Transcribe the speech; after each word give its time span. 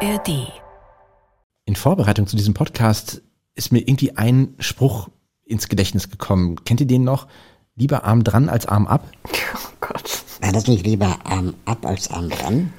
ARD. 0.00 0.52
In 1.64 1.74
Vorbereitung 1.74 2.26
zu 2.26 2.36
diesem 2.36 2.52
Podcast 2.52 3.22
ist 3.54 3.72
mir 3.72 3.78
irgendwie 3.78 4.14
ein 4.14 4.54
Spruch 4.58 5.08
ins 5.44 5.68
Gedächtnis 5.68 6.10
gekommen. 6.10 6.62
Kennt 6.64 6.80
ihr 6.80 6.86
den 6.86 7.02
noch? 7.02 7.26
Lieber 7.76 8.04
Arm 8.04 8.22
dran 8.22 8.50
als 8.50 8.66
Arm 8.66 8.86
ab? 8.86 9.08
Oh 9.54 9.58
Gott. 9.80 10.22
War 10.42 10.52
das 10.52 10.66
nicht 10.66 10.84
lieber 10.84 11.16
Arm 11.24 11.54
ab 11.64 11.86
als 11.86 12.10
Arm 12.10 12.28
dran? 12.28 12.74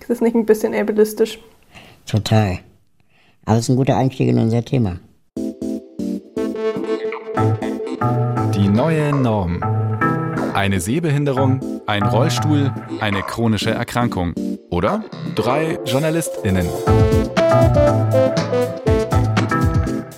Ist 0.00 0.10
das 0.10 0.20
nicht 0.20 0.36
ein 0.36 0.46
bisschen 0.46 0.72
ableistisch? 0.72 1.40
Total. 2.06 2.60
Aber 3.46 3.56
es 3.56 3.64
ist 3.64 3.70
ein 3.70 3.76
guter 3.76 3.96
Einstieg 3.96 4.28
in 4.28 4.38
unser 4.38 4.64
Thema. 4.64 5.00
Die 8.54 8.68
neue 8.68 9.12
Norm. 9.12 9.60
Eine 10.54 10.80
Sehbehinderung, 10.80 11.60
ein 11.86 12.02
Rollstuhl, 12.02 12.72
eine 13.00 13.22
chronische 13.22 13.70
Erkrankung 13.70 14.34
oder 14.68 15.04
drei 15.34 15.78
JournalistInnen. 15.84 16.66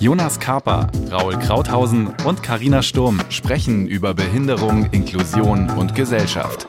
Jonas 0.00 0.40
Kaper, 0.40 0.88
Raul 1.10 1.38
Krauthausen 1.38 2.08
und 2.24 2.42
Karina 2.42 2.82
Sturm 2.82 3.20
sprechen 3.28 3.86
über 3.86 4.14
Behinderung, 4.14 4.86
Inklusion 4.90 5.70
und 5.70 5.94
Gesellschaft. 5.94 6.66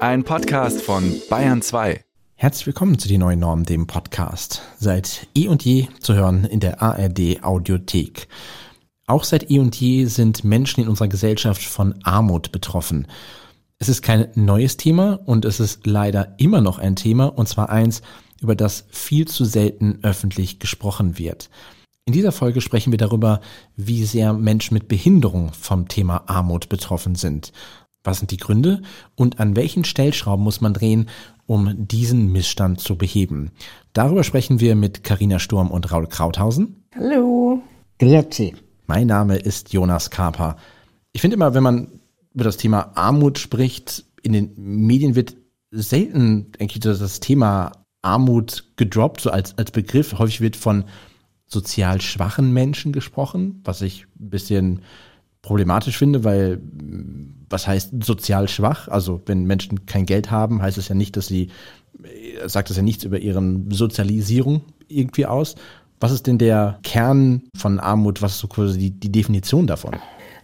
Ein 0.00 0.24
Podcast 0.24 0.82
von 0.82 1.14
Bayern 1.30 1.62
2. 1.62 2.02
Herzlich 2.34 2.66
willkommen 2.66 2.98
zu 2.98 3.06
Die 3.06 3.18
Neue 3.18 3.36
Norm, 3.36 3.64
dem 3.64 3.86
Podcast. 3.86 4.62
Seit 4.76 5.28
eh 5.36 5.46
und 5.46 5.64
je 5.64 5.86
zu 6.00 6.14
hören 6.14 6.44
in 6.44 6.58
der 6.58 6.82
ARD 6.82 7.42
Audiothek. 7.42 8.26
Auch 9.12 9.24
seit 9.24 9.50
eh 9.50 9.58
und 9.58 9.76
je 9.76 10.06
sind 10.06 10.42
Menschen 10.42 10.80
in 10.80 10.88
unserer 10.88 11.08
Gesellschaft 11.08 11.62
von 11.62 12.02
Armut 12.02 12.50
betroffen. 12.50 13.06
Es 13.78 13.90
ist 13.90 14.00
kein 14.00 14.28
neues 14.36 14.78
Thema 14.78 15.20
und 15.26 15.44
es 15.44 15.60
ist 15.60 15.86
leider 15.86 16.34
immer 16.38 16.62
noch 16.62 16.78
ein 16.78 16.96
Thema, 16.96 17.26
und 17.26 17.46
zwar 17.46 17.68
eins, 17.68 18.00
über 18.40 18.56
das 18.56 18.86
viel 18.88 19.28
zu 19.28 19.44
selten 19.44 19.98
öffentlich 20.00 20.60
gesprochen 20.60 21.18
wird. 21.18 21.50
In 22.06 22.14
dieser 22.14 22.32
Folge 22.32 22.62
sprechen 22.62 22.90
wir 22.90 22.96
darüber, 22.96 23.42
wie 23.76 24.02
sehr 24.06 24.32
Menschen 24.32 24.72
mit 24.72 24.88
Behinderung 24.88 25.52
vom 25.52 25.88
Thema 25.88 26.22
Armut 26.26 26.70
betroffen 26.70 27.14
sind. 27.14 27.52
Was 28.04 28.20
sind 28.20 28.30
die 28.30 28.38
Gründe 28.38 28.80
und 29.14 29.40
an 29.40 29.56
welchen 29.56 29.84
Stellschrauben 29.84 30.42
muss 30.42 30.62
man 30.62 30.72
drehen, 30.72 31.10
um 31.44 31.74
diesen 31.76 32.32
Missstand 32.32 32.80
zu 32.80 32.96
beheben? 32.96 33.50
Darüber 33.92 34.24
sprechen 34.24 34.58
wir 34.58 34.74
mit 34.74 35.04
Karina 35.04 35.38
Sturm 35.38 35.70
und 35.70 35.92
Raul 35.92 36.06
Krauthausen. 36.06 36.86
Hallo. 36.96 37.60
Grüezi. 37.98 38.54
Mein 38.86 39.06
Name 39.06 39.36
ist 39.36 39.72
Jonas 39.72 40.10
Kaper. 40.10 40.56
Ich 41.12 41.20
finde 41.20 41.36
immer, 41.36 41.54
wenn 41.54 41.62
man 41.62 42.00
über 42.34 42.44
das 42.44 42.56
Thema 42.56 42.92
Armut 42.94 43.38
spricht, 43.38 44.04
in 44.22 44.32
den 44.32 44.52
Medien 44.56 45.14
wird 45.14 45.36
selten 45.70 46.52
eigentlich 46.58 46.80
das 46.80 47.20
Thema 47.20 47.72
Armut 48.02 48.64
gedroppt, 48.76 49.20
so 49.20 49.30
als, 49.30 49.56
als 49.58 49.70
Begriff. 49.70 50.18
Häufig 50.18 50.40
wird 50.40 50.56
von 50.56 50.84
sozial 51.46 52.00
schwachen 52.00 52.52
Menschen 52.52 52.92
gesprochen, 52.92 53.60
was 53.64 53.82
ich 53.82 54.06
ein 54.18 54.30
bisschen 54.30 54.82
problematisch 55.42 55.98
finde, 55.98 56.24
weil 56.24 56.60
was 57.50 57.66
heißt 57.66 58.04
sozial 58.04 58.48
schwach? 58.48 58.88
Also 58.88 59.20
wenn 59.26 59.44
Menschen 59.44 59.86
kein 59.86 60.06
Geld 60.06 60.30
haben, 60.30 60.62
heißt 60.62 60.78
es 60.78 60.88
ja 60.88 60.94
nicht, 60.94 61.16
dass 61.16 61.26
sie, 61.26 61.50
sagt 62.46 62.70
es 62.70 62.76
ja 62.76 62.82
nichts 62.82 63.04
über 63.04 63.18
ihren 63.18 63.70
Sozialisierung 63.70 64.62
irgendwie 64.88 65.26
aus. 65.26 65.56
Was 66.02 66.10
ist 66.10 66.26
denn 66.26 66.36
der 66.36 66.80
Kern 66.82 67.42
von 67.56 67.78
Armut? 67.78 68.22
Was 68.22 68.32
ist 68.32 68.40
so 68.40 68.48
quasi 68.48 68.76
die, 68.76 68.90
die 68.90 69.12
Definition 69.12 69.68
davon? 69.68 69.92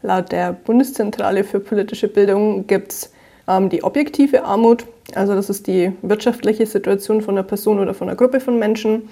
Laut 0.03 0.31
der 0.31 0.53
Bundeszentrale 0.53 1.43
für 1.43 1.59
politische 1.59 2.07
Bildung 2.07 2.69
gibt 2.69 2.93
es 2.93 3.13
ähm, 3.49 3.69
die 3.69 3.83
objektive 3.83 4.45
Armut. 4.45 4.87
Also 5.17 5.35
das 5.35 5.51
ist 5.51 5.67
die 5.67 5.91
wirtschaftliche 6.03 6.65
Situation 6.65 7.23
von 7.23 7.35
einer 7.35 7.43
Person 7.43 7.81
oder 7.81 7.93
von 7.93 8.09
einer 8.09 8.17
Gruppe 8.17 8.39
von 8.39 8.61
Menschen, 8.61 9.09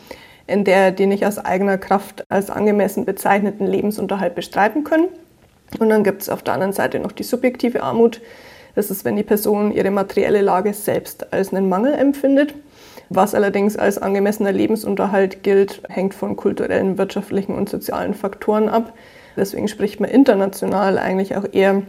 in 0.47 0.63
der 0.63 0.93
die 0.93 1.07
nicht 1.07 1.27
aus 1.27 1.39
eigener 1.39 1.79
Kraft 1.79 2.23
als 2.29 2.49
angemessen 2.49 3.05
bezeichneten 3.05 3.67
Lebensunterhalt 3.67 4.37
bestreiten 4.37 4.85
können. 4.85 5.09
Und 5.81 5.89
dann 5.89 6.05
gibt 6.05 6.23
es 6.23 6.29
auf 6.29 6.45
der 6.45 6.55
anderen 6.55 6.73
Seite 6.73 7.01
noch 7.01 7.11
die 7.11 7.25
subjektive 7.25 7.83
Armut. 7.83 8.21
Das 8.77 8.93
ist, 8.93 9.05
wenn 9.05 9.17
die 9.17 9.25
Person 9.25 9.73
ihre 9.73 9.91
materielle 9.91 10.43
Lage 10.43 10.75
selbst 10.75 11.33
als 11.33 11.53
einen 11.53 11.69
Mangel 11.69 11.93
empfindet. 11.93 12.55
Was 13.09 13.35
allerdings 13.35 13.77
als 13.77 13.99
angemessener 13.99 14.53
Lebensunterhalt 14.53 15.43
gilt, 15.43 15.83
hängt 15.89 16.15
von 16.15 16.37
kulturellen, 16.37 16.99
wirtschaftlichen 16.99 17.55
und 17.55 17.69
sozialen 17.69 18.15
Faktoren 18.15 18.69
ab. 18.69 18.93
Deswegen 19.37 19.69
spricht 19.69 20.01
man 20.01 20.11
international 20.11 20.99
eigentlich 20.99 21.37
auch 21.37 21.45
eher 21.53 21.83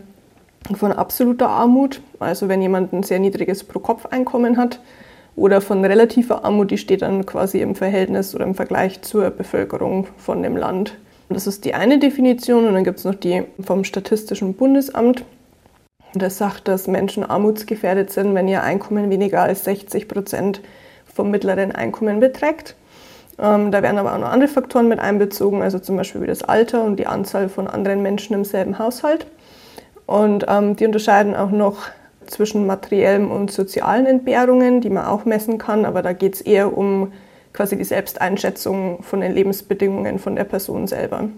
von 0.75 0.91
absoluter 0.91 1.49
Armut, 1.49 2.01
also 2.19 2.49
wenn 2.49 2.61
jemand 2.61 2.93
ein 2.93 3.03
sehr 3.03 3.19
niedriges 3.19 3.63
Pro-Kopf-Einkommen 3.63 4.57
hat, 4.57 4.79
oder 5.35 5.61
von 5.61 5.85
relativer 5.85 6.43
Armut, 6.43 6.71
die 6.71 6.79
steht 6.79 7.03
dann 7.03 7.25
quasi 7.25 7.61
im 7.61 7.75
Verhältnis 7.75 8.33
oder 8.33 8.43
im 8.43 8.55
Vergleich 8.55 9.03
zur 9.03 9.29
Bevölkerung 9.29 10.07
von 10.17 10.41
dem 10.41 10.57
Land. 10.57 10.97
Das 11.29 11.45
ist 11.45 11.63
die 11.63 11.75
eine 11.75 11.99
Definition 11.99 12.65
und 12.65 12.73
dann 12.73 12.83
gibt 12.83 12.99
es 12.99 13.05
noch 13.05 13.15
die 13.15 13.43
vom 13.63 13.83
Statistischen 13.83 14.55
Bundesamt. 14.55 15.23
Das 16.15 16.39
sagt, 16.39 16.67
dass 16.67 16.87
Menschen 16.87 17.23
armutsgefährdet 17.23 18.11
sind, 18.11 18.33
wenn 18.33 18.47
ihr 18.47 18.63
Einkommen 18.63 19.11
weniger 19.11 19.43
als 19.43 19.63
60 19.65 20.07
Prozent 20.07 20.61
vom 21.17 21.31
mittleren 21.31 21.73
Einkommen 21.73 22.21
beträgt. 22.21 22.75
Ähm, 23.39 23.71
da 23.71 23.83
werden 23.83 23.97
aber 23.97 24.13
auch 24.13 24.19
noch 24.19 24.29
andere 24.29 24.47
Faktoren 24.47 24.87
mit 24.87 24.99
einbezogen, 24.99 25.61
also 25.61 25.79
zum 25.79 25.97
Beispiel 25.97 26.21
wie 26.21 26.27
das 26.27 26.43
Alter 26.43 26.83
und 26.83 26.97
die 26.97 27.07
Anzahl 27.07 27.49
von 27.49 27.67
anderen 27.67 28.01
Menschen 28.01 28.33
im 28.33 28.45
selben 28.45 28.79
Haushalt. 28.79 29.27
Und 30.05 30.45
ähm, 30.47 30.75
die 30.75 30.85
unterscheiden 30.85 31.35
auch 31.35 31.51
noch 31.51 31.79
zwischen 32.27 32.65
materiellen 32.65 33.29
und 33.29 33.51
sozialen 33.51 34.05
Entbehrungen, 34.05 34.79
die 34.81 34.89
man 34.89 35.05
auch 35.05 35.25
messen 35.25 35.57
kann, 35.57 35.85
aber 35.85 36.01
da 36.01 36.13
geht 36.13 36.35
es 36.35 36.41
eher 36.41 36.77
um 36.77 37.11
quasi 37.53 37.77
die 37.77 37.83
Selbsteinschätzung 37.83 39.01
von 39.01 39.21
den 39.21 39.33
Lebensbedingungen 39.33 40.19
von 40.19 40.35
der 40.35 40.43
Person 40.43 40.87
selber. 40.87 41.29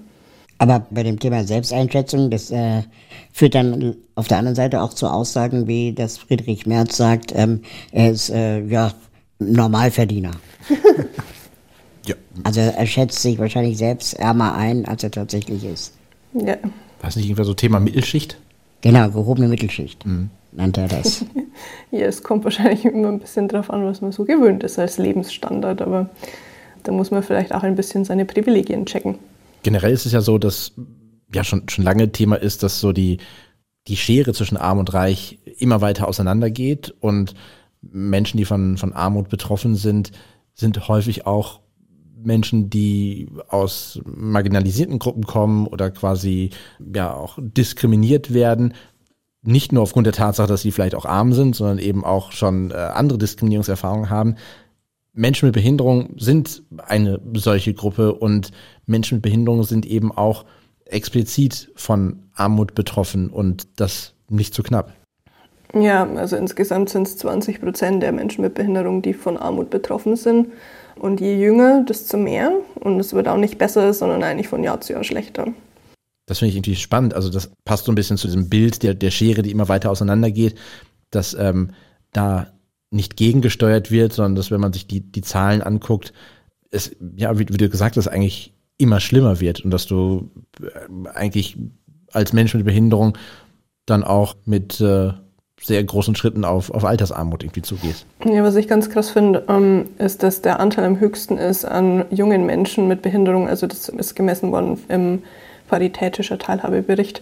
Aber 0.58 0.86
bei 0.90 1.04
dem 1.04 1.20
Thema 1.20 1.44
Selbsteinschätzung, 1.46 2.30
das 2.30 2.52
äh, 2.52 2.84
führt 3.32 3.56
dann 3.56 3.96
auf 4.16 4.28
der 4.28 4.40
anderen 4.40 4.56
Seite 4.56 4.82
auch 4.82 4.94
zu 4.94 5.08
Aussagen, 5.08 5.68
wie 5.68 5.94
das 5.94 6.18
Friedrich 6.18 6.66
Merz 6.66 6.98
sagt, 6.98 7.34
ähm, 7.34 7.62
er 7.94 8.12
ist 8.12 8.30
äh, 8.30 8.60
ja 8.66 8.92
Normalverdiener. 9.40 10.32
Ja. 12.06 12.16
Also 12.44 12.62
er 12.62 12.88
schätzt 12.88 13.22
sich 13.22 13.38
wahrscheinlich 13.38 13.78
selbst 13.78 14.14
ärmer 14.14 14.56
ein, 14.56 14.86
als 14.86 15.04
er 15.04 15.12
tatsächlich 15.12 15.64
ist. 15.64 15.94
Ja. 16.34 16.56
War 17.02 17.10
es 17.10 17.18
nicht 17.18 17.26
irgendwann 17.26 17.46
so 17.46 17.54
Thema 17.54 17.80
Mittelschicht? 17.80 18.40
Genau, 18.82 19.10
gehobene 19.10 19.48
Mittelschicht 19.48 20.06
nannte 20.52 20.82
er 20.82 20.88
das. 20.88 21.26
ja, 21.92 22.06
es 22.06 22.24
kommt 22.24 22.44
wahrscheinlich 22.44 22.86
immer 22.86 23.10
ein 23.10 23.20
bisschen 23.20 23.48
drauf 23.48 23.70
an, 23.70 23.86
was 23.86 24.02
man 24.02 24.12
so 24.12 24.26
gewöhnt 24.26 24.64
ist 24.64 24.80
als 24.80 24.98
Lebensstandard, 24.98 25.82
aber 25.82 26.10
da 26.84 26.92
muss 26.92 27.12
man 27.12 27.24
vielleicht 27.24 27.54
auch 27.54 27.64
ein 27.64 27.76
bisschen 27.76 28.06
seine 28.06 28.26
Privilegien 28.26 28.86
checken. 28.86 29.20
Generell 29.64 29.92
ist 29.92 30.06
es 30.06 30.14
ja 30.14 30.22
so, 30.22 30.38
dass 30.38 30.74
ja 31.34 31.44
schon, 31.44 31.68
schon 31.70 31.84
lange 31.84 32.12
Thema 32.12 32.38
ist, 32.38 32.64
dass 32.64 32.80
so 32.80 32.92
die, 32.92 33.18
die 33.88 33.98
Schere 33.98 34.34
zwischen 34.34 34.58
Arm 34.58 34.80
und 34.80 34.94
Reich 34.94 35.40
immer 35.58 35.82
weiter 35.82 36.08
auseinandergeht 36.08 36.96
und 37.00 37.36
Menschen, 37.82 38.38
die 38.38 38.46
von, 38.46 38.78
von 38.78 38.94
Armut 38.94 39.30
betroffen 39.30 39.76
sind, 39.76 40.12
sind 40.54 40.88
häufig 40.88 41.26
auch 41.26 41.62
Menschen, 42.22 42.70
die 42.70 43.30
aus 43.48 44.02
marginalisierten 44.06 45.00
Gruppen 45.00 45.24
kommen 45.24 45.68
oder 45.68 45.90
quasi 45.90 46.50
ja 46.94 47.14
auch 47.14 47.38
diskriminiert 47.42 48.34
werden. 48.34 48.74
Nicht 49.42 49.72
nur 49.72 49.84
aufgrund 49.84 50.06
der 50.06 50.14
Tatsache, 50.14 50.48
dass 50.48 50.62
sie 50.62 50.72
vielleicht 50.72 50.96
auch 50.96 51.06
arm 51.06 51.32
sind, 51.34 51.56
sondern 51.56 51.80
eben 51.80 52.04
auch 52.04 52.34
schon 52.34 52.72
äh, 52.72 52.74
andere 52.74 53.18
Diskriminierungserfahrungen 53.18 54.10
haben. 54.10 54.36
Menschen 55.14 55.48
mit 55.48 55.54
Behinderung 55.54 56.16
sind 56.18 56.64
eine 56.78 57.22
solche 57.34 57.74
Gruppe 57.74 58.14
und 58.14 58.52
Menschen 58.86 59.16
mit 59.16 59.24
Behinderung 59.24 59.64
sind 59.64 59.86
eben 59.86 60.12
auch 60.12 60.46
explizit 60.86 61.72
von 61.76 62.24
Armut 62.34 62.76
betroffen 62.76 63.30
und 63.30 63.68
das 63.80 64.14
nicht 64.28 64.54
zu 64.54 64.64
knapp. 64.64 64.94
Ja, 65.74 66.07
also 66.16 66.35
insgesamt 66.35 66.90
sind 66.90 67.07
es 67.07 67.18
20 67.18 67.62
Prozent 67.62 68.01
der 68.01 68.12
Menschen 68.12 68.42
mit 68.42 68.56
Behinderung, 68.56 69.01
die 69.01 69.13
von 69.13 69.38
Armut 69.38 69.69
betroffen 69.69 70.16
sind. 70.16 70.48
Und 70.95 71.21
je 71.21 71.36
jünger, 71.36 71.83
desto 71.83 72.18
mehr. 72.18 72.51
Und 72.75 73.00
es 73.00 73.13
wird 73.13 73.27
auch 73.27 73.38
nicht 73.38 73.57
besser, 73.57 73.94
sondern 73.94 74.24
eigentlich 74.24 74.48
von 74.48 74.63
Jahr 74.63 74.81
zu 74.81 74.94
Jahr 74.94 75.04
schlechter. 75.04 75.48
Das 76.25 76.39
finde 76.39 76.50
ich 76.50 76.56
irgendwie 76.57 76.75
spannend. 76.75 77.13
Also 77.13 77.30
das 77.30 77.51
passt 77.66 77.86
so 77.86 77.92
ein 77.92 77.95
bisschen 77.95 78.18
zu 78.18 78.27
diesem 78.27 78.50
Bild 78.50 78.83
der, 78.83 78.94
der 78.94 79.12
Schere, 79.12 79.42
die 79.42 79.51
immer 79.51 79.69
weiter 79.69 79.92
auseinandergeht, 79.92 80.56
dass 81.12 81.33
ähm, 81.33 81.72
da 82.12 82.48
nicht 82.92 83.18
gegengesteuert 83.18 83.92
wird, 83.92 84.13
sondern 84.13 84.36
dass, 84.36 84.51
wenn 84.51 84.62
man 84.62 84.74
sich 84.74 84.88
die, 84.88 85.01
die 85.01 85.22
Zahlen 85.22 85.62
anguckt, 85.62 86.13
es, 86.72 86.95
ja, 87.15 87.38
wie, 87.38 87.48
wie 87.50 87.57
du 87.57 87.69
gesagt 87.69 87.98
hast, 87.98 88.07
eigentlich 88.07 88.54
immer 88.77 89.00
schlimmer 89.00 89.39
wird 89.39 89.62
und 89.62 89.72
dass 89.72 89.86
du 89.86 90.31
äh, 90.62 91.10
eigentlich 91.13 91.57
als 92.12 92.33
Mensch 92.33 92.54
mit 92.54 92.65
Behinderung 92.65 93.18
dann 93.86 94.04
auch 94.04 94.36
mit 94.45 94.81
äh, 94.81 95.13
sehr 95.62 95.84
großen 95.84 96.16
Schritten 96.16 96.46
auf, 96.46 96.72
auf 96.72 96.86
Altersarmut 96.86 97.44
irgendwie 97.44 97.62
zugehst. 97.62 98.06
Ja, 98.26 98.44
was 98.44 98.56
ich 98.56 98.68
ganz 98.68 98.90
krass 98.90 99.10
finde, 99.10 99.44
ähm, 99.50 99.86
ist, 99.98 100.24
dass 100.24 100.42
der 100.42 100.60
Anteil 100.60 100.86
am 100.86 101.00
höchsten 101.00 101.38
ist 101.38 101.66
an 101.66 102.06
jungen 102.10 102.46
Menschen 102.46 102.88
mit 102.88 103.02
Behinderung. 103.02 103.48
Also 103.48 103.68
das 103.68 103.90
ist 103.90 104.16
gemessen 104.16 104.52
worden 104.52 104.80
im 104.88 105.24
Paritätischer 105.68 106.38
Teilhabebericht. 106.38 107.22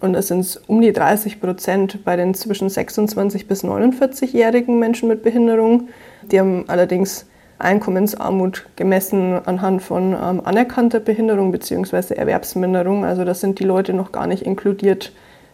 Und 0.00 0.14
es 0.14 0.28
sind 0.28 0.60
um 0.66 0.80
die 0.80 0.92
30 0.92 1.40
Prozent 1.40 2.04
bei 2.04 2.16
den 2.16 2.34
zwischen 2.34 2.68
26 2.68 3.46
bis 3.46 3.64
49-jährigen 3.64 4.78
Menschen 4.78 5.08
mit 5.08 5.22
Behinderung. 5.22 5.88
Die 6.30 6.40
haben 6.40 6.64
allerdings 6.68 7.26
Einkommensarmut 7.58 8.66
gemessen 8.76 9.38
anhand 9.44 9.82
von 9.82 10.14
ähm, 10.14 10.40
anerkannter 10.44 11.00
Behinderung 11.00 11.52
bzw. 11.52 12.14
Erwerbsminderung. 12.14 13.04
Also 13.04 13.24
das 13.24 13.40
sind 13.40 13.58
die 13.58 13.64
Leute 13.64 13.92
noch 13.92 14.12
gar 14.12 14.26
nicht 14.26 14.42
inkludiert, 14.42 15.12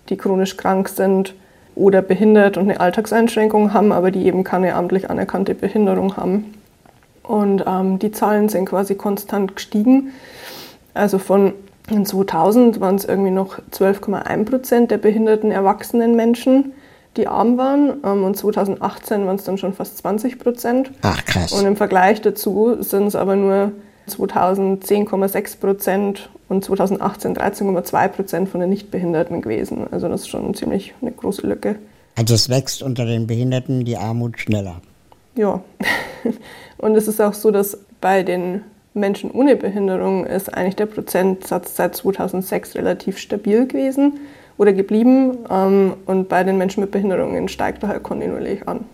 die 0.08 0.16
chronisch 0.16 0.56
krank 0.56 0.88
sind 0.88 1.34
oder 1.76 2.02
behindert 2.02 2.56
und 2.56 2.64
eine 2.64 2.80
Alltagseinschränkung 2.80 3.72
haben, 3.72 3.92
aber 3.92 4.10
die 4.10 4.26
eben 4.26 4.42
keine 4.42 4.74
amtlich 4.74 5.08
anerkannte 5.08 5.54
Behinderung 5.54 6.16
haben. 6.16 6.54
Und 7.22 7.64
ähm, 7.66 7.98
die 7.98 8.10
Zahlen 8.10 8.48
sind 8.48 8.66
quasi 8.66 8.96
konstant 8.96 9.54
gestiegen. 9.54 10.12
Also 10.94 11.18
von 11.18 11.52
2000 11.88 12.80
waren 12.80 12.96
es 12.96 13.04
irgendwie 13.04 13.30
noch 13.30 13.58
12,1 13.72 14.44
Prozent 14.44 14.90
der 14.90 14.98
behinderten 14.98 15.52
erwachsenen 15.52 16.16
Menschen 16.16 16.72
die 17.16 17.26
arm 17.28 17.58
waren. 17.58 17.94
Ähm, 18.04 18.24
und 18.24 18.36
2018 18.36 19.26
waren 19.26 19.36
es 19.36 19.44
dann 19.44 19.58
schon 19.58 19.74
fast 19.74 19.98
20 19.98 20.38
Prozent. 20.38 20.90
Ach 21.02 21.24
krass. 21.24 21.52
Und 21.52 21.66
im 21.66 21.76
Vergleich 21.76 22.20
dazu 22.20 22.76
sind 22.80 23.06
es 23.06 23.16
aber 23.16 23.36
nur 23.36 23.72
2010,6 24.08 25.58
Prozent 25.58 26.30
und 26.48 26.64
2018 26.64 27.36
13,2 27.36 28.08
Prozent 28.08 28.48
von 28.48 28.60
den 28.60 28.70
Nichtbehinderten 28.70 29.42
gewesen. 29.42 29.86
Also 29.90 30.08
das 30.08 30.22
ist 30.22 30.28
schon 30.28 30.54
ziemlich 30.54 30.94
eine 31.02 31.12
große 31.12 31.46
Lücke. 31.46 31.76
Also 32.16 32.34
es 32.34 32.48
wächst 32.48 32.82
unter 32.82 33.04
den 33.04 33.26
Behinderten 33.26 33.84
die 33.84 33.96
Armut 33.96 34.38
schneller. 34.38 34.80
Ja. 35.34 35.60
Und 36.78 36.94
es 36.94 37.08
ist 37.08 37.20
auch 37.20 37.34
so, 37.34 37.50
dass 37.50 37.78
bei 38.00 38.22
den 38.22 38.62
Menschen 38.94 39.30
ohne 39.30 39.56
Behinderung 39.56 40.24
ist 40.24 40.52
eigentlich 40.52 40.76
der 40.76 40.86
Prozentsatz 40.86 41.76
seit 41.76 41.94
2006 41.94 42.76
relativ 42.76 43.18
stabil 43.18 43.66
gewesen 43.66 44.14
oder 44.56 44.72
geblieben. 44.72 45.38
Ähm, 45.50 45.94
und 46.06 46.28
bei 46.28 46.42
den 46.44 46.56
Menschen 46.56 46.80
mit 46.80 46.90
Behinderungen 46.90 47.48
steigt 47.48 47.82
er 47.82 47.90
halt 47.90 48.02
kontinuierlich 48.02 48.66
an. 48.66 48.86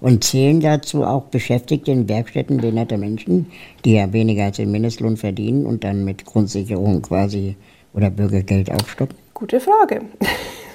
Und 0.00 0.24
zählen 0.24 0.60
dazu 0.60 1.04
auch 1.04 1.24
Beschäftigte 1.24 1.90
in 1.90 2.08
Werkstätten 2.08 2.58
behinderter 2.58 2.98
Menschen, 2.98 3.46
die 3.84 3.94
ja 3.94 4.12
weniger 4.12 4.44
als 4.44 4.56
den 4.56 4.70
Mindestlohn 4.70 5.16
verdienen 5.16 5.66
und 5.66 5.84
dann 5.84 6.04
mit 6.04 6.24
Grundsicherung 6.24 7.02
quasi 7.02 7.56
oder 7.94 8.10
Bürgergeld 8.10 8.70
aufstocken? 8.70 9.16
Gute 9.34 9.60
Frage. 9.60 10.02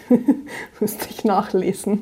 Müsste 0.79 1.07
ich 1.09 1.23
nachlesen. 1.23 1.99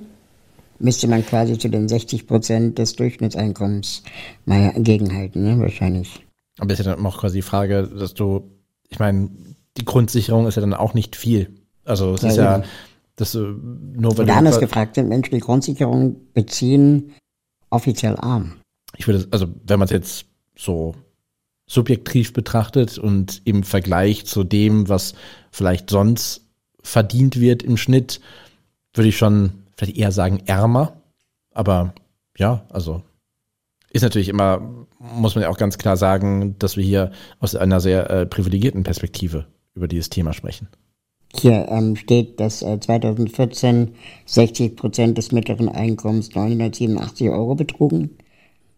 Müsste 0.79 1.07
man 1.07 1.25
quasi 1.25 1.57
zu 1.57 1.69
den 1.69 1.89
60 1.89 2.25
Prozent 2.25 2.79
des 2.79 2.95
Durchschnittseinkommens 2.95 4.03
mal 4.45 4.71
gegenhalten, 4.77 5.43
ne? 5.43 5.59
wahrscheinlich. 5.59 6.25
Aber 6.57 6.71
ist 6.71 6.79
ja 6.79 6.95
dann 6.95 7.05
auch 7.05 7.19
quasi 7.19 7.39
die 7.39 7.41
Frage, 7.41 7.87
dass 7.87 8.13
du, 8.13 8.49
ich 8.89 8.99
meine, 8.99 9.29
die 9.77 9.85
Grundsicherung 9.85 10.47
ist 10.47 10.55
ja 10.55 10.61
dann 10.61 10.73
auch 10.73 10.93
nicht 10.93 11.15
viel. 11.15 11.49
Also 11.83 12.13
es 12.13 12.21
ja, 12.21 12.29
ist 12.29 12.37
ja, 12.37 12.55
eben. 12.57 12.65
Das 13.19 13.35
äh, 13.35 13.39
Oder 13.39 14.35
anders 14.35 14.59
gefragt, 14.59 14.95
sind 14.95 15.09
Menschen, 15.09 15.35
die 15.35 15.41
Grundsicherung 15.41 16.17
beziehen, 16.33 17.13
offiziell 17.69 18.15
arm? 18.17 18.55
Ich 18.97 19.07
würde, 19.07 19.27
also 19.31 19.47
wenn 19.65 19.79
man 19.79 19.85
es 19.85 19.91
jetzt 19.91 20.25
so 20.57 20.95
subjektiv 21.67 22.33
betrachtet 22.33 22.97
und 22.97 23.41
im 23.45 23.63
Vergleich 23.63 24.25
zu 24.25 24.43
dem, 24.43 24.89
was 24.89 25.13
vielleicht 25.51 25.89
sonst 25.89 26.41
verdient 26.81 27.39
wird 27.39 27.61
im 27.61 27.77
Schnitt, 27.77 28.21
würde 28.93 29.09
ich 29.09 29.17
schon 29.17 29.51
vielleicht 29.77 29.97
eher 29.97 30.11
sagen 30.11 30.41
ärmer. 30.45 31.01
Aber 31.51 31.93
ja, 32.37 32.65
also 32.69 33.03
ist 33.91 34.01
natürlich 34.01 34.29
immer, 34.29 34.87
muss 34.99 35.35
man 35.35 35.43
ja 35.43 35.49
auch 35.49 35.57
ganz 35.57 35.77
klar 35.77 35.97
sagen, 35.97 36.57
dass 36.59 36.77
wir 36.77 36.83
hier 36.83 37.11
aus 37.39 37.55
einer 37.55 37.79
sehr 37.79 38.09
äh, 38.09 38.25
privilegierten 38.25 38.83
Perspektive 38.83 39.45
über 39.73 39.87
dieses 39.87 40.09
Thema 40.09 40.33
sprechen. 40.33 40.67
Hier 41.35 41.67
ähm, 41.69 41.95
steht, 41.95 42.39
dass 42.39 42.61
äh, 42.61 42.79
2014 42.79 43.93
60 44.25 44.75
Prozent 44.75 45.17
des 45.17 45.31
mittleren 45.31 45.69
Einkommens 45.69 46.33
987 46.33 47.29
Euro 47.29 47.55
betrugen. 47.55 48.17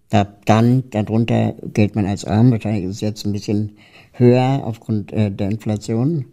Da, 0.10 0.28
dann, 0.46 0.84
darunter 0.90 1.54
gilt 1.74 1.96
man 1.96 2.06
als 2.06 2.26
arm. 2.26 2.52
Wahrscheinlich 2.52 2.84
ist 2.84 2.96
es 2.96 3.02
jetzt 3.02 3.26
ein 3.26 3.32
bisschen 3.32 3.78
höher 4.14 4.62
aufgrund 4.66 5.14
äh, 5.14 5.32
der 5.32 5.50
Inflation. 5.50 6.26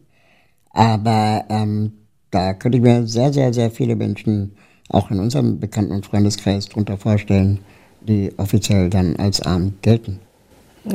Aber 0.70 1.44
ähm, 1.49 1.93
da 2.31 2.55
könnte 2.55 2.79
ich 2.79 2.85
mir 2.85 3.06
sehr, 3.06 3.32
sehr, 3.32 3.53
sehr 3.55 3.71
viele 3.71 3.94
Menschen 3.94 4.56
auch 4.88 5.11
in 5.11 5.21
unserem 5.21 5.61
Bekannten- 5.61 5.93
und 5.93 6.06
Freundeskreis 6.06 6.69
darunter 6.69 6.97
vorstellen, 6.97 7.61
die 8.00 8.32
offiziell 8.38 8.91
dann 8.91 9.17
als 9.17 9.41
arm 9.43 9.75
gelten. 9.82 10.19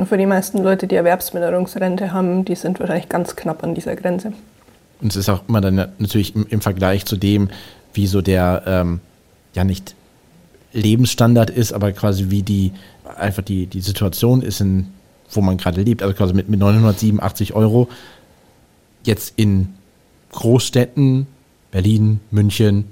Für 0.06 0.18
die 0.18 0.26
meisten 0.26 0.58
Leute, 0.64 0.88
die 0.88 0.96
Erwerbsminderungsrente 0.96 2.12
haben, 2.12 2.46
die 2.46 2.56
sind 2.56 2.80
wahrscheinlich 2.80 3.10
ganz 3.10 3.36
knapp 3.36 3.64
an 3.64 3.76
dieser 3.76 3.96
Grenze. 3.96 4.34
Und 5.04 5.12
es 5.12 5.18
ist 5.18 5.30
auch 5.30 5.48
immer 5.48 5.62
dann 5.62 5.76
natürlich 5.76 6.36
im, 6.36 6.48
im 6.50 6.62
Vergleich 6.62 7.06
zu 7.06 7.18
dem, 7.18 7.50
wie 7.94 8.08
so 8.08 8.22
der, 8.22 8.64
ähm, 8.66 9.02
ja 9.54 9.64
nicht 9.64 9.96
Lebensstandard 10.74 11.50
ist, 11.52 11.72
aber 11.72 11.92
quasi 11.92 12.30
wie 12.30 12.42
die, 12.42 12.72
einfach 13.18 13.44
die, 13.44 13.68
die 13.68 13.82
Situation 13.82 14.42
ist, 14.42 14.60
in, 14.62 14.88
wo 15.30 15.42
man 15.42 15.58
gerade 15.58 15.82
lebt. 15.82 16.02
Also 16.02 16.16
quasi 16.16 16.34
mit, 16.34 16.50
mit 16.50 16.60
987 16.60 17.54
Euro 17.54 17.90
jetzt 19.04 19.34
in 19.36 19.70
Großstädten, 20.32 21.28
Berlin, 21.70 22.20
München, 22.32 22.86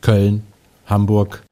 Köln, 0.00 0.44
Hamburg, 0.86 1.42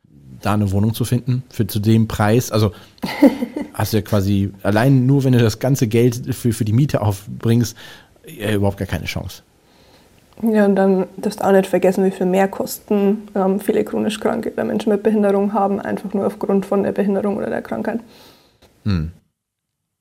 da 0.41 0.55
eine 0.55 0.73
Wohnung 0.73 0.94
zu 0.94 1.05
finden 1.05 1.43
für 1.50 1.67
zu 1.67 1.81
dem 1.81 2.08
Preis. 2.08 2.50
Also 2.50 2.73
hast 3.75 3.93
du 3.93 3.99
ja 3.99 4.02
quasi 4.02 4.50
allein 4.62 5.06
nur, 5.06 5.25
wenn 5.25 5.32
du 5.32 5.38
das 5.38 5.58
ganze 5.58 5.87
Geld 5.87 6.35
für, 6.35 6.52
für 6.52 6.64
die 6.64 6.73
Miete 6.73 7.02
aufbringst, 7.02 7.76
ja, 8.26 8.52
überhaupt 8.52 8.78
gar 8.78 8.88
keine 8.88 9.06
Chance. 9.06 9.43
Ja, 10.43 10.64
und 10.64 10.76
dann 10.76 11.06
darfst 11.17 11.40
du 11.40 11.44
auch 11.44 11.52
nicht 11.52 11.67
vergessen, 11.67 12.05
wie 12.05 12.11
viel 12.11 12.26
Mehrkosten 12.26 13.28
ähm, 13.34 13.61
viele 13.61 13.84
chronisch 13.84 14.20
Kranke 14.20 14.52
oder 14.52 14.64
Menschen 14.64 14.90
mit 14.90 15.02
Behinderung 15.02 15.52
haben, 15.52 15.81
einfach 15.81 16.14
nur 16.14 16.26
aufgrund 16.26 16.64
von 16.64 16.82
der 16.82 16.93
Behinderung 16.93 17.37
oder 17.37 17.50
der 17.50 17.62
Krankheit. 17.62 18.00
Hm. 18.84 19.12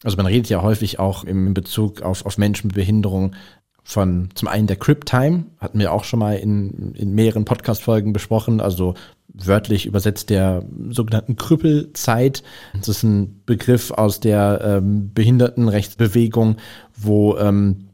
Also 0.03 0.15
man 0.15 0.27
redet 0.27 0.49
ja 0.49 0.61
häufig 0.61 0.97
auch 0.97 1.25
im 1.25 1.53
Bezug 1.53 2.01
auf, 2.01 2.25
auf 2.25 2.37
Menschen 2.37 2.67
mit 2.67 2.75
Behinderung 2.75 3.35
von 3.83 4.29
zum 4.35 4.47
einen 4.47 4.67
der 4.67 4.77
Crip 4.77 5.05
Time, 5.05 5.45
hatten 5.57 5.79
wir 5.79 5.91
auch 5.91 6.03
schon 6.03 6.19
mal 6.19 6.35
in, 6.35 6.93
in 6.93 7.13
mehreren 7.13 7.43
Podcast-Folgen 7.43 8.13
besprochen, 8.13 8.61
also 8.61 8.93
wörtlich 9.33 9.85
übersetzt 9.85 10.29
der 10.29 10.63
sogenannten 10.89 11.35
Krüppelzeit. 11.35 12.43
Das 12.77 12.87
ist 12.87 13.03
ein 13.03 13.41
Begriff 13.45 13.91
aus 13.91 14.19
der 14.19 14.61
ähm, 14.63 15.11
Behindertenrechtsbewegung, 15.13 16.57
wo 16.95 17.37
ähm, 17.37 17.88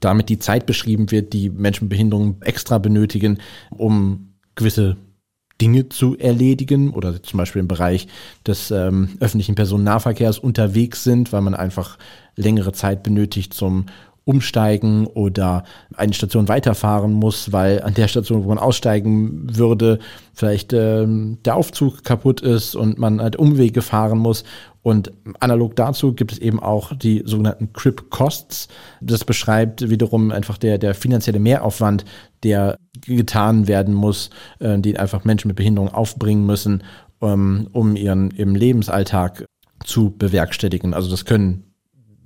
damit 0.00 0.28
die 0.28 0.38
Zeit 0.38 0.66
beschrieben 0.66 1.10
wird, 1.10 1.32
die 1.32 1.50
Menschen 1.50 1.84
mit 1.84 1.90
Behinderung 1.90 2.42
extra 2.42 2.78
benötigen, 2.78 3.38
um 3.70 4.34
gewisse 4.54 4.96
Dinge 5.60 5.88
zu 5.88 6.18
erledigen 6.18 6.90
oder 6.90 7.22
zum 7.22 7.38
Beispiel 7.38 7.60
im 7.60 7.68
Bereich 7.68 8.08
des 8.46 8.70
ähm, 8.70 9.10
öffentlichen 9.20 9.54
Personennahverkehrs 9.54 10.38
unterwegs 10.38 11.04
sind, 11.04 11.32
weil 11.32 11.42
man 11.42 11.54
einfach 11.54 11.96
längere 12.36 12.72
Zeit 12.72 13.02
benötigt 13.02 13.54
zum 13.54 13.86
umsteigen 14.24 15.06
oder 15.06 15.64
eine 15.96 16.14
Station 16.14 16.48
weiterfahren 16.48 17.12
muss, 17.12 17.52
weil 17.52 17.82
an 17.82 17.94
der 17.94 18.08
Station, 18.08 18.44
wo 18.44 18.48
man 18.48 18.58
aussteigen 18.58 19.56
würde, 19.56 19.98
vielleicht 20.32 20.72
ähm, 20.72 21.38
der 21.44 21.56
Aufzug 21.56 22.04
kaputt 22.04 22.40
ist 22.40 22.74
und 22.74 22.98
man 22.98 23.20
halt 23.20 23.36
Umwege 23.36 23.82
fahren 23.82 24.18
muss. 24.18 24.44
Und 24.84 25.12
analog 25.40 25.76
dazu 25.76 26.12
gibt 26.12 26.30
es 26.30 26.38
eben 26.38 26.60
auch 26.60 26.94
die 26.94 27.22
sogenannten 27.24 27.72
Crip 27.72 28.10
Costs. 28.10 28.68
Das 29.00 29.24
beschreibt 29.24 29.88
wiederum 29.88 30.30
einfach 30.30 30.58
der, 30.58 30.76
der 30.76 30.92
finanzielle 30.94 31.38
Mehraufwand, 31.38 32.04
der 32.42 32.76
getan 33.00 33.66
werden 33.66 33.94
muss, 33.94 34.28
äh, 34.58 34.78
den 34.78 34.98
einfach 34.98 35.24
Menschen 35.24 35.48
mit 35.48 35.56
Behinderung 35.56 35.88
aufbringen 35.88 36.44
müssen, 36.44 36.82
ähm, 37.22 37.66
um 37.72 37.96
ihren 37.96 38.30
im 38.32 38.54
Lebensalltag 38.54 39.46
zu 39.82 40.10
bewerkstelligen. 40.10 40.92
Also 40.92 41.10
das 41.10 41.24
können 41.24 41.64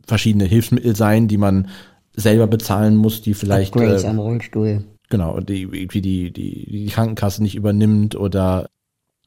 verschiedene 0.04 0.44
Hilfsmittel 0.44 0.96
sein, 0.96 1.28
die 1.28 1.38
man 1.38 1.68
selber 2.16 2.48
bezahlen 2.48 2.96
muss, 2.96 3.22
die 3.22 3.34
vielleicht. 3.34 3.72
Upgrades 3.72 4.02
äh, 4.02 4.08
am 4.08 4.18
Rollstuhl. 4.18 4.82
Genau, 5.10 5.38
die, 5.38 5.86
die, 5.86 6.00
die, 6.00 6.32
die 6.32 6.86
Krankenkasse 6.86 7.40
nicht 7.40 7.54
übernimmt 7.54 8.16
oder 8.16 8.66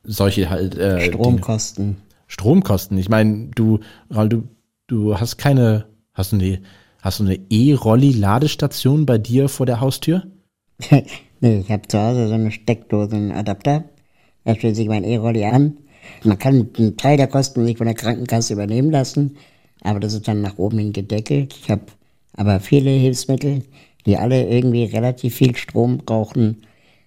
solche 0.03 0.49
halt. 0.49 0.77
Äh, 0.77 0.99
Stromkosten. 0.99 1.85
Dinge. 1.85 2.10
Stromkosten. 2.31 2.97
Ich 2.97 3.09
meine, 3.09 3.49
du, 3.53 3.79
Raul, 4.09 4.29
du, 4.29 4.43
du 4.87 5.19
hast 5.19 5.37
keine, 5.37 5.85
hast 6.13 6.31
du 6.31 6.37
eine, 6.37 6.61
hast 7.01 7.19
du 7.19 7.25
eine 7.25 7.37
E-Rolli-Ladestation 7.49 9.05
bei 9.05 9.17
dir 9.17 9.49
vor 9.49 9.65
der 9.65 9.81
Haustür? 9.81 10.23
nee, 11.41 11.59
ich 11.59 11.69
habe 11.69 11.87
zu 11.89 11.99
Hause 11.99 12.29
so 12.29 12.33
eine 12.33 12.51
Steckdosenadapter. 12.51 13.83
Da 14.45 14.55
stellt 14.55 14.77
sich 14.77 14.87
mein 14.87 15.03
E-Rolli 15.03 15.43
an. 15.43 15.77
Man 16.23 16.39
kann 16.39 16.69
einen 16.77 16.95
Teil 16.95 17.17
der 17.17 17.27
Kosten 17.27 17.65
sich 17.65 17.77
von 17.77 17.85
der 17.85 17.95
Krankenkasse 17.95 18.53
übernehmen 18.53 18.91
lassen, 18.91 19.35
aber 19.81 19.99
das 19.99 20.13
ist 20.13 20.27
dann 20.27 20.41
nach 20.41 20.57
oben 20.57 20.79
hin 20.79 20.93
gedeckelt. 20.93 21.53
Ich 21.61 21.69
habe 21.69 21.83
aber 22.33 22.61
viele 22.61 22.91
Hilfsmittel, 22.91 23.63
die 24.05 24.17
alle 24.17 24.47
irgendwie 24.47 24.85
relativ 24.85 25.35
viel 25.35 25.55
Strom 25.57 25.97
brauchen, 25.97 26.63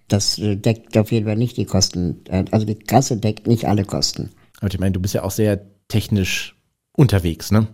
das 0.07 0.37
äh, 0.37 0.55
deckt 0.55 0.95
auf 0.97 1.11
jeden 1.11 1.25
Fall 1.25 1.35
nicht 1.35 1.57
die 1.57 1.65
Kosten. 1.65 2.21
Äh, 2.29 2.45
also 2.51 2.65
die 2.65 2.75
Kasse 2.75 3.17
deckt 3.17 3.47
nicht 3.47 3.65
alle 3.65 3.85
Kosten. 3.85 4.29
Aber 4.59 4.71
ich 4.71 4.79
meine, 4.79 4.93
du 4.93 4.99
bist 4.99 5.13
ja 5.13 5.23
auch 5.23 5.31
sehr 5.31 5.61
technisch 5.87 6.55
unterwegs, 6.93 7.51
ne? 7.51 7.67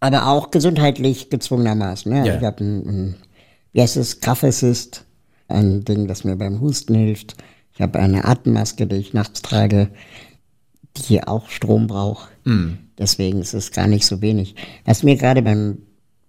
Aber 0.00 0.26
auch 0.26 0.50
gesundheitlich 0.50 1.30
gezwungenermaßen. 1.30 2.12
Ne? 2.12 2.26
Ja. 2.26 2.36
Ich 2.36 2.42
habe 2.42 2.64
ein, 2.64 2.86
ein, 2.88 3.16
wie 3.72 3.82
heißt 3.82 3.96
es, 3.96 4.20
Kaffeesist, 4.20 5.04
ein 5.48 5.84
Ding, 5.84 6.08
das 6.08 6.24
mir 6.24 6.36
beim 6.36 6.60
Husten 6.60 6.94
hilft. 6.94 7.36
Ich 7.74 7.80
habe 7.80 7.98
eine 8.00 8.24
Atemmaske, 8.24 8.86
die 8.86 8.96
ich 8.96 9.12
nachts 9.14 9.42
trage. 9.42 9.90
die 11.08 11.22
auch 11.22 11.48
Strom 11.48 11.86
braucht. 11.86 12.28
Mhm. 12.44 12.78
Deswegen 12.98 13.40
ist 13.40 13.54
es 13.54 13.72
gar 13.72 13.86
nicht 13.86 14.04
so 14.04 14.20
wenig. 14.20 14.54
Was 14.84 15.02
mir 15.02 15.16
gerade 15.16 15.42
beim 15.42 15.78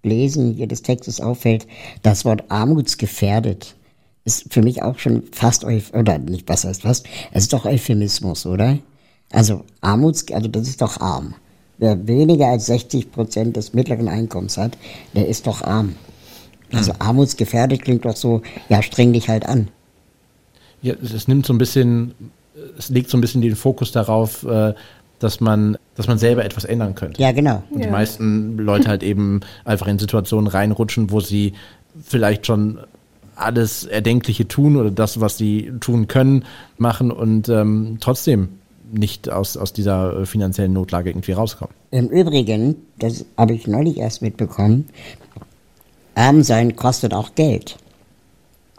Lesen 0.04 0.54
hier 0.54 0.68
des 0.68 0.82
Textes 0.82 1.20
auffällt, 1.22 1.68
das 2.02 2.26
Wort 2.26 2.46
armutsgefährdet 2.50 3.76
ist 4.26 4.54
für 4.54 4.62
mich 4.62 4.82
auch 4.82 5.00
schon 5.00 5.24
fast, 5.32 5.66
oder 5.66 6.18
nicht 6.18 6.48
was 6.48 6.64
heißt 6.64 6.84
fast, 6.84 7.08
es 7.32 7.44
ist 7.44 7.54
doch 7.54 7.66
Euphemismus, 7.66 8.46
oder? 8.46 8.78
Also 9.34 9.66
Armuts, 9.82 10.26
also 10.32 10.48
das 10.48 10.70
ist 10.70 10.82
doch 10.82 11.02
arm. 11.02 11.34
Wer 11.80 12.08
weniger 12.08 12.48
als 12.48 12.68
60 12.68 13.12
Prozent 13.12 13.58
des 13.58 13.74
mittleren 13.74 14.08
Einkommens 14.08 14.58
hat, 14.58 14.78
der 15.16 15.28
ist 15.28 15.48
doch 15.48 15.62
arm. 15.64 15.96
Also 16.72 16.94
armutsgefährdet 16.98 17.84
klingt 17.84 18.06
doch 18.06 18.16
so, 18.16 18.42
ja, 18.70 18.82
streng 18.82 19.14
dich 19.14 19.30
halt 19.30 19.46
an. 19.46 19.68
Ja, 20.82 20.94
es 20.94 21.28
nimmt 21.28 21.46
so 21.46 21.54
ein 21.54 21.58
bisschen, 21.58 22.14
es 22.78 22.90
legt 22.90 23.10
so 23.10 23.18
ein 23.18 23.22
bisschen 23.22 23.42
den 23.42 23.56
Fokus 23.56 23.92
darauf, 23.92 24.44
äh, 24.44 24.74
dass 25.20 25.40
man, 25.40 25.78
dass 25.96 26.08
man 26.08 26.18
selber 26.18 26.44
etwas 26.44 26.66
ändern 26.66 26.96
könnte. 26.96 27.22
Ja, 27.22 27.32
genau. 27.32 27.64
Und 27.70 27.80
ja. 27.80 27.86
die 27.86 27.92
meisten 27.92 28.58
Leute 28.58 28.90
halt 28.90 29.04
eben 29.04 29.42
einfach 29.66 29.88
in 29.88 30.00
Situationen 30.00 30.48
reinrutschen, 30.48 31.12
wo 31.12 31.20
sie 31.20 31.54
vielleicht 32.04 32.46
schon 32.48 32.80
alles 33.36 33.86
Erdenkliche 33.86 34.48
tun 34.48 34.78
oder 34.78 34.92
das, 34.92 35.20
was 35.20 35.38
sie 35.38 35.72
tun 35.80 36.08
können, 36.08 36.46
machen 36.78 37.12
und 37.12 37.50
ähm, 37.50 37.98
trotzdem 38.00 38.50
nicht 38.94 39.30
aus, 39.30 39.58
aus 39.58 39.74
dieser 39.74 40.26
finanziellen 40.26 40.74
Notlage 40.74 41.10
irgendwie 41.10 41.34
rauskommen. 41.34 41.74
Im 41.92 42.10
Übrigen, 42.10 42.76
das 43.00 43.26
habe 43.38 43.54
ich 43.54 43.68
neulich 43.68 43.98
erst 43.98 44.22
mitbekommen, 44.22 44.86
arm 46.16 46.44
sein 46.44 46.76
kostet 46.76 47.14
auch 47.14 47.36
Geld. 47.36 47.78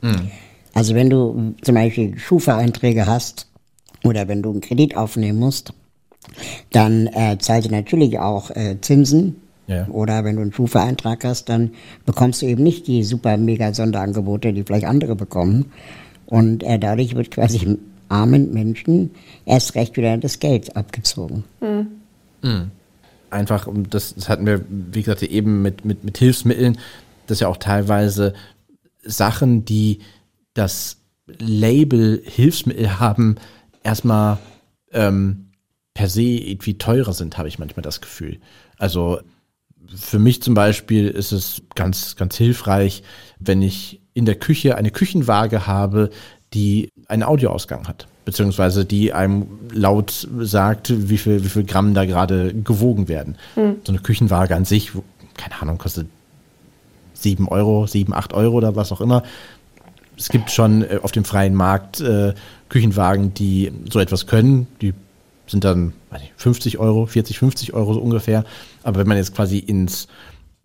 Mhm. 0.03 0.31
Also 0.73 0.95
wenn 0.95 1.11
du 1.11 1.55
zum 1.63 1.75
Beispiel 1.75 2.19
Schufa-Einträge 2.19 3.07
hast 3.07 3.49
oder 4.03 4.29
wenn 4.29 4.43
du 4.43 4.51
einen 4.51 4.61
Kredit 4.61 4.97
aufnehmen 4.97 5.39
musst, 5.39 5.73
dann 6.73 7.07
äh, 7.09 7.39
zahlst 7.39 7.69
du 7.69 7.73
natürlich 7.73 8.19
auch 8.19 8.51
äh, 8.51 8.77
Zinsen. 8.81 9.37
Ja. 9.67 9.87
Oder 9.89 10.25
wenn 10.25 10.37
du 10.37 10.43
einen 10.43 10.53
Schufa-Eintrag 10.53 11.25
hast, 11.25 11.49
dann 11.49 11.71
bekommst 12.05 12.43
du 12.43 12.47
eben 12.47 12.63
nicht 12.63 12.87
die 12.87 13.03
super 13.03 13.39
mega 13.39 13.73
Sonderangebote, 13.73 14.53
die 14.53 14.63
vielleicht 14.63 14.85
andere 14.85 15.17
bekommen. 15.17 15.73
Und 16.27 16.63
äh, 16.63 16.79
dadurch 16.79 17.15
wird 17.15 17.31
quasi 17.31 17.79
armen 18.15 18.53
Menschen 18.53 19.11
erst 19.45 19.75
recht 19.75 19.97
wieder 19.97 20.17
das 20.19 20.39
Geld 20.39 20.77
abgezogen. 20.77 21.45
Mhm. 21.61 21.87
Mhm. 22.43 22.71
Einfach, 23.31 23.69
das, 23.91 24.15
das 24.15 24.29
hatten 24.29 24.47
wir, 24.47 24.65
wie 24.69 25.03
gesagt, 25.03 25.23
eben 25.23 25.63
mit, 25.63 25.85
mit, 25.85 26.05
mit 26.05 26.19
Hilfsmitteln, 26.19 26.79
das 27.27 27.41
ja 27.41 27.49
auch 27.49 27.57
teilweise 27.57 28.35
Sachen, 29.03 29.65
die 29.65 29.99
das 30.55 30.99
Label 31.27 32.23
Hilfsmittel 32.25 33.01
haben, 33.01 33.37
erstmal 33.83 34.39
ähm, 34.93 35.51
per 35.95 36.09
se 36.09 36.23
irgendwie 36.23 36.79
teurer 36.79 37.13
sind, 37.13 37.37
habe 37.37 37.49
ich 37.49 37.59
manchmal 37.59 37.83
das 37.83 38.01
Gefühl. 38.01 38.39
Also 38.79 39.21
für 39.97 40.19
mich 40.19 40.43
zum 40.43 40.55
Beispiel 40.55 41.09
ist 41.09 41.33
es 41.33 41.63
ganz, 41.75 42.17
ganz 42.17 42.37
hilfreich, 42.37 43.03
wenn 43.39 43.63
ich 43.63 44.01
in 44.13 44.27
der 44.27 44.37
Küche 44.37 44.77
eine 44.77 44.91
Küchenwaage 44.91 45.67
habe, 45.67 46.11
die 46.55 46.91
einen 47.09 47.23
Audioausgang 47.23 47.87
hat, 47.89 48.07
beziehungsweise 48.25 48.85
die 48.85 49.13
einem 49.13 49.47
laut 49.73 50.29
sagt, 50.41 50.93
wie 51.11 51.19
viel, 51.19 51.45
wie 51.45 51.49
viel 51.49 51.65
Gramm 51.65 51.95
da 51.95 52.05
gerade 52.05 52.55
gewogen 52.55 53.09
werden. 53.09 53.37
Mhm. 53.57 53.77
So 53.85 53.93
eine 53.93 54.01
Küchenwaage 54.01 54.55
an 54.55 54.65
sich, 54.65 54.93
keine 55.37 55.61
Ahnung, 55.61 55.79
kostet 55.79 56.07
sieben 57.13 57.49
Euro, 57.49 57.87
sieben, 57.87 58.15
acht 58.15 58.33
Euro 58.33 58.57
oder 58.57 58.77
was 58.77 58.93
auch 58.93 59.01
immer. 59.01 59.23
Es 60.17 60.29
gibt 60.29 60.51
schon 60.51 60.83
äh, 60.83 61.01
auf 61.03 61.13
dem 61.13 61.25
freien 61.25 61.55
Markt 61.55 62.01
äh, 62.01 62.35
Küchenwagen, 62.69 63.35
die 63.35 63.73
so 63.91 63.99
etwas 63.99 64.27
können. 64.27 64.69
Die 64.81 64.95
sind 65.47 65.65
dann 65.65 65.93
nicht, 66.13 66.33
50 66.37 66.79
Euro, 66.79 67.07
40, 67.07 67.39
50 67.39 67.75
Euro 67.75 67.95
so 67.95 68.01
ungefähr. 68.01 68.45
Aber 68.83 69.01
wenn 69.01 69.09
man 69.09 69.17
jetzt 69.17 69.35
quasi 69.35 69.59
ins 69.59 70.07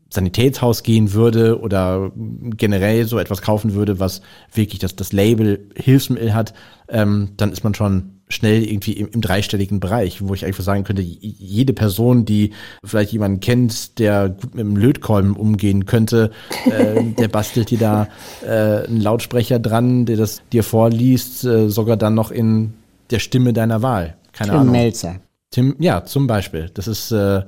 Sanitätshaus 0.10 0.84
gehen 0.84 1.14
würde 1.14 1.60
oder 1.60 2.12
generell 2.58 3.06
so 3.06 3.20
etwas 3.20 3.42
kaufen 3.42 3.74
würde, 3.74 4.00
was 4.00 4.22
wirklich 4.54 4.80
das, 4.80 4.96
das 4.96 5.14
Label 5.14 5.70
Hilfsmittel 5.76 6.34
hat, 6.34 6.54
ähm, 6.88 7.30
dann 7.38 7.52
ist 7.52 7.64
man 7.64 7.76
schon 7.76 8.20
schnell 8.30 8.64
irgendwie 8.64 8.94
im, 8.94 9.10
im 9.12 9.22
dreistelligen 9.22 9.80
Bereich, 9.80 10.22
wo 10.28 10.34
ich 10.34 10.46
einfach 10.46 10.64
sagen 10.64 10.84
könnte, 10.84 11.02
jede 11.02 11.74
Person, 11.74 12.26
die 12.26 12.52
vielleicht 12.84 13.12
jemanden 13.12 13.40
kennt, 13.40 13.98
der 13.98 14.30
gut 14.30 14.56
mit 14.56 14.66
dem 14.66 14.78
Lötkolben 14.78 15.36
umgehen 15.36 15.86
könnte, 15.86 16.32
äh, 16.66 17.04
der 17.18 17.28
bastelt 17.28 17.72
dir 17.72 17.80
da 17.80 18.08
äh, 18.46 18.88
einen 18.88 19.02
Lautsprecher 19.02 19.60
dran, 19.60 20.06
der 20.06 20.18
das 20.18 20.42
dir 20.52 20.64
vorliest, 20.64 21.44
äh, 21.44 21.70
sogar 21.70 21.98
dann 21.98 22.14
noch 22.14 22.32
in 22.32 22.74
der 23.10 23.20
Stimme 23.20 23.54
deiner 23.54 23.82
Wahl. 23.82 24.16
Keine 24.32 24.52
Tim 24.52 24.60
Ahnung. 24.60 24.72
Melzer. 24.72 25.16
Tim, 25.50 25.76
ja, 25.80 26.06
zum 26.06 26.28
Beispiel. 26.28 26.70
Das 26.74 26.88
ist, 26.88 27.12
äh, 27.12 27.42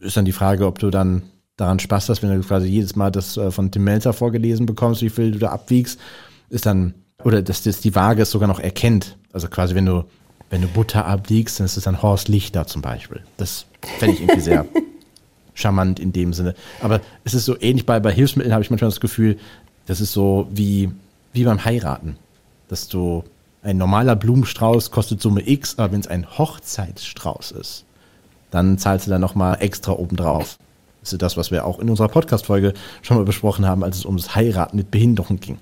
ist 0.00 0.16
dann 0.16 0.24
die 0.24 0.32
Frage, 0.32 0.66
ob 0.66 0.80
du 0.80 0.90
dann 0.90 1.22
daran 1.56 1.78
Spaß 1.78 2.08
hast, 2.08 2.22
wenn 2.22 2.30
du 2.30 2.46
quasi 2.46 2.66
jedes 2.66 2.96
Mal 2.96 3.10
das 3.10 3.36
äh, 3.36 3.50
von 3.50 3.70
Tim 3.70 3.84
Melzer 3.84 4.12
vorgelesen 4.12 4.66
bekommst, 4.66 5.02
wie 5.02 5.10
viel 5.10 5.32
du 5.32 5.38
da 5.38 5.50
abwiegst, 5.50 5.98
ist 6.50 6.66
dann, 6.66 6.94
oder 7.24 7.42
dass 7.42 7.62
das 7.62 7.80
die 7.80 7.94
Waage 7.94 8.22
es 8.22 8.30
sogar 8.30 8.48
noch 8.48 8.60
erkennt. 8.60 9.16
Also 9.32 9.48
quasi, 9.48 9.74
wenn 9.74 9.86
du, 9.86 10.04
wenn 10.50 10.62
du 10.62 10.68
Butter 10.68 11.06
abwiegst, 11.06 11.58
dann 11.58 11.64
ist 11.64 11.76
es 11.76 11.84
dann 11.84 12.02
Horst 12.02 12.28
Lichter 12.28 12.66
zum 12.66 12.82
Beispiel. 12.82 13.22
Das 13.36 13.66
fände 13.98 14.14
ich 14.14 14.22
irgendwie 14.22 14.40
sehr 14.40 14.66
charmant 15.54 15.98
in 15.98 16.12
dem 16.12 16.32
Sinne. 16.32 16.54
Aber 16.80 17.00
es 17.24 17.34
ist 17.34 17.46
so 17.46 17.58
ähnlich 17.60 17.86
bei, 17.86 17.98
bei 18.00 18.12
Hilfsmitteln, 18.12 18.52
habe 18.52 18.62
ich 18.62 18.70
manchmal 18.70 18.90
das 18.90 19.00
Gefühl, 19.00 19.38
das 19.86 20.00
ist 20.00 20.12
so 20.12 20.48
wie, 20.50 20.90
wie 21.32 21.44
beim 21.44 21.64
Heiraten. 21.64 22.16
Dass 22.68 22.88
du, 22.88 23.24
ein 23.62 23.78
normaler 23.78 24.14
Blumenstrauß 24.14 24.92
kostet 24.92 25.20
Summe 25.20 25.48
X, 25.48 25.78
aber 25.78 25.92
wenn 25.92 26.00
es 26.00 26.06
ein 26.06 26.38
Hochzeitsstrauß 26.38 27.50
ist, 27.52 27.84
dann 28.52 28.78
zahlst 28.78 29.06
du 29.06 29.10
da 29.10 29.18
nochmal 29.18 29.56
extra 29.60 29.92
obendrauf. 29.92 30.58
Das 31.06 31.12
ist 31.12 31.22
das, 31.22 31.36
was 31.36 31.52
wir 31.52 31.64
auch 31.64 31.78
in 31.78 31.88
unserer 31.88 32.08
Podcast-Folge 32.08 32.72
schon 33.00 33.16
mal 33.16 33.22
besprochen 33.24 33.64
haben, 33.64 33.84
als 33.84 33.98
es 33.98 34.04
ums 34.04 34.34
Heiraten 34.34 34.76
mit 34.76 34.90
Behinderung 34.90 35.38
ging. 35.38 35.56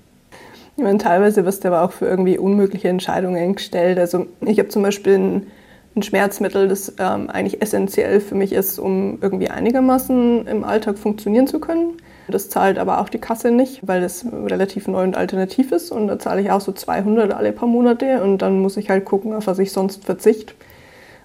Ich 0.75 0.83
meine, 0.83 0.97
teilweise 0.97 1.45
wirst 1.45 1.63
du 1.63 1.67
aber 1.67 1.83
auch 1.83 1.91
für 1.91 2.07
irgendwie 2.07 2.39
unmögliche 2.39 2.87
Entscheidungen 2.87 3.53
gestellt. 3.53 3.99
Also 3.99 4.25
ich 4.41 4.57
habe 4.57 4.69
zum 4.69 4.81
Beispiel 4.81 5.13
ein, 5.13 5.47
ein 5.95 6.01
Schmerzmittel, 6.01 6.67
das 6.67 6.95
ähm, 6.97 7.29
eigentlich 7.29 7.61
essentiell 7.61 8.21
für 8.21 8.33
mich 8.33 8.53
ist, 8.53 8.79
um 8.79 9.19
irgendwie 9.21 9.51
einigermaßen 9.51 10.47
im 10.47 10.63
Alltag 10.63 10.97
funktionieren 10.97 11.45
zu 11.45 11.59
können. 11.59 11.93
Das 12.27 12.49
zahlt 12.49 12.79
aber 12.79 12.99
auch 12.99 13.09
die 13.09 13.19
Kasse 13.19 13.51
nicht, 13.51 13.87
weil 13.87 14.01
das 14.01 14.25
relativ 14.25 14.87
neu 14.87 15.03
und 15.03 15.15
alternativ 15.15 15.71
ist. 15.71 15.91
Und 15.91 16.07
da 16.07 16.17
zahle 16.17 16.41
ich 16.41 16.49
auch 16.49 16.61
so 16.61 16.71
200 16.71 17.31
alle 17.33 17.51
paar 17.51 17.69
Monate 17.69 18.23
und 18.23 18.39
dann 18.39 18.63
muss 18.63 18.77
ich 18.77 18.89
halt 18.89 19.05
gucken, 19.05 19.35
auf 19.35 19.45
was 19.45 19.59
ich 19.59 19.71
sonst 19.71 20.03
verzichte. 20.05 20.55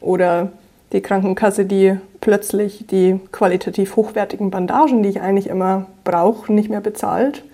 Oder 0.03 0.53
die 0.93 1.01
Krankenkasse, 1.01 1.65
die 1.65 1.97
plötzlich 2.21 2.87
die 2.89 3.21
qualitativ 3.33 3.97
hochwertigen 3.97 4.51
Bandagen, 4.51 5.03
die 5.03 5.09
ich 5.09 5.21
eigentlich 5.21 5.49
immer 5.49 5.87
brauche, 6.05 6.53
nicht 6.53 6.71
mehr 6.71 6.81
bezahlt. 6.81 7.45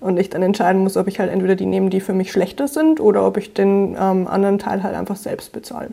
Und 0.00 0.18
ich 0.18 0.30
dann 0.30 0.42
entscheiden 0.42 0.82
muss, 0.82 0.96
ob 0.96 1.08
ich 1.08 1.18
halt 1.20 1.30
entweder 1.30 1.56
die 1.56 1.66
nehme, 1.66 1.90
die 1.90 2.00
für 2.00 2.12
mich 2.12 2.30
schlechter 2.30 2.68
sind, 2.68 3.00
oder 3.00 3.26
ob 3.26 3.36
ich 3.38 3.54
den 3.54 3.96
ähm, 3.98 4.26
anderen 4.26 4.58
Teil 4.58 4.82
halt 4.82 4.94
einfach 4.94 5.16
selbst 5.16 5.52
bezahle. 5.52 5.90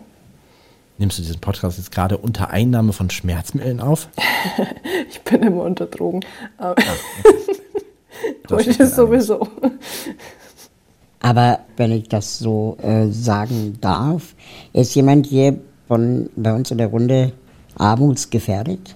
Nimmst 0.98 1.18
du 1.18 1.24
diesen 1.24 1.40
Podcast 1.40 1.78
jetzt 1.78 1.92
gerade 1.92 2.18
unter 2.18 2.52
Einnahme 2.52 2.94
von 2.94 3.10
Schmerzmitteln 3.10 3.80
auf? 3.80 4.10
ich 5.10 5.22
bin 5.22 5.42
immer 5.42 5.64
unter 5.64 5.86
Drogen. 5.86 6.22
Ah. 6.58 6.76
Heute 8.50 8.88
sowieso. 8.88 9.48
Aber 11.20 11.60
wenn 11.78 11.92
ich 11.92 12.10
das 12.10 12.38
so 12.38 12.78
äh, 12.82 13.08
sagen 13.08 13.78
darf, 13.82 14.36
ist 14.74 14.94
jemand 14.94 15.26
hier 15.26 15.60
von 15.88 16.30
bei 16.36 16.54
uns 16.54 16.72
in 16.72 16.78
der 16.78 16.88
Runde 16.88 17.34
armutsgefährdet? 17.76 18.96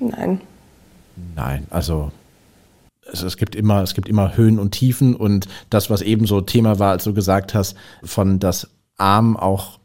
Nein. 0.00 0.40
Nein, 1.36 1.66
also 1.70 2.10
es, 3.10 3.22
es, 3.22 3.36
gibt 3.36 3.54
immer, 3.54 3.82
es 3.82 3.94
gibt 3.94 4.08
immer 4.08 4.36
Höhen 4.36 4.58
und 4.58 4.72
Tiefen 4.72 5.14
und 5.14 5.46
das, 5.70 5.90
was 5.90 6.02
eben 6.02 6.26
so 6.26 6.40
Thema 6.40 6.78
war, 6.78 6.92
als 6.92 7.04
du 7.04 7.14
gesagt 7.14 7.54
hast, 7.54 7.76
von 8.02 8.38
das 8.38 8.68
Arm 8.96 9.36
auch 9.36 9.78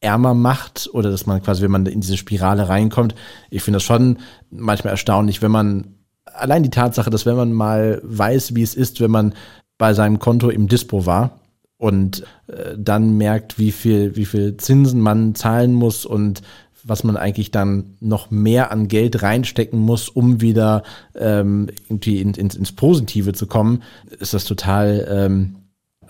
ärmer 0.00 0.34
macht 0.34 0.90
oder 0.92 1.10
dass 1.10 1.26
man 1.26 1.42
quasi, 1.42 1.62
wenn 1.62 1.70
man 1.70 1.86
in 1.86 2.00
diese 2.00 2.16
Spirale 2.16 2.68
reinkommt, 2.68 3.14
ich 3.50 3.62
finde 3.62 3.76
das 3.76 3.84
schon 3.84 4.18
manchmal 4.50 4.92
erstaunlich, 4.92 5.42
wenn 5.42 5.52
man 5.52 5.94
allein 6.24 6.62
die 6.62 6.70
Tatsache, 6.70 7.10
dass 7.10 7.26
wenn 7.26 7.36
man 7.36 7.52
mal 7.52 8.00
weiß, 8.02 8.54
wie 8.54 8.62
es 8.62 8.74
ist, 8.74 9.00
wenn 9.00 9.10
man 9.10 9.34
bei 9.78 9.94
seinem 9.94 10.18
Konto 10.18 10.50
im 10.50 10.68
Dispo 10.68 11.06
war 11.06 11.41
und 11.82 12.22
äh, 12.46 12.76
dann 12.78 13.16
merkt, 13.16 13.58
wie 13.58 13.72
viel, 13.72 14.14
wie 14.14 14.24
viel 14.24 14.56
Zinsen 14.56 15.00
man 15.00 15.34
zahlen 15.34 15.74
muss 15.74 16.06
und 16.06 16.40
was 16.84 17.02
man 17.02 17.16
eigentlich 17.16 17.50
dann 17.50 17.96
noch 17.98 18.30
mehr 18.30 18.70
an 18.70 18.86
Geld 18.86 19.20
reinstecken 19.20 19.80
muss, 19.80 20.08
um 20.08 20.40
wieder 20.40 20.84
ähm, 21.16 21.68
irgendwie 21.88 22.20
in, 22.20 22.34
in, 22.34 22.50
ins 22.50 22.70
Positive 22.70 23.32
zu 23.32 23.48
kommen, 23.48 23.82
ist 24.20 24.32
das 24.32 24.44
total 24.44 25.08
ähm, 25.10 25.56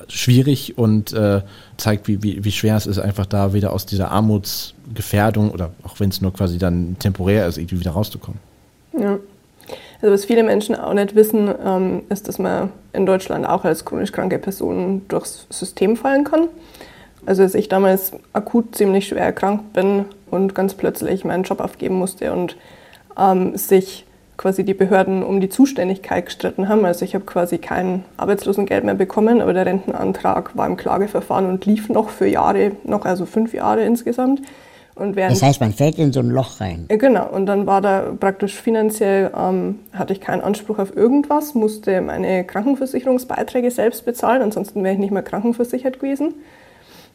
schwierig 0.09 0.77
und 0.77 1.15
äh, 1.15 1.41
zeigt, 1.79 2.07
wie, 2.07 2.23
wie, 2.23 2.45
wie 2.45 2.53
schwer 2.53 2.77
es 2.77 2.87
ist, 2.87 2.99
einfach 2.99 3.25
da 3.25 3.55
wieder 3.55 3.73
aus 3.73 3.87
dieser 3.87 4.11
Armutsgefährdung 4.11 5.53
oder 5.53 5.71
auch 5.85 6.01
wenn 6.01 6.11
es 6.11 6.21
nur 6.21 6.35
quasi 6.35 6.59
dann 6.59 6.99
temporär 6.99 7.47
ist, 7.47 7.57
irgendwie 7.57 7.81
wieder 7.81 7.93
rauszukommen. 7.93 8.41
Ja. 8.99 9.19
Also 10.03 10.15
was 10.15 10.25
viele 10.25 10.43
Menschen 10.43 10.75
auch 10.75 10.93
nicht 10.95 11.15
wissen, 11.15 11.49
ähm, 11.65 12.03
ist, 12.09 12.27
dass 12.27 12.41
man 12.41 12.71
in 12.93 13.07
Deutschland 13.07 13.47
auch 13.47 13.65
als 13.65 13.85
chronisch 13.85 14.11
kranke 14.11 14.39
Person 14.39 15.03
durchs 15.07 15.47
System 15.49 15.97
fallen 15.97 16.25
kann. 16.25 16.49
Also 17.25 17.45
als 17.45 17.55
ich 17.55 17.69
damals 17.69 18.13
akut 18.33 18.75
ziemlich 18.75 19.07
schwer 19.07 19.23
erkrankt 19.23 19.73
bin 19.73 20.07
und 20.29 20.57
ganz 20.57 20.75
plötzlich 20.75 21.25
meinen 21.25 21.45
Job 21.45 21.61
aufgeben 21.61 21.95
musste 21.95 22.33
und 22.33 22.57
ähm, 23.17 23.57
sich 23.57 24.05
quasi 24.37 24.65
die 24.65 24.75
Behörden 24.75 25.23
um 25.23 25.41
die 25.41 25.49
Zuständigkeit 25.49 26.27
gestritten 26.27 26.69
haben. 26.69 26.85
Also 26.85 27.05
ich 27.05 27.15
habe 27.15 27.25
quasi 27.25 27.59
kein 27.59 28.05
Arbeitslosengeld 28.17 28.83
mehr 28.83 28.97
bekommen, 28.97 29.41
aber 29.41 29.53
der 29.53 29.67
Rentenantrag 29.67 30.57
war 30.57 30.67
im 30.67 30.77
Klageverfahren 30.77 31.47
und 31.47 31.65
lief 31.65 31.89
noch 31.89 32.09
für 32.09 32.27
Jahre, 32.27 32.73
noch 32.83 33.05
also 33.05 33.25
fünf 33.25 33.55
Jahre 33.55 33.85
insgesamt. 33.85 34.43
Und 34.95 35.17
während, 35.17 35.33
das 35.33 35.43
heißt, 35.43 35.61
man 35.61 35.73
fällt 35.73 35.99
in 35.99 36.13
so 36.13 36.21
ein 36.21 36.29
Loch 36.29 36.61
rein. 36.61 36.85
Genau, 36.89 37.27
und 37.29 37.47
dann 37.47 37.67
war 37.67 37.81
da 37.81 38.13
praktisch 38.19 38.55
finanziell, 38.55 39.31
ähm, 39.37 39.79
hatte 39.93 40.13
ich 40.13 40.21
keinen 40.21 40.43
Anspruch 40.43 40.79
auf 40.79 40.95
irgendwas, 40.95 41.55
musste 41.55 42.01
meine 42.03 42.45
Krankenversicherungsbeiträge 42.45 43.71
selbst 43.71 44.05
bezahlen, 44.05 44.43
ansonsten 44.43 44.85
wäre 44.85 44.95
ich 44.95 45.01
nicht 45.01 45.13
mehr 45.13 45.23
krankenversichert 45.23 45.99
gewesen. 45.99 46.35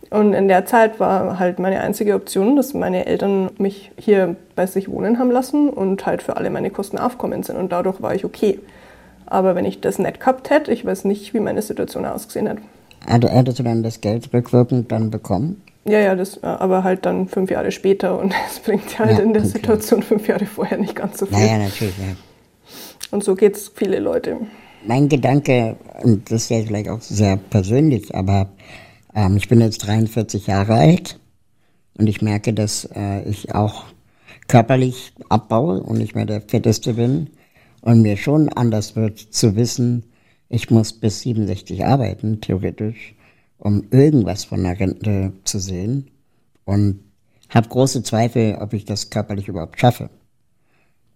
Und 0.09 0.33
in 0.33 0.47
der 0.47 0.65
Zeit 0.65 0.99
war 0.99 1.37
halt 1.37 1.59
meine 1.59 1.81
einzige 1.81 2.15
Option, 2.15 2.55
dass 2.55 2.73
meine 2.73 3.05
Eltern 3.05 3.51
mich 3.57 3.91
hier 3.97 4.35
bei 4.55 4.65
sich 4.65 4.89
wohnen 4.89 5.19
haben 5.19 5.31
lassen 5.31 5.69
und 5.69 6.05
halt 6.05 6.23
für 6.23 6.37
alle 6.37 6.49
meine 6.49 6.69
Kosten 6.69 6.97
aufkommen 6.97 7.43
sind. 7.43 7.57
Und 7.57 7.71
dadurch 7.71 8.01
war 8.01 8.15
ich 8.15 8.23
okay. 8.23 8.59
Aber 9.25 9.55
wenn 9.55 9.65
ich 9.65 9.81
das 9.81 9.99
nicht 9.99 10.21
gehabt 10.21 10.49
hätte, 10.49 10.71
ich 10.71 10.85
weiß 10.85 11.03
nicht, 11.03 11.33
wie 11.33 11.41
meine 11.41 11.61
Situation 11.61 12.05
ausgesehen 12.05 12.47
hätte. 12.47 12.61
Also 13.05 13.27
hättest 13.27 13.59
du 13.59 13.63
dann 13.63 13.83
das 13.83 13.99
Geld 13.99 14.33
rückwirkend 14.33 14.91
dann 14.91 15.11
bekommen? 15.11 15.61
Ja, 15.87 15.99
ja, 15.99 16.15
das, 16.15 16.37
äh, 16.37 16.45
aber 16.45 16.83
halt 16.83 17.05
dann 17.05 17.27
fünf 17.27 17.49
Jahre 17.49 17.71
später 17.71 18.19
und 18.19 18.33
es 18.49 18.59
bringt 18.59 18.99
halt 18.99 19.17
ja, 19.17 19.23
in 19.23 19.33
der 19.33 19.43
okay. 19.43 19.51
Situation 19.51 20.03
fünf 20.03 20.27
Jahre 20.27 20.45
vorher 20.45 20.77
nicht 20.77 20.95
ganz 20.95 21.17
so 21.17 21.25
viel. 21.25 21.37
Ja, 21.37 21.45
ja 21.45 21.57
natürlich, 21.59 21.97
ja. 21.97 22.15
Und 23.11 23.23
so 23.23 23.35
geht 23.35 23.55
es 23.55 23.71
viele 23.73 23.99
Leute. 23.99 24.37
Mein 24.85 25.07
Gedanke, 25.07 25.77
und 26.03 26.29
das 26.29 26.43
ist 26.43 26.49
ja 26.49 26.61
vielleicht 26.61 26.89
auch 26.89 27.01
sehr 27.01 27.37
persönlich, 27.37 28.13
aber 28.13 28.49
ähm, 29.15 29.37
ich 29.37 29.47
bin 29.47 29.61
jetzt 29.61 29.79
43 29.79 30.47
Jahre 30.47 30.73
alt 30.73 31.19
und 31.97 32.07
ich 32.07 32.21
merke, 32.21 32.53
dass 32.53 32.87
äh, 32.93 33.23
ich 33.23 33.55
auch 33.55 33.85
körperlich 34.47 35.13
abbaue 35.29 35.81
und 35.81 35.97
nicht 35.97 36.15
mehr 36.15 36.25
der 36.25 36.41
Fetteste 36.41 36.93
bin 36.93 37.29
und 37.81 38.01
mir 38.01 38.17
schon 38.17 38.49
anders 38.49 38.95
wird 38.95 39.19
zu 39.19 39.55
wissen, 39.55 40.03
ich 40.49 40.69
muss 40.69 40.93
bis 40.93 41.21
67 41.21 41.85
arbeiten, 41.85 42.39
theoretisch, 42.39 43.15
um 43.59 43.83
irgendwas 43.91 44.45
von 44.45 44.63
der 44.63 44.79
Rente 44.79 45.33
zu 45.43 45.59
sehen 45.59 46.09
und 46.65 46.99
habe 47.49 47.69
große 47.69 48.03
Zweifel, 48.03 48.57
ob 48.59 48.73
ich 48.73 48.85
das 48.85 49.09
körperlich 49.09 49.47
überhaupt 49.47 49.79
schaffe. 49.79 50.09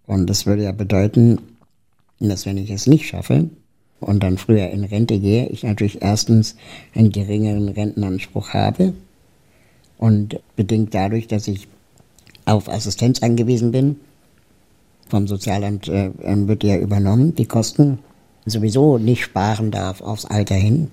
Und 0.05 0.29
das 0.29 0.45
würde 0.45 0.63
ja 0.63 0.71
bedeuten, 0.71 1.39
dass 2.19 2.45
wenn 2.45 2.57
ich 2.57 2.69
es 2.69 2.87
nicht 2.87 3.07
schaffe, 3.07 3.49
und 4.01 4.23
dann 4.23 4.37
früher 4.37 4.69
in 4.71 4.83
Rente 4.83 5.19
gehe, 5.19 5.47
ich 5.47 5.63
natürlich 5.63 6.01
erstens 6.01 6.55
einen 6.95 7.11
geringeren 7.11 7.69
Rentenanspruch 7.69 8.49
habe 8.49 8.93
und 9.97 10.39
bedingt 10.55 10.93
dadurch, 10.93 11.27
dass 11.27 11.47
ich 11.47 11.67
auf 12.45 12.67
Assistenz 12.67 13.21
angewiesen 13.21 13.71
bin. 13.71 13.97
Vom 15.07 15.27
Sozialamt 15.27 15.87
äh, 15.87 16.11
wird 16.19 16.63
ja 16.63 16.77
übernommen, 16.77 17.35
die 17.35 17.45
Kosten 17.45 17.99
sowieso 18.45 18.97
nicht 18.97 19.23
sparen 19.23 19.69
darf 19.69 20.01
aufs 20.01 20.25
Alter 20.25 20.55
hin. 20.55 20.89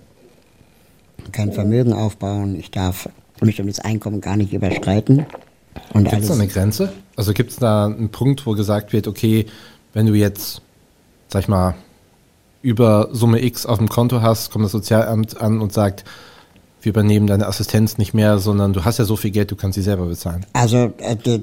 Kein 1.32 1.52
Vermögen 1.52 1.92
aufbauen, 1.92 2.56
ich 2.58 2.70
darf 2.70 3.08
ein 3.40 3.46
bestimmtes 3.46 3.80
Einkommen 3.80 4.20
gar 4.20 4.36
nicht 4.36 4.52
überschreiten. 4.52 5.26
Gibt 5.94 6.12
es 6.12 6.28
da 6.28 6.34
eine 6.34 6.48
Grenze? 6.48 6.92
Also 7.16 7.32
gibt 7.32 7.50
es 7.50 7.56
da 7.56 7.86
einen 7.86 8.10
Punkt, 8.10 8.46
wo 8.46 8.52
gesagt 8.52 8.92
wird, 8.92 9.06
okay, 9.06 9.46
wenn 9.92 10.06
du 10.06 10.14
jetzt, 10.14 10.62
sag 11.28 11.42
ich 11.42 11.48
mal, 11.48 11.74
über 12.62 13.08
Summe 13.12 13.42
X 13.42 13.66
auf 13.66 13.78
dem 13.78 13.88
Konto 13.88 14.20
hast, 14.20 14.50
kommt 14.50 14.64
das 14.64 14.72
Sozialamt 14.72 15.40
an 15.40 15.60
und 15.60 15.72
sagt, 15.72 16.04
wir 16.80 16.90
übernehmen 16.90 17.26
deine 17.26 17.46
Assistenz 17.46 17.98
nicht 17.98 18.14
mehr, 18.14 18.38
sondern 18.38 18.72
du 18.72 18.84
hast 18.84 18.98
ja 18.98 19.04
so 19.04 19.16
viel 19.16 19.30
Geld, 19.30 19.50
du 19.50 19.56
kannst 19.56 19.76
sie 19.76 19.82
selber 19.82 20.06
bezahlen. 20.06 20.46
Also 20.52 20.92
äh, 20.98 21.16
die, 21.16 21.40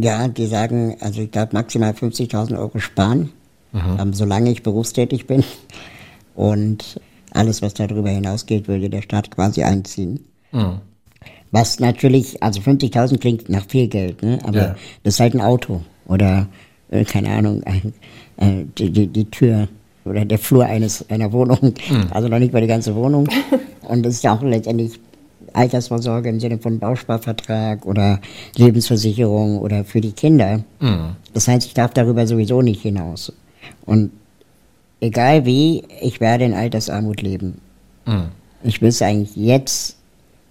ja, 0.00 0.28
die 0.28 0.46
sagen, 0.46 0.96
also 1.00 1.20
ich 1.20 1.30
darf 1.30 1.52
maximal 1.52 1.92
50.000 1.92 2.58
Euro 2.58 2.78
sparen, 2.78 3.30
mhm. 3.72 3.96
ähm, 3.98 4.14
solange 4.14 4.50
ich 4.50 4.62
berufstätig 4.62 5.26
bin. 5.26 5.44
Und 6.34 7.00
alles, 7.34 7.62
was 7.62 7.74
darüber 7.74 8.10
hinausgeht, 8.10 8.68
würde 8.68 8.88
der 8.88 9.02
Staat 9.02 9.30
quasi 9.30 9.62
einziehen. 9.62 10.20
Mhm. 10.52 10.80
Was 11.50 11.78
natürlich, 11.78 12.42
also 12.42 12.60
50.000 12.60 13.18
klingt 13.18 13.48
nach 13.48 13.66
viel 13.68 13.88
Geld, 13.88 14.22
ne? 14.22 14.38
aber 14.42 14.58
ja. 14.58 14.76
das 15.02 15.14
ist 15.14 15.20
halt 15.20 15.34
ein 15.34 15.40
Auto 15.40 15.82
oder, 16.06 16.48
äh, 16.90 17.04
keine 17.04 17.30
Ahnung, 17.30 17.62
äh, 17.62 18.64
die, 18.76 18.90
die, 18.90 19.06
die 19.06 19.30
Tür 19.30 19.68
oder 20.04 20.24
der 20.24 20.38
Flur 20.38 20.64
eines, 20.64 21.08
einer 21.10 21.32
Wohnung, 21.32 21.58
mhm. 21.62 22.06
also 22.10 22.28
noch 22.28 22.38
nicht 22.38 22.52
mal 22.52 22.60
die 22.60 22.66
ganze 22.66 22.94
Wohnung. 22.94 23.28
Und 23.88 24.04
das 24.04 24.14
ist 24.14 24.24
ja 24.24 24.34
auch 24.34 24.42
letztendlich 24.42 24.98
Altersvorsorge 25.52 26.28
im 26.28 26.40
Sinne 26.40 26.58
von 26.58 26.78
Bausparvertrag 26.78 27.86
oder 27.86 28.20
Lebensversicherung 28.56 29.58
oder 29.58 29.84
für 29.84 30.00
die 30.00 30.12
Kinder. 30.12 30.64
Mhm. 30.80 31.16
Das 31.32 31.48
heißt, 31.48 31.66
ich 31.66 31.74
darf 31.74 31.92
darüber 31.94 32.26
sowieso 32.26 32.60
nicht 32.60 32.82
hinaus. 32.82 33.32
Und 33.86 34.10
egal 35.04 35.44
wie, 35.44 35.84
ich 36.00 36.20
werde 36.20 36.44
in 36.44 36.54
Altersarmut 36.54 37.20
leben. 37.20 37.60
Mhm. 38.06 38.30
Ich 38.62 38.80
will 38.80 38.92
eigentlich 39.02 39.36
jetzt 39.36 39.96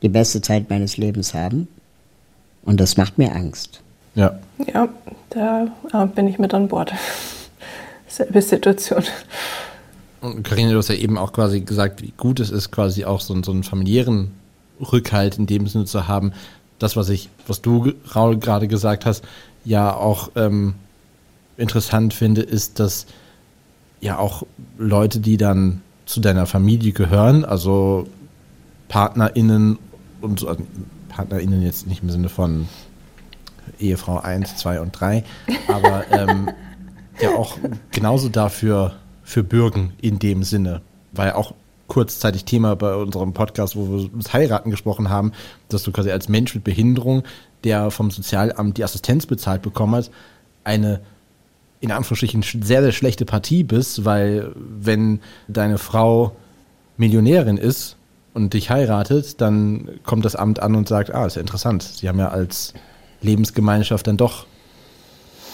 die 0.02 0.10
beste 0.10 0.42
Zeit 0.42 0.70
meines 0.70 0.98
Lebens 0.98 1.34
haben. 1.34 1.68
Und 2.64 2.80
das 2.80 2.96
macht 2.96 3.18
mir 3.18 3.36
Angst. 3.36 3.82
Ja. 4.16 4.40
Ja, 4.72 4.88
da 5.32 5.68
äh, 5.92 6.06
bin 6.08 6.28
ich 6.28 6.38
mit 6.38 6.54
an 6.54 6.68
Bord 6.68 6.94
selbe 8.08 8.42
Situation. 8.42 9.04
Und 10.22 10.44
Karina, 10.44 10.72
du 10.72 10.78
hast 10.78 10.90
ja 10.90 10.96
eben 10.96 11.18
auch 11.18 11.34
quasi 11.34 11.62
gesagt, 11.62 12.02
wie 12.02 12.14
gut 12.16 12.40
es 12.40 12.52
ist, 12.52 12.72
quasi 12.72 13.06
auch 13.06 13.20
so, 13.20 13.42
so 13.44 13.52
einen 13.52 13.64
familiären 13.64 14.32
Rückhalt 14.80 15.38
in 15.38 15.48
dem 15.48 15.68
Sinne 15.68 15.86
zu 15.86 16.08
haben. 16.08 16.32
Das, 16.80 16.96
was 16.96 17.10
ich, 17.10 17.30
was 17.48 17.62
du, 17.62 17.94
Raul, 18.16 18.38
gerade 18.38 18.68
gesagt 18.68 19.06
hast, 19.06 19.24
ja 19.66 19.94
auch 19.94 20.30
ähm, 20.36 20.76
interessant 21.58 22.14
finde, 22.14 22.42
ist, 22.42 22.80
dass 22.80 23.08
ja 24.04 24.20
auch 24.20 24.44
Leute, 24.78 25.20
die 25.20 25.38
dann 25.38 25.82
zu 26.06 26.20
deiner 26.20 26.46
Familie 26.46 26.92
gehören, 26.92 27.46
also 27.46 28.08
PartnerInnen 28.90 29.80
und 30.22 30.46
also 30.46 30.62
PartnerInnen 31.10 31.62
jetzt 31.62 31.88
nicht 31.88 32.04
im 32.04 32.10
Sinne 32.10 32.30
von 32.30 32.68
Ehefrau 33.80 34.20
1, 34.20 34.58
2 34.58 34.82
und 34.82 34.92
3, 34.92 35.24
aber 35.68 36.04
ähm, 36.12 36.50
ja 37.22 37.30
auch 37.32 37.58
genauso 37.92 38.30
dafür 38.30 38.94
für 39.24 39.44
bürgen 39.44 39.94
in 40.02 40.20
dem 40.20 40.44
Sinne. 40.44 40.82
War 41.14 41.28
ja 41.28 41.36
auch 41.36 41.54
kurzzeitig 41.88 42.44
Thema 42.44 42.76
bei 42.76 42.96
unserem 42.96 43.34
Podcast, 43.34 43.76
wo 43.76 43.88
wir 43.90 44.10
das 44.14 44.34
Heiraten 44.34 44.70
gesprochen 44.70 45.10
haben, 45.10 45.32
dass 45.70 45.84
du 45.84 45.92
quasi 45.92 46.12
als 46.12 46.28
Mensch 46.28 46.54
mit 46.56 46.64
Behinderung, 46.64 47.24
der 47.64 47.92
vom 47.92 48.12
Sozialamt 48.12 48.78
die 48.78 48.84
Assistenz 48.84 49.26
bezahlt 49.26 49.62
bekommen 49.62 49.96
hat, 49.96 50.12
eine 50.64 51.02
in 51.84 51.92
Anführungsstrichen 51.92 52.44
sehr, 52.64 52.82
sehr 52.82 52.94
schlechte 52.94 53.26
Partie 53.26 53.64
bist, 53.66 54.06
weil 54.06 54.54
wenn 54.56 55.20
deine 55.50 55.78
Frau 55.78 56.32
Millionärin 56.96 57.58
ist 57.58 57.98
und 58.34 58.54
dich 58.54 58.70
heiratet, 58.70 59.42
dann 59.42 59.90
kommt 60.04 60.24
das 60.24 60.38
Amt 60.38 60.62
an 60.62 60.76
und 60.76 60.88
sagt, 60.88 61.14
ah, 61.14 61.26
ist 61.26 61.36
ja 61.36 61.42
interessant, 61.42 61.84
sie 61.84 62.08
haben 62.08 62.20
ja 62.20 62.30
als 62.30 62.74
Lebensgemeinschaft 63.22 64.08
dann 64.08 64.16
doch 64.16 64.46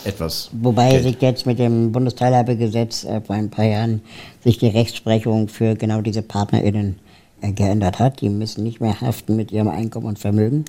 etwas. 0.05 0.51
Wobei 0.53 0.91
Geld. 0.91 1.03
sich 1.03 1.21
jetzt 1.21 1.47
mit 1.47 1.57
dem 1.57 1.91
Bundesteilhabegesetz 1.91 3.05
äh, 3.05 3.21
vor 3.21 3.35
ein 3.35 3.49
paar 3.49 3.65
Jahren 3.65 4.01
sich 4.43 4.59
die 4.59 4.67
Rechtsprechung 4.67 5.47
für 5.47 5.73
genau 5.73 6.01
diese 6.01 6.21
PartnerInnen 6.21 6.99
äh, 7.41 7.51
geändert 7.51 7.97
hat. 7.97 8.21
Die 8.21 8.29
müssen 8.29 8.63
nicht 8.63 8.81
mehr 8.81 9.01
haften 9.01 9.35
mit 9.35 9.51
ihrem 9.51 9.67
Einkommen 9.67 10.05
und 10.05 10.19
Vermögen. 10.19 10.65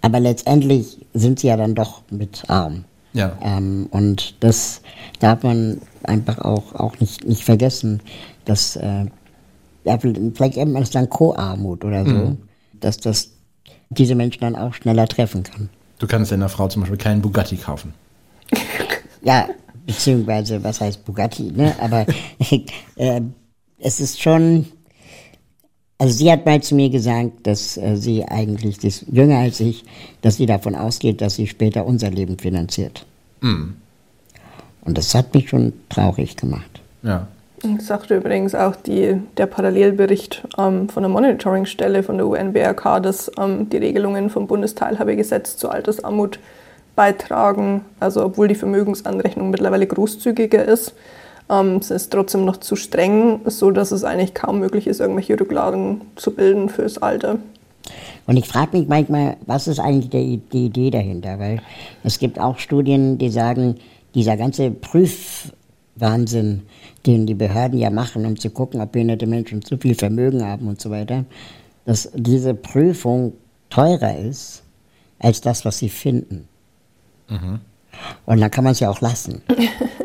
Aber 0.00 0.20
letztendlich 0.20 0.98
sind 1.12 1.38
sie 1.38 1.48
ja 1.48 1.58
dann 1.58 1.74
doch 1.74 2.00
mit 2.10 2.44
arm. 2.48 2.84
Ja. 3.12 3.36
Ähm, 3.42 3.88
und 3.90 4.34
das 4.40 4.82
darf 5.20 5.42
man 5.42 5.80
einfach 6.02 6.38
auch, 6.38 6.74
auch 6.74 6.98
nicht, 6.98 7.24
nicht 7.24 7.44
vergessen, 7.44 8.00
dass 8.44 8.76
äh, 8.76 9.06
ja, 9.84 9.98
vielleicht 9.98 10.56
nennt 10.56 10.72
man 10.72 10.82
es 10.82 10.90
dann 10.90 11.08
Co-Armut 11.08 11.84
oder 11.84 12.04
so, 12.04 12.10
mhm. 12.10 12.38
dass 12.80 12.98
das 12.98 13.30
diese 13.90 14.14
Menschen 14.14 14.40
dann 14.40 14.56
auch 14.56 14.74
schneller 14.74 15.06
treffen 15.06 15.42
kann. 15.42 15.68
Du 15.98 16.06
kannst 16.06 16.32
deiner 16.32 16.48
Frau 16.48 16.68
zum 16.68 16.82
Beispiel 16.82 16.98
keinen 16.98 17.22
Bugatti 17.22 17.56
kaufen. 17.56 17.94
Ja, 19.24 19.48
beziehungsweise, 19.86 20.64
was 20.64 20.80
heißt 20.80 21.04
Bugatti, 21.04 21.52
ne? 21.52 21.76
Aber 21.80 22.04
äh, 22.96 23.20
es 23.78 24.00
ist 24.00 24.20
schon. 24.20 24.66
Also 26.02 26.14
sie 26.14 26.32
hat 26.32 26.44
mal 26.44 26.60
zu 26.60 26.74
mir 26.74 26.90
gesagt, 26.90 27.30
dass 27.44 27.76
äh, 27.76 27.94
sie 27.94 28.24
eigentlich, 28.24 28.76
die 28.78 28.88
ist 28.88 29.04
jünger 29.12 29.38
als 29.38 29.60
ich, 29.60 29.84
dass 30.20 30.34
sie 30.34 30.46
davon 30.46 30.74
ausgeht, 30.74 31.20
dass 31.20 31.36
sie 31.36 31.46
später 31.46 31.86
unser 31.86 32.10
Leben 32.10 32.40
finanziert. 32.40 33.06
Mm. 33.40 33.74
Und 34.84 34.98
das 34.98 35.14
hat 35.14 35.32
mich 35.32 35.48
schon 35.48 35.72
traurig 35.90 36.36
gemacht. 36.36 36.80
Ja. 37.04 37.28
Das 37.62 37.86
sagte 37.86 38.16
übrigens 38.16 38.52
auch 38.56 38.74
die, 38.74 39.20
der 39.36 39.46
Parallelbericht 39.46 40.42
ähm, 40.58 40.88
von 40.88 41.04
der 41.04 41.10
Monitoringstelle 41.10 42.02
von 42.02 42.16
der 42.16 42.26
UNBRK, 42.26 43.00
dass 43.00 43.30
ähm, 43.38 43.70
die 43.70 43.76
Regelungen 43.76 44.28
vom 44.28 44.48
Bundesteilhabegesetz 44.48 45.56
zur 45.56 45.72
Altersarmut 45.72 46.40
beitragen. 46.96 47.82
Also 48.00 48.24
obwohl 48.24 48.48
die 48.48 48.56
Vermögensanrechnung 48.56 49.50
mittlerweile 49.50 49.86
großzügiger 49.86 50.64
ist, 50.64 50.94
ähm, 51.52 51.76
es 51.76 51.90
ist 51.90 52.10
trotzdem 52.10 52.44
noch 52.44 52.56
zu 52.56 52.76
streng, 52.76 53.40
so 53.44 53.70
dass 53.70 53.92
es 53.92 54.04
eigentlich 54.04 54.34
kaum 54.34 54.58
möglich 54.60 54.86
ist, 54.86 55.00
irgendwelche 55.00 55.38
Rücklagen 55.38 56.00
zu 56.16 56.32
bilden 56.32 56.68
fürs 56.68 56.98
Alter. 56.98 57.38
Und 58.26 58.36
ich 58.36 58.48
frage 58.48 58.78
mich 58.78 58.88
manchmal, 58.88 59.36
was 59.46 59.68
ist 59.68 59.80
eigentlich 59.80 60.10
die, 60.10 60.38
die 60.38 60.66
Idee 60.66 60.90
dahinter? 60.90 61.38
Weil 61.38 61.60
es 62.04 62.18
gibt 62.18 62.40
auch 62.40 62.58
Studien, 62.58 63.18
die 63.18 63.30
sagen, 63.30 63.76
dieser 64.14 64.36
ganze 64.36 64.70
Prüfwahnsinn, 64.70 66.62
den 67.06 67.26
die 67.26 67.34
Behörden 67.34 67.78
ja 67.78 67.90
machen, 67.90 68.24
um 68.24 68.38
zu 68.38 68.50
gucken, 68.50 68.80
ob 68.80 68.92
behinderte 68.92 69.26
Menschen 69.26 69.62
zu 69.62 69.76
viel 69.76 69.94
Vermögen 69.94 70.44
haben 70.46 70.68
und 70.68 70.80
so 70.80 70.90
weiter, 70.90 71.24
dass 71.84 72.10
diese 72.14 72.54
Prüfung 72.54 73.32
teurer 73.70 74.16
ist 74.16 74.62
als 75.18 75.40
das, 75.40 75.64
was 75.64 75.78
sie 75.78 75.88
finden. 75.88 76.48
Mhm. 77.28 77.60
Und 78.24 78.40
dann 78.40 78.50
kann 78.50 78.64
man 78.64 78.72
es 78.72 78.80
ja 78.80 78.88
auch 78.88 79.00
lassen. 79.00 79.42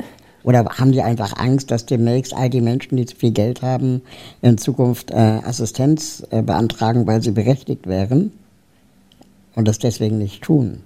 Oder 0.48 0.64
haben 0.64 0.94
die 0.94 1.02
einfach 1.02 1.38
Angst, 1.38 1.72
dass 1.72 1.86
demnächst 1.86 2.34
all 2.34 2.50
die 2.50 2.62
Menschen, 2.62 2.96
die 2.96 3.06
zu 3.06 3.18
viel 3.18 3.32
Geld 3.32 3.62
haben, 3.62 4.02
in 4.42 4.58
Zukunft 4.58 5.12
äh, 5.12 5.42
Assistenz 5.44 6.26
äh, 6.30 6.42
beantragen, 6.42 7.06
weil 7.06 7.22
sie 7.22 7.32
berechtigt 7.32 7.86
wären 7.86 8.32
und 9.56 9.68
das 9.68 9.78
deswegen 9.78 10.18
nicht 10.20 10.42
tun? 10.42 10.84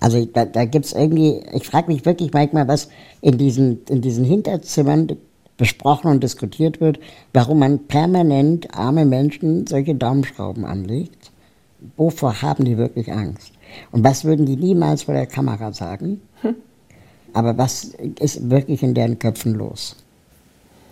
Also 0.00 0.22
da, 0.26 0.44
da 0.44 0.66
gibt 0.66 0.84
es 0.84 0.92
irgendwie, 0.92 1.40
ich 1.54 1.66
frage 1.66 1.90
mich 1.90 2.04
wirklich 2.04 2.34
manchmal, 2.34 2.68
was 2.68 2.90
in 3.22 3.38
diesen, 3.38 3.86
in 3.88 4.02
diesen 4.02 4.26
Hinterzimmern 4.26 5.16
besprochen 5.56 6.10
und 6.10 6.22
diskutiert 6.22 6.78
wird, 6.78 7.00
warum 7.32 7.60
man 7.60 7.86
permanent 7.86 8.76
arme 8.76 9.06
Menschen 9.06 9.66
solche 9.66 9.94
Daumenschrauben 9.94 10.66
anlegt. 10.66 11.32
Wovor 11.96 12.42
haben 12.42 12.66
die 12.66 12.76
wirklich 12.76 13.10
Angst? 13.10 13.52
Und 13.92 14.04
was 14.04 14.26
würden 14.26 14.44
die 14.44 14.56
niemals 14.56 15.04
vor 15.04 15.14
der 15.14 15.26
Kamera 15.26 15.72
sagen? 15.72 16.20
Hm. 16.42 16.56
Aber 17.32 17.56
was 17.58 17.92
ist 18.20 18.50
wirklich 18.50 18.82
in 18.82 18.94
deren 18.94 19.18
Köpfen 19.18 19.54
los? 19.54 19.96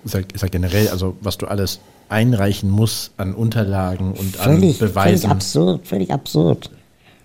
Ist 0.05 0.15
ja, 0.15 0.21
ist 0.33 0.43
ja 0.43 0.49
generell, 0.49 0.89
also 0.89 1.17
was 1.21 1.39
du 1.39 1.47
alles 1.47 1.81
einreichen 2.09 2.71
musst 2.71 3.13
an 3.17 3.35
Unterlagen 3.35 4.13
und 4.13 4.37
völlig, 4.37 4.81
an 4.81 4.89
Beweisen. 4.89 5.19
Völlig 5.19 5.29
absurd, 5.29 5.87
völlig 5.87 6.13
absurd. 6.13 6.71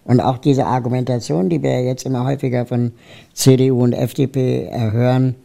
Und 0.03 0.19
auch 0.19 0.39
diese 0.39 0.65
Argumentation, 0.65 1.49
die 1.49 1.61
wir 1.61 1.83
jetzt 1.83 2.05
immer 2.05 2.25
häufiger 2.25 2.65
von 2.65 2.91
CDU 3.33 3.83
und 3.83 3.93
FDP 3.93 4.69
hören, 4.91 5.35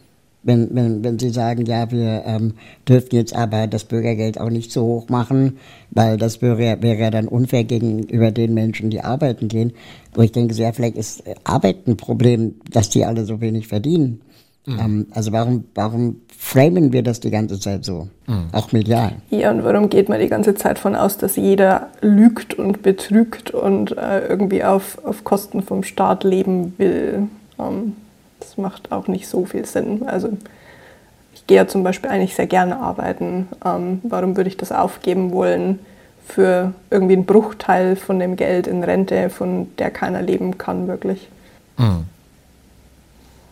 wenn, 0.47 0.69
wenn, 0.75 1.05
wenn 1.05 1.19
Sie 1.19 1.31
sagen, 1.31 1.67
ja, 1.67 1.91
wir 1.91 2.23
ähm, 2.25 2.55
dürften 2.89 3.17
jetzt 3.17 3.35
aber 3.35 3.67
das 3.67 3.85
Bürgergeld 3.85 4.41
auch 4.41 4.49
nicht 4.49 4.73
so 4.73 4.83
hoch 4.83 5.09
machen, 5.09 5.59
weil 5.91 6.17
das 6.17 6.41
wäre, 6.41 6.59
wäre 6.59 6.99
ja 6.99 7.11
dann 7.11 7.29
unfair 7.29 7.65
gegenüber 7.65 8.31
den 8.31 8.55
Menschen, 8.55 8.91
die 8.91 9.01
arbeiten 9.01 9.49
gehen. 9.49 9.73
Wo 10.15 10.23
ich 10.23 10.33
denke, 10.33 10.55
ja, 10.55 10.73
vielleicht 10.73 10.97
ist 10.97 11.25
Arbeit 11.45 11.87
ein 11.87 11.97
Problem, 11.97 12.55
dass 12.71 12.89
die 12.89 13.05
alle 13.05 13.25
so 13.25 13.41
wenig 13.41 13.67
verdienen. 13.67 14.21
Mhm. 14.67 14.79
Ähm, 14.79 15.07
also 15.11 15.33
warum, 15.33 15.65
warum 15.75 16.23
framen 16.37 16.93
wir 16.93 17.03
das 17.03 17.21
die 17.21 17.31
ganze 17.31 17.59
Zeit 17.59 17.85
so? 17.85 18.09
Mhm. 18.27 18.49
Auch 18.53 18.71
medial. 18.73 19.13
Ja, 19.31 19.51
und 19.51 19.65
warum 19.65 19.89
geht 19.89 20.09
man 20.09 20.21
die 20.21 20.29
ganze 20.29 20.55
Zeit 20.55 20.79
von 20.79 20.95
aus, 20.95 21.19
dass 21.19 21.37
jeder 21.37 21.89
lügt 22.01 22.55
und 22.55 22.83
betrügt 22.83 23.51
und 23.51 23.97
äh, 23.97 24.27
irgendwie 24.27 24.63
auf, 24.63 25.05
auf 25.05 25.25
Kosten 25.25 25.63
vom 25.63 25.83
Staat 25.83 26.23
leben 26.23 26.75
will? 26.79 27.29
Ähm, 27.59 27.95
das 28.47 28.57
macht 28.57 28.93
auch 28.93 29.09
nicht 29.09 29.27
so 29.29 29.45
viel 29.45 29.67
Sinn. 29.67 30.05
Also 30.07 30.31
ich 31.35 31.47
gehe 31.47 31.57
ja 31.57 31.67
zum 31.67 31.83
Beispiel 31.83 32.11
eigentlich 32.11 32.37
sehr 32.37 32.47
gerne 32.47 32.79
arbeiten. 32.79 33.49
Ähm, 33.65 34.01
warum 34.05 34.37
würde 34.37 34.49
ich 34.49 34.57
das 34.57 34.73
aufgeben 34.73 35.33
wollen 35.33 35.81
für 36.25 36.73
irgendwie 36.91 37.15
einen 37.15 37.27
Bruchteil 37.27 37.97
von 37.97 38.19
dem 38.19 38.37
Geld 38.37 38.67
in 38.67 38.83
Rente, 38.85 39.31
von 39.31 39.69
der 39.79 39.91
keiner 39.91 40.23
leben 40.23 40.59
kann, 40.59 40.89
wirklich? 40.89 41.29
Mhm. 41.77 42.05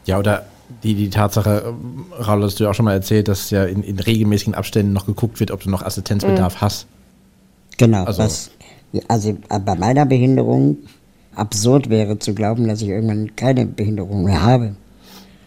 Ja, 0.06 0.18
oder 0.18 0.44
die, 0.82 0.94
die 0.94 1.10
Tatsache, 1.10 1.74
Raul, 2.18 2.42
hast 2.42 2.58
du 2.58 2.64
ja 2.64 2.70
auch 2.70 2.74
schon 2.74 2.84
mal 2.84 2.94
erzählt, 2.94 3.28
dass 3.28 3.50
ja 3.50 3.64
in, 3.64 3.82
in 3.82 3.98
regelmäßigen 3.98 4.54
Abständen 4.54 4.92
noch 4.92 5.06
geguckt 5.06 5.40
wird, 5.40 5.50
ob 5.50 5.60
du 5.60 5.70
noch 5.70 5.82
Assistenzbedarf 5.82 6.56
mhm. 6.56 6.60
hast. 6.60 6.86
Genau, 7.78 8.04
also, 8.04 8.22
was, 8.22 8.50
also 9.08 9.36
bei 9.48 9.74
meiner 9.74 10.06
Behinderung 10.06 10.78
absurd 11.34 11.90
wäre 11.90 12.18
zu 12.18 12.34
glauben, 12.34 12.68
dass 12.68 12.82
ich 12.82 12.88
irgendwann 12.88 13.34
keine 13.36 13.66
Behinderung 13.66 14.24
mehr 14.24 14.42
habe. 14.42 14.76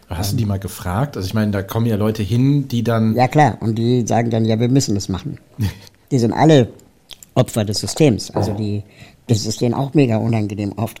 Hast 0.08 0.32
du 0.32 0.36
die 0.36 0.46
mal 0.46 0.58
gefragt? 0.58 1.16
Also 1.16 1.26
ich 1.26 1.34
meine, 1.34 1.50
da 1.50 1.62
kommen 1.62 1.86
ja 1.86 1.96
Leute 1.96 2.22
hin, 2.22 2.66
die 2.68 2.82
dann. 2.82 3.14
Ja 3.14 3.28
klar, 3.28 3.58
und 3.60 3.76
die 3.76 4.06
sagen 4.06 4.30
dann, 4.30 4.44
ja, 4.44 4.58
wir 4.58 4.68
müssen 4.68 4.94
das 4.94 5.08
machen. 5.08 5.38
die 6.10 6.18
sind 6.18 6.32
alle 6.32 6.68
Opfer 7.34 7.64
des 7.64 7.78
Systems. 7.80 8.30
Also 8.30 8.52
die, 8.54 8.82
das 9.26 9.44
ist 9.46 9.60
denen 9.60 9.74
auch 9.74 9.94
mega 9.94 10.16
unangenehm 10.16 10.72
oft. 10.76 10.98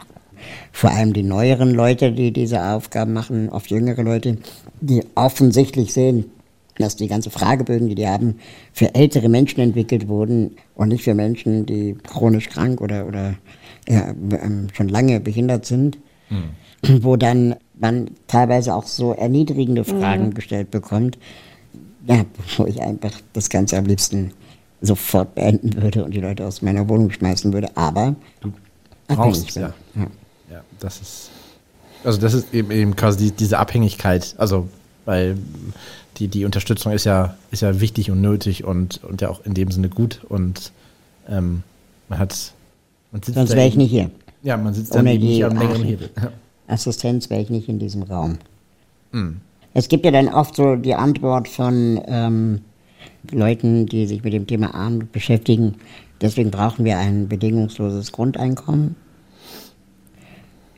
Vor 0.72 0.90
allem 0.90 1.12
die 1.12 1.22
neueren 1.22 1.72
Leute, 1.74 2.12
die 2.12 2.32
diese 2.32 2.62
Aufgaben 2.62 3.12
machen, 3.12 3.48
oft 3.48 3.70
jüngere 3.70 4.02
Leute, 4.02 4.38
die 4.80 5.02
offensichtlich 5.14 5.92
sehen, 5.92 6.26
dass 6.76 6.94
die 6.94 7.08
ganze 7.08 7.30
Fragebögen, 7.30 7.88
die 7.88 7.96
die 7.96 8.06
haben, 8.06 8.36
für 8.72 8.94
ältere 8.94 9.28
Menschen 9.28 9.60
entwickelt 9.60 10.06
wurden 10.06 10.56
und 10.74 10.88
nicht 10.88 11.02
für 11.02 11.14
Menschen, 11.14 11.66
die 11.66 11.96
chronisch 12.06 12.48
krank 12.48 12.80
oder, 12.80 13.06
oder 13.06 13.34
ja, 13.88 14.10
ähm, 14.10 14.68
schon 14.72 14.88
lange 14.88 15.18
behindert 15.18 15.66
sind, 15.66 15.98
mhm. 16.30 17.02
wo 17.02 17.16
dann 17.16 17.56
man 17.80 18.10
teilweise 18.26 18.74
auch 18.74 18.86
so 18.86 19.12
erniedrigende 19.12 19.84
Fragen 19.84 20.26
mhm. 20.26 20.34
gestellt 20.34 20.70
bekommt, 20.70 21.18
ja, 22.06 22.24
wo 22.56 22.66
ich 22.66 22.80
einfach 22.80 23.12
das 23.32 23.50
Ganze 23.50 23.76
am 23.76 23.86
liebsten 23.86 24.32
sofort 24.80 25.34
beenden 25.34 25.80
würde 25.82 26.04
und 26.04 26.12
die 26.12 26.20
Leute 26.20 26.46
aus 26.46 26.62
meiner 26.62 26.88
Wohnung 26.88 27.10
schmeißen 27.10 27.52
würde, 27.52 27.76
aber 27.76 28.14
du 28.40 28.52
brauchst 29.08 29.56
ja. 29.56 29.72
ja. 29.96 30.06
ja. 30.50 30.62
das 30.78 31.00
ist 31.00 31.30
also 32.04 32.20
das 32.20 32.32
ist 32.32 32.54
eben, 32.54 32.70
eben 32.70 32.94
quasi 32.94 33.26
die, 33.26 33.30
diese 33.32 33.58
Abhängigkeit, 33.58 34.34
also 34.38 34.68
weil 35.04 35.36
die, 36.18 36.28
die 36.28 36.44
Unterstützung 36.44 36.92
ist 36.92 37.04
ja, 37.04 37.36
ist 37.50 37.62
ja 37.62 37.80
wichtig 37.80 38.10
und 38.10 38.20
nötig 38.20 38.64
und, 38.64 39.02
und 39.04 39.20
ja 39.20 39.30
auch 39.30 39.44
in 39.44 39.54
dem 39.54 39.70
Sinne 39.70 39.88
gut 39.88 40.20
und 40.28 40.72
ähm, 41.28 41.62
man 42.08 42.18
hat 42.18 42.52
Sonst 43.24 43.54
wäre 43.54 43.66
ich 43.66 43.76
nicht 43.76 43.90
hier. 43.90 44.10
Ja, 44.42 44.56
man 44.58 44.74
sitzt 44.74 44.94
dann 44.94 45.06
eben 45.06 45.24
nicht 45.24 45.44
am 45.44 45.56
längeren 45.56 45.82
Hebel. 45.82 46.10
Assistenz 46.68 47.30
wäre 47.30 47.40
ich 47.40 47.50
nicht 47.50 47.68
in 47.68 47.78
diesem 47.78 48.02
Raum. 48.02 48.38
Mhm. 49.12 49.40
Es 49.74 49.88
gibt 49.88 50.04
ja 50.04 50.10
dann 50.10 50.28
oft 50.28 50.56
so 50.56 50.76
die 50.76 50.94
Antwort 50.94 51.48
von 51.48 52.00
ähm, 52.06 52.60
Leuten, 53.30 53.86
die 53.86 54.06
sich 54.06 54.22
mit 54.22 54.32
dem 54.32 54.46
Thema 54.46 54.74
Armut 54.74 55.12
beschäftigen, 55.12 55.76
deswegen 56.20 56.50
brauchen 56.50 56.84
wir 56.84 56.98
ein 56.98 57.28
bedingungsloses 57.28 58.12
Grundeinkommen. 58.12 58.96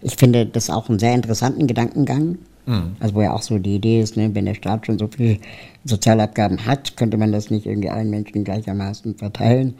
Ich 0.02 0.16
finde 0.16 0.46
das 0.46 0.70
auch 0.70 0.88
einen 0.88 0.98
sehr 0.98 1.14
interessanten 1.14 1.66
Gedankengang. 1.66 2.38
Mhm. 2.66 2.96
Also 3.00 3.14
wo 3.14 3.22
ja 3.22 3.32
auch 3.32 3.42
so 3.42 3.58
die 3.58 3.76
Idee 3.76 4.00
ist, 4.00 4.16
ne, 4.16 4.34
wenn 4.34 4.46
der 4.46 4.54
Staat 4.54 4.86
schon 4.86 4.98
so 4.98 5.08
viel 5.08 5.38
Sozialabgaben 5.84 6.66
hat, 6.66 6.96
könnte 6.96 7.16
man 7.16 7.32
das 7.32 7.50
nicht 7.50 7.66
irgendwie 7.66 7.90
allen 7.90 8.10
Menschen 8.10 8.44
gleichermaßen 8.44 9.16
verteilen 9.16 9.74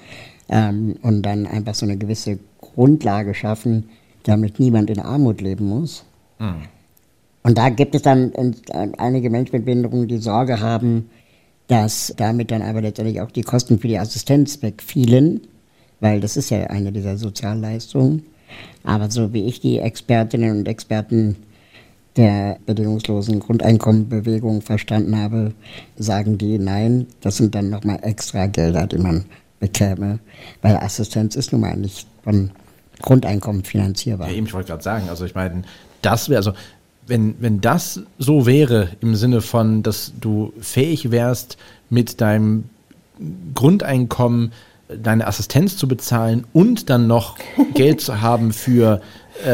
ähm, 0.49 0.97
und 1.03 1.23
dann 1.23 1.47
einfach 1.47 1.75
so 1.75 1.87
eine 1.87 1.97
gewisse 1.97 2.39
Grundlage 2.61 3.35
schaffen, 3.35 3.89
damit 4.25 4.59
niemand 4.59 4.91
in 4.91 5.01
Armut 5.01 5.41
leben 5.41 5.67
muss. 5.67 6.05
Mhm. 6.39 6.63
Und 7.43 7.57
da 7.57 7.71
gibt 7.71 7.95
es 7.95 8.03
dann 8.03 8.33
einige 8.99 9.31
Menschen 9.31 9.57
mit 9.57 9.65
Behinderungen, 9.65 10.09
die 10.09 10.19
Sorge 10.19 10.61
haben, 10.61 11.09
dass 11.69 12.13
damit 12.17 12.51
dann 12.51 12.63
aber 12.63 12.83
letztendlich 12.83 13.21
auch 13.21 13.31
die 13.31 13.43
Kosten 13.43 13.79
für 13.79 13.89
die 13.89 13.99
Assistenz 13.99 14.61
wegfielen, 14.61 15.41
weil 16.01 16.21
das 16.21 16.37
ist 16.37 16.51
ja 16.51 16.65
eine 16.65 16.93
dieser 16.93 17.17
Sozialleistungen. 17.17 18.25
Aber 18.85 19.11
so 19.11 19.33
wie 19.33 19.45
ich 19.47 19.61
die 19.61 19.79
Expertinnen 19.79 20.59
und 20.59 20.69
Experten 20.69 21.37
der 22.17 22.59
bedingungslosen 22.67 23.39
Grundeinkommenbewegung 23.39 24.63
verstanden 24.63 25.17
habe, 25.17 25.53
sagen 25.97 26.37
die, 26.37 26.59
nein, 26.59 27.07
das 27.21 27.37
sind 27.37 27.55
dann 27.55 27.71
nochmal 27.71 28.01
extra 28.03 28.47
Gelder, 28.49 28.87
die 28.87 28.99
man 28.99 29.25
bekäme, 29.61 30.19
weil 30.61 30.77
Assistenz 30.77 31.37
ist 31.37 31.53
nun 31.53 31.61
mal 31.61 31.77
nicht 31.77 32.09
von 32.25 32.51
Grundeinkommen 33.03 33.65
finanzierbar. 33.65 34.29
Ja, 34.29 34.35
eben, 34.35 34.47
ich 34.47 34.55
wollte 34.55 34.69
gerade 34.69 34.83
sagen, 34.83 35.09
also 35.09 35.25
ich 35.25 35.35
meine, 35.35 35.63
das 36.03 36.29
wäre, 36.29 36.39
also 36.39 36.53
wenn, 37.07 37.35
wenn 37.41 37.61
das 37.61 38.03
so 38.19 38.47
wäre, 38.47 38.89
im 39.01 39.15
Sinne 39.15 39.41
von, 39.41 39.83
dass 39.83 40.13
du 40.21 40.53
fähig 40.61 41.11
wärst, 41.11 41.57
mit 41.89 42.21
deinem 42.21 42.65
Grundeinkommen 43.55 44.53
deine 44.89 45.27
Assistenz 45.27 45.77
zu 45.77 45.87
bezahlen 45.89 46.47
und 46.53 46.91
dann 46.91 47.07
noch 47.07 47.37
Geld 47.75 48.01
zu 48.01 48.21
haben 48.21 48.53
für 48.53 49.01
äh, 49.45 49.49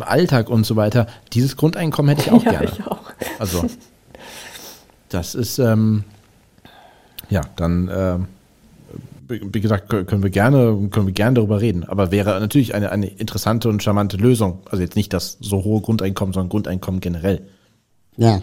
Alltag 0.00 0.48
und 0.48 0.64
so 0.64 0.76
weiter, 0.76 1.06
dieses 1.32 1.56
Grundeinkommen 1.56 2.16
hätte 2.16 2.28
ich 2.28 2.32
auch 2.32 2.44
ja, 2.44 2.50
gerne. 2.50 2.72
Ich 2.72 2.86
auch. 2.86 3.12
Also, 3.38 3.66
das 5.08 5.34
ist, 5.34 5.58
ähm, 5.58 6.04
ja, 7.28 7.42
dann. 7.56 7.88
Äh, 7.88 8.18
wie 9.30 9.60
gesagt, 9.60 9.88
können 9.88 10.22
wir 10.22 10.30
gerne, 10.30 10.88
können 10.90 11.06
wir 11.06 11.14
gerne 11.14 11.34
darüber 11.34 11.60
reden. 11.60 11.84
Aber 11.84 12.10
wäre 12.10 12.38
natürlich 12.40 12.74
eine, 12.74 12.90
eine 12.90 13.06
interessante 13.06 13.68
und 13.68 13.82
charmante 13.82 14.16
Lösung. 14.16 14.60
Also 14.66 14.82
jetzt 14.82 14.96
nicht 14.96 15.12
das 15.12 15.38
so 15.40 15.64
hohe 15.64 15.80
Grundeinkommen, 15.80 16.32
sondern 16.32 16.48
Grundeinkommen 16.48 17.00
generell. 17.00 17.46
Ja. 18.16 18.42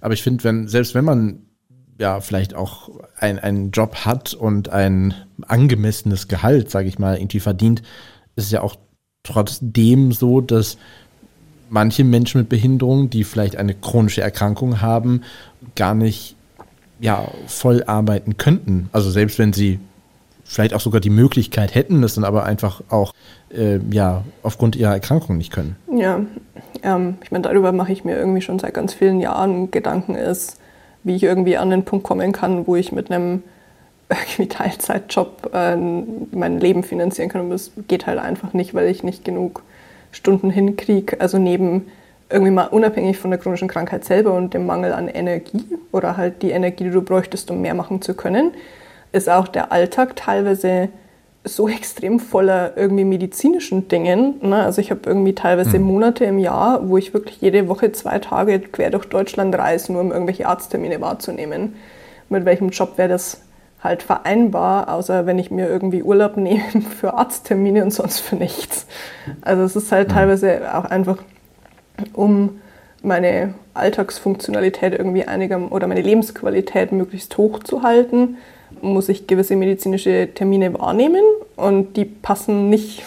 Aber 0.00 0.14
ich 0.14 0.22
finde, 0.22 0.44
wenn, 0.44 0.68
selbst 0.68 0.94
wenn 0.94 1.04
man 1.04 1.40
ja 1.98 2.20
vielleicht 2.20 2.54
auch 2.54 2.90
ein, 3.18 3.38
einen 3.38 3.70
Job 3.70 4.04
hat 4.04 4.34
und 4.34 4.68
ein 4.68 5.14
angemessenes 5.46 6.28
Gehalt, 6.28 6.70
sage 6.70 6.88
ich 6.88 6.98
mal, 6.98 7.16
irgendwie 7.16 7.40
verdient, 7.40 7.82
ist 8.36 8.46
es 8.46 8.50
ja 8.50 8.62
auch 8.62 8.76
trotzdem 9.22 10.12
so, 10.12 10.40
dass 10.40 10.76
manche 11.70 12.04
Menschen 12.04 12.40
mit 12.40 12.48
Behinderung, 12.48 13.10
die 13.10 13.24
vielleicht 13.24 13.56
eine 13.56 13.74
chronische 13.74 14.20
Erkrankung 14.20 14.80
haben, 14.80 15.22
gar 15.74 15.94
nicht 15.94 16.36
ja, 17.00 17.28
voll 17.46 17.82
arbeiten 17.84 18.36
könnten. 18.36 18.88
Also 18.92 19.10
selbst 19.10 19.38
wenn 19.38 19.52
sie 19.52 19.80
vielleicht 20.44 20.74
auch 20.74 20.80
sogar 20.80 21.00
die 21.00 21.10
Möglichkeit 21.10 21.74
hätten, 21.74 22.02
das 22.02 22.14
dann 22.14 22.24
aber 22.24 22.44
einfach 22.44 22.82
auch 22.90 23.12
äh, 23.52 23.78
ja, 23.90 24.24
aufgrund 24.42 24.76
ihrer 24.76 24.92
Erkrankung 24.92 25.36
nicht 25.36 25.52
können. 25.52 25.76
Ja, 25.92 26.20
ähm, 26.82 27.16
ich 27.22 27.32
meine, 27.32 27.42
darüber 27.42 27.72
mache 27.72 27.92
ich 27.92 28.04
mir 28.04 28.16
irgendwie 28.16 28.42
schon 28.42 28.58
seit 28.58 28.74
ganz 28.74 28.94
vielen 28.94 29.20
Jahren 29.20 29.70
Gedanken 29.70 30.14
ist, 30.14 30.58
wie 31.02 31.16
ich 31.16 31.22
irgendwie 31.22 31.56
an 31.56 31.70
den 31.70 31.84
Punkt 31.84 32.04
kommen 32.04 32.32
kann, 32.32 32.66
wo 32.66 32.76
ich 32.76 32.92
mit 32.92 33.10
einem 33.10 33.42
irgendwie 34.08 34.48
Teilzeitjob 34.48 35.50
äh, 35.54 35.76
mein 35.76 36.60
Leben 36.60 36.82
finanzieren 36.82 37.30
kann. 37.30 37.42
Und 37.42 37.50
das 37.50 37.72
geht 37.88 38.06
halt 38.06 38.18
einfach 38.18 38.52
nicht, 38.52 38.74
weil 38.74 38.88
ich 38.88 39.02
nicht 39.02 39.24
genug 39.24 39.62
Stunden 40.12 40.50
hinkriege. 40.50 41.20
Also 41.20 41.38
neben 41.38 41.86
irgendwie 42.30 42.52
mal 42.52 42.66
unabhängig 42.66 43.18
von 43.18 43.30
der 43.30 43.38
chronischen 43.38 43.68
Krankheit 43.68 44.04
selber 44.04 44.34
und 44.34 44.54
dem 44.54 44.66
Mangel 44.66 44.92
an 44.92 45.08
Energie 45.08 45.64
oder 45.92 46.16
halt 46.16 46.42
die 46.42 46.50
Energie, 46.50 46.84
die 46.84 46.90
du 46.90 47.02
bräuchtest, 47.02 47.50
um 47.50 47.60
mehr 47.60 47.74
machen 47.74 48.02
zu 48.02 48.14
können, 48.14 48.52
ist 49.14 49.30
auch 49.30 49.48
der 49.48 49.72
Alltag 49.72 50.16
teilweise 50.16 50.88
so 51.44 51.68
extrem 51.68 52.20
voller 52.20 52.76
irgendwie 52.76 53.04
medizinischen 53.04 53.86
Dingen. 53.88 54.36
Ne? 54.40 54.56
Also 54.56 54.80
ich 54.80 54.90
habe 54.90 55.02
irgendwie 55.04 55.34
teilweise 55.34 55.78
mhm. 55.78 55.84
Monate 55.84 56.24
im 56.24 56.38
Jahr, 56.38 56.88
wo 56.88 56.96
ich 56.96 57.12
wirklich 57.12 57.40
jede 57.40 57.68
Woche 57.68 57.92
zwei 57.92 58.18
Tage 58.18 58.58
quer 58.60 58.90
durch 58.90 59.04
Deutschland 59.06 59.56
reise, 59.56 59.92
nur 59.92 60.00
um 60.00 60.10
irgendwelche 60.10 60.48
Arzttermine 60.48 61.00
wahrzunehmen. 61.00 61.76
Mit 62.30 62.46
welchem 62.46 62.70
Job 62.70 62.96
wäre 62.96 63.10
das 63.10 63.42
halt 63.82 64.02
vereinbar, 64.02 64.88
außer 64.88 65.26
wenn 65.26 65.38
ich 65.38 65.50
mir 65.50 65.68
irgendwie 65.68 66.02
Urlaub 66.02 66.36
nehme 66.38 66.80
für 66.98 67.14
Arzttermine 67.14 67.84
und 67.84 67.90
sonst 67.90 68.20
für 68.20 68.36
nichts. 68.36 68.86
Also 69.42 69.62
es 69.64 69.76
ist 69.76 69.92
halt 69.92 70.08
mhm. 70.08 70.12
teilweise 70.12 70.74
auch 70.74 70.86
einfach, 70.86 71.18
um 72.14 72.60
meine 73.02 73.52
Alltagsfunktionalität 73.74 74.94
irgendwie 74.94 75.24
einiger 75.26 75.70
oder 75.70 75.86
meine 75.86 76.00
Lebensqualität 76.00 76.90
möglichst 76.90 77.36
hoch 77.36 77.58
zu 77.58 77.82
halten, 77.82 78.38
muss 78.84 79.08
ich 79.08 79.26
gewisse 79.26 79.56
medizinische 79.56 80.28
Termine 80.34 80.74
wahrnehmen 80.74 81.22
und 81.56 81.96
die 81.96 82.04
passen 82.04 82.68
nicht, 82.70 83.02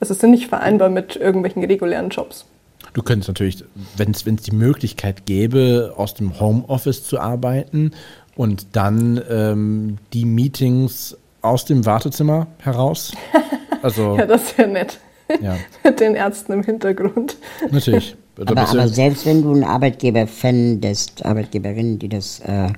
also 0.00 0.14
sind 0.14 0.30
nicht 0.30 0.48
vereinbar 0.48 0.88
mit 0.88 1.16
irgendwelchen 1.16 1.62
regulären 1.64 2.10
Jobs. 2.10 2.46
Du 2.92 3.02
könntest 3.02 3.28
natürlich, 3.28 3.64
wenn 3.96 4.10
es 4.10 4.42
die 4.42 4.54
Möglichkeit 4.54 5.26
gäbe, 5.26 5.94
aus 5.96 6.14
dem 6.14 6.40
Homeoffice 6.40 7.04
zu 7.04 7.20
arbeiten 7.20 7.92
und 8.34 8.68
dann 8.72 9.22
ähm, 9.30 9.98
die 10.12 10.24
Meetings 10.24 11.16
aus 11.42 11.64
dem 11.64 11.86
Wartezimmer 11.86 12.46
heraus. 12.58 13.12
Also, 13.82 14.18
ja, 14.18 14.26
das 14.26 14.58
wäre 14.58 14.68
nett. 14.68 15.00
Ja. 15.40 15.56
Mit 15.84 16.00
den 16.00 16.14
Ärzten 16.14 16.52
im 16.52 16.62
Hintergrund. 16.62 17.38
Natürlich. 17.70 18.14
Aber, 18.38 18.60
aber, 18.60 18.88
selbst 18.88 19.24
wenn 19.24 19.42
du 19.42 19.52
einen 19.52 19.64
Arbeitgeber 19.64 20.26
fändest, 20.26 21.24
Arbeitgeberin, 21.24 21.98
die 21.98 22.08
das 22.08 22.40
äh, 22.40 22.68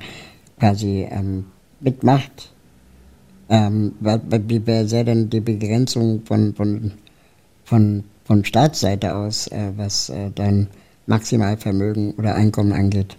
quasi 0.59 1.09
ähm, 1.11 1.47
mitmacht, 1.83 2.51
ähm, 3.49 3.93
wie 4.01 4.67
wäre 4.67 5.05
denn 5.05 5.29
die 5.29 5.41
Begrenzung 5.41 6.23
von, 6.25 6.55
von, 6.55 6.93
von, 7.65 8.05
von 8.25 8.45
Staatsseite 8.45 9.15
aus, 9.15 9.49
äh, 9.49 9.73
was 9.77 10.09
äh, 10.09 10.31
dein 10.35 10.69
Maximalvermögen 11.07 12.15
oder 12.17 12.35
Einkommen 12.35 12.73
angeht? 12.73 13.17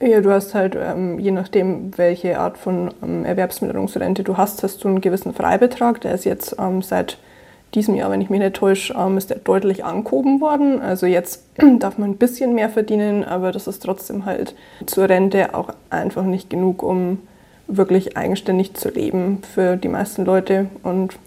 Ja, 0.00 0.20
du 0.20 0.32
hast 0.32 0.54
halt, 0.54 0.76
ähm, 0.76 1.18
je 1.20 1.30
nachdem, 1.30 1.96
welche 1.96 2.38
Art 2.40 2.58
von 2.58 2.92
ähm, 3.02 3.24
Erwerbsminderungsrente 3.24 4.24
du 4.24 4.36
hast, 4.36 4.62
hast 4.62 4.82
du 4.82 4.88
einen 4.88 5.00
gewissen 5.00 5.32
Freibetrag. 5.32 6.00
Der 6.00 6.14
ist 6.14 6.24
jetzt 6.24 6.56
ähm, 6.58 6.82
seit 6.82 7.18
diesem 7.74 7.94
Jahr, 7.94 8.10
wenn 8.10 8.20
ich 8.20 8.28
mich 8.28 8.40
nicht 8.40 8.56
täusche, 8.56 8.94
ähm, 8.98 9.16
ist 9.16 9.30
der 9.30 9.38
deutlich 9.38 9.84
angehoben 9.84 10.40
worden. 10.40 10.80
Also 10.80 11.06
jetzt 11.06 11.44
darf 11.78 11.98
man 11.98 12.10
ein 12.10 12.16
bisschen 12.16 12.54
mehr 12.54 12.68
verdienen, 12.68 13.22
aber 13.22 13.52
das 13.52 13.66
ist 13.66 13.82
trotzdem 13.82 14.24
halt 14.24 14.54
zur 14.86 15.08
Rente 15.08 15.54
auch 15.54 15.70
einfach 15.88 16.24
nicht 16.24 16.50
genug, 16.50 16.82
um 16.82 17.18
wirklich 17.76 18.16
eigenständig 18.16 18.74
zu 18.74 18.90
leben 18.90 19.42
für 19.54 19.76
die 19.76 19.88
meisten 19.88 20.24
Leute. 20.24 20.66
Und 20.82 21.18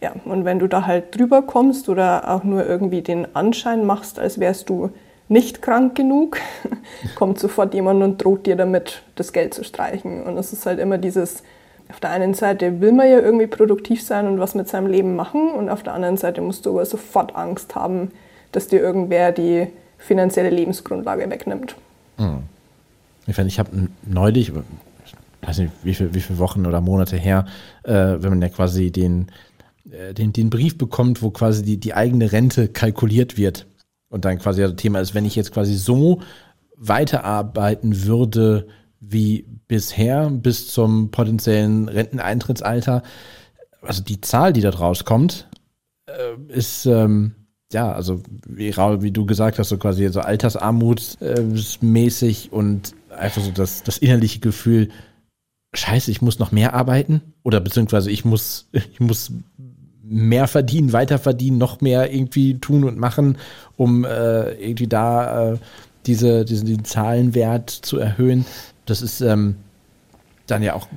ja, 0.00 0.12
und 0.24 0.44
wenn 0.44 0.58
du 0.58 0.66
da 0.66 0.86
halt 0.86 1.16
drüber 1.16 1.42
kommst 1.42 1.88
oder 1.88 2.30
auch 2.30 2.44
nur 2.44 2.66
irgendwie 2.66 3.02
den 3.02 3.34
Anschein 3.34 3.84
machst, 3.84 4.18
als 4.18 4.40
wärst 4.40 4.68
du 4.68 4.90
nicht 5.28 5.62
krank 5.62 5.94
genug, 5.94 6.38
kommt 7.14 7.38
sofort 7.38 7.74
jemand 7.74 8.02
und 8.02 8.22
droht 8.22 8.46
dir 8.46 8.56
damit, 8.56 9.02
das 9.14 9.32
Geld 9.32 9.54
zu 9.54 9.64
streichen. 9.64 10.24
Und 10.24 10.36
es 10.36 10.52
ist 10.52 10.66
halt 10.66 10.78
immer 10.78 10.98
dieses, 10.98 11.42
auf 11.88 12.00
der 12.00 12.10
einen 12.10 12.34
Seite 12.34 12.80
will 12.80 12.92
man 12.92 13.08
ja 13.08 13.18
irgendwie 13.20 13.46
produktiv 13.46 14.02
sein 14.02 14.26
und 14.26 14.40
was 14.40 14.54
mit 14.54 14.68
seinem 14.68 14.86
Leben 14.86 15.16
machen 15.16 15.50
und 15.50 15.68
auf 15.68 15.82
der 15.82 15.94
anderen 15.94 16.16
Seite 16.16 16.40
musst 16.40 16.66
du 16.66 16.70
aber 16.70 16.86
sofort 16.86 17.36
Angst 17.36 17.74
haben, 17.74 18.10
dass 18.52 18.68
dir 18.68 18.80
irgendwer 18.80 19.32
die 19.32 19.68
finanzielle 19.98 20.50
Lebensgrundlage 20.50 21.28
wegnimmt. 21.30 21.76
Hm. 22.16 22.38
Ich, 23.26 23.38
ich 23.38 23.58
habe 23.58 23.70
neulich, 24.02 24.52
weiß 25.42 25.58
nicht, 25.58 25.72
wie, 25.82 25.94
viel, 25.94 26.14
wie 26.14 26.20
viele 26.20 26.38
Wochen 26.38 26.66
oder 26.66 26.80
Monate 26.80 27.16
her, 27.16 27.46
äh, 27.84 27.92
wenn 27.92 28.30
man 28.30 28.42
ja 28.42 28.48
quasi 28.48 28.90
den, 28.90 29.26
äh, 29.90 30.14
den, 30.14 30.32
den 30.32 30.50
Brief 30.50 30.76
bekommt, 30.76 31.22
wo 31.22 31.30
quasi 31.30 31.62
die, 31.62 31.78
die 31.78 31.94
eigene 31.94 32.32
Rente 32.32 32.68
kalkuliert 32.68 33.36
wird. 33.36 33.66
Und 34.08 34.24
dann 34.24 34.38
quasi 34.38 34.62
das 34.62 34.76
Thema 34.76 35.00
ist, 35.00 35.14
wenn 35.14 35.24
ich 35.24 35.36
jetzt 35.36 35.52
quasi 35.52 35.76
so 35.76 36.20
weiterarbeiten 36.76 38.04
würde 38.04 38.66
wie 39.00 39.46
bisher 39.68 40.28
bis 40.30 40.68
zum 40.68 41.10
potenziellen 41.10 41.88
Renteneintrittsalter, 41.88 43.02
also 43.82 44.02
die 44.02 44.20
Zahl, 44.20 44.52
die 44.52 44.60
da 44.60 44.70
rauskommt, 44.70 45.48
äh, 46.06 46.52
ist 46.52 46.86
ähm, 46.86 47.34
ja, 47.72 47.92
also 47.92 48.20
wie 48.46 48.76
wie 48.76 49.12
du 49.12 49.26
gesagt 49.26 49.58
hast, 49.58 49.68
so 49.68 49.78
quasi 49.78 50.08
so 50.08 50.20
Altersarmut 50.20 51.18
äh, 51.20 51.44
mäßig 51.80 52.52
und 52.52 52.94
einfach 53.16 53.42
so 53.42 53.50
das, 53.52 53.82
das 53.84 53.98
innerliche 53.98 54.40
Gefühl, 54.40 54.88
scheiße, 55.72 56.10
ich 56.10 56.22
muss 56.22 56.38
noch 56.38 56.52
mehr 56.52 56.74
arbeiten 56.74 57.22
oder 57.42 57.60
beziehungsweise 57.60 58.10
ich 58.10 58.24
muss, 58.24 58.68
ich 58.72 59.00
muss 59.00 59.32
mehr 60.02 60.48
verdienen, 60.48 60.92
weiter 60.92 61.18
verdienen, 61.18 61.58
noch 61.58 61.80
mehr 61.80 62.12
irgendwie 62.12 62.58
tun 62.58 62.84
und 62.84 62.98
machen, 62.98 63.38
um 63.76 64.04
äh, 64.04 64.52
irgendwie 64.54 64.88
da 64.88 65.52
äh, 65.52 65.58
diese, 66.06 66.44
diesen, 66.44 66.66
den 66.66 66.84
Zahlenwert 66.84 67.70
zu 67.70 67.98
erhöhen. 67.98 68.44
Das 68.86 69.02
ist 69.02 69.20
ähm, 69.20 69.56
dann 70.46 70.62
ja 70.62 70.74
auch 70.74 70.88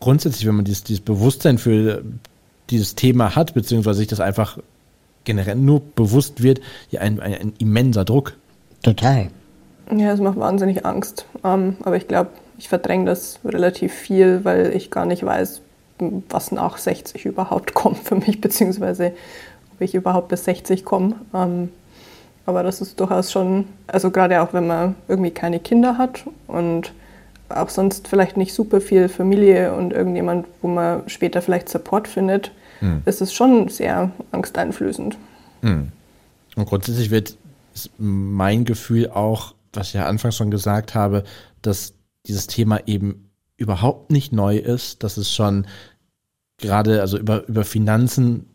grundsätzlich, 0.00 0.46
wenn 0.46 0.54
man 0.54 0.64
dieses, 0.64 0.84
dieses 0.84 1.02
Bewusstsein 1.02 1.58
für 1.58 2.02
dieses 2.70 2.94
Thema 2.94 3.36
hat, 3.36 3.54
beziehungsweise 3.54 3.98
sich 3.98 4.08
das 4.08 4.20
einfach 4.20 4.58
generell 5.24 5.56
nur 5.56 5.80
bewusst 5.80 6.42
wird, 6.42 6.60
ja 6.90 7.00
ein, 7.00 7.20
ein, 7.20 7.34
ein 7.34 7.52
immenser 7.58 8.04
Druck. 8.04 8.36
Total. 8.82 9.28
Ja, 9.94 10.12
es 10.12 10.20
macht 10.20 10.38
wahnsinnig 10.38 10.86
Angst. 10.86 11.26
Ähm, 11.44 11.76
aber 11.82 11.96
ich 11.96 12.08
glaube, 12.08 12.30
ich 12.58 12.68
verdränge 12.68 13.06
das 13.06 13.38
relativ 13.44 13.92
viel, 13.92 14.44
weil 14.44 14.74
ich 14.74 14.90
gar 14.90 15.06
nicht 15.06 15.24
weiß, 15.24 15.60
was 16.28 16.52
nach 16.52 16.78
60 16.78 17.24
überhaupt 17.24 17.74
kommt 17.74 17.98
für 17.98 18.16
mich, 18.16 18.40
beziehungsweise 18.40 19.12
ob 19.74 19.80
ich 19.80 19.94
überhaupt 19.94 20.28
bis 20.28 20.44
60 20.44 20.84
komme. 20.84 21.16
Ähm, 21.34 21.70
aber 22.46 22.62
das 22.62 22.80
ist 22.80 23.00
durchaus 23.00 23.32
schon, 23.32 23.66
also 23.88 24.10
gerade 24.10 24.40
auch 24.40 24.52
wenn 24.52 24.66
man 24.66 24.94
irgendwie 25.08 25.32
keine 25.32 25.58
Kinder 25.58 25.98
hat 25.98 26.24
und 26.46 26.92
auch 27.48 27.68
sonst 27.68 28.08
vielleicht 28.08 28.36
nicht 28.36 28.54
super 28.54 28.80
viel 28.80 29.08
Familie 29.08 29.74
und 29.74 29.92
irgendjemand, 29.92 30.46
wo 30.62 30.68
man 30.68 31.08
später 31.08 31.42
vielleicht 31.42 31.68
Support 31.68 32.08
findet, 32.08 32.52
hm. 32.80 33.02
ist 33.04 33.20
es 33.20 33.32
schon 33.32 33.68
sehr 33.68 34.10
angsteinflößend. 34.32 35.16
Hm. 35.62 35.90
Und 36.56 36.66
grundsätzlich 36.66 37.10
wird 37.10 37.36
mein 37.98 38.64
Gefühl 38.64 39.10
auch, 39.10 39.54
was 39.72 39.88
ich 39.88 39.94
ja 39.94 40.06
anfangs 40.06 40.36
schon 40.36 40.50
gesagt 40.50 40.94
habe, 40.94 41.24
dass 41.62 41.92
dieses 42.28 42.46
Thema 42.46 42.86
eben 42.86 43.30
überhaupt 43.56 44.10
nicht 44.10 44.32
neu 44.32 44.58
ist, 44.58 45.02
dass 45.02 45.16
es 45.16 45.32
schon 45.32 45.66
gerade, 46.58 47.00
also 47.00 47.18
über, 47.18 47.46
über 47.48 47.64
Finanzen 47.64 48.46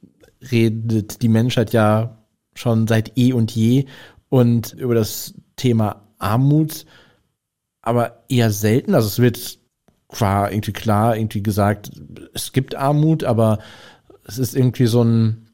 redet 0.52 1.22
die 1.22 1.30
Menschheit 1.30 1.74
ja 1.74 2.26
schon 2.54 2.88
seit 2.88 3.18
eh 3.18 3.34
und 3.34 3.52
je 3.56 3.86
und 4.30 4.74
über 4.74 4.96
das 4.96 5.34
Thema 5.56 6.08
Armut 6.18 6.86
aber 7.82 8.24
eher 8.30 8.52
selten. 8.52 8.94
Also 8.94 9.08
es 9.08 9.20
wird 9.20 9.60
zwar 10.10 10.52
irgendwie 10.52 10.74
klar 10.74 11.18
irgendwie 11.18 11.44
gesagt, 11.44 11.92
es 12.34 12.52
gibt 12.54 12.76
Armut, 12.76 13.24
aber 13.24 13.60
es 14.26 14.38
ist 14.38 14.56
irgendwie 14.56 14.86
so 14.86 15.04
ein, 15.04 15.48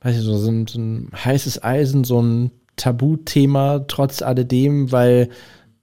weiß 0.00 0.16
ich 0.16 0.22
so, 0.22 0.36
so 0.38 0.50
ein, 0.50 0.66
so 0.66 0.78
ein 0.78 1.10
heißes 1.12 1.62
Eisen, 1.62 2.04
so 2.04 2.22
ein 2.22 2.52
Tabuthema 2.76 3.80
trotz 3.80 4.22
alledem, 4.22 4.92
weil 4.92 5.28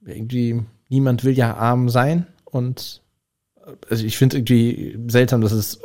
irgendwie 0.04 0.64
niemand 0.90 1.24
will 1.24 1.32
ja 1.32 1.54
arm 1.54 1.88
sein 1.88 2.26
und 2.44 3.00
also 3.88 4.04
ich 4.04 4.18
finde 4.18 4.36
es 4.36 4.40
irgendwie 4.40 4.98
seltsam, 5.08 5.40
dass 5.40 5.52
es 5.52 5.80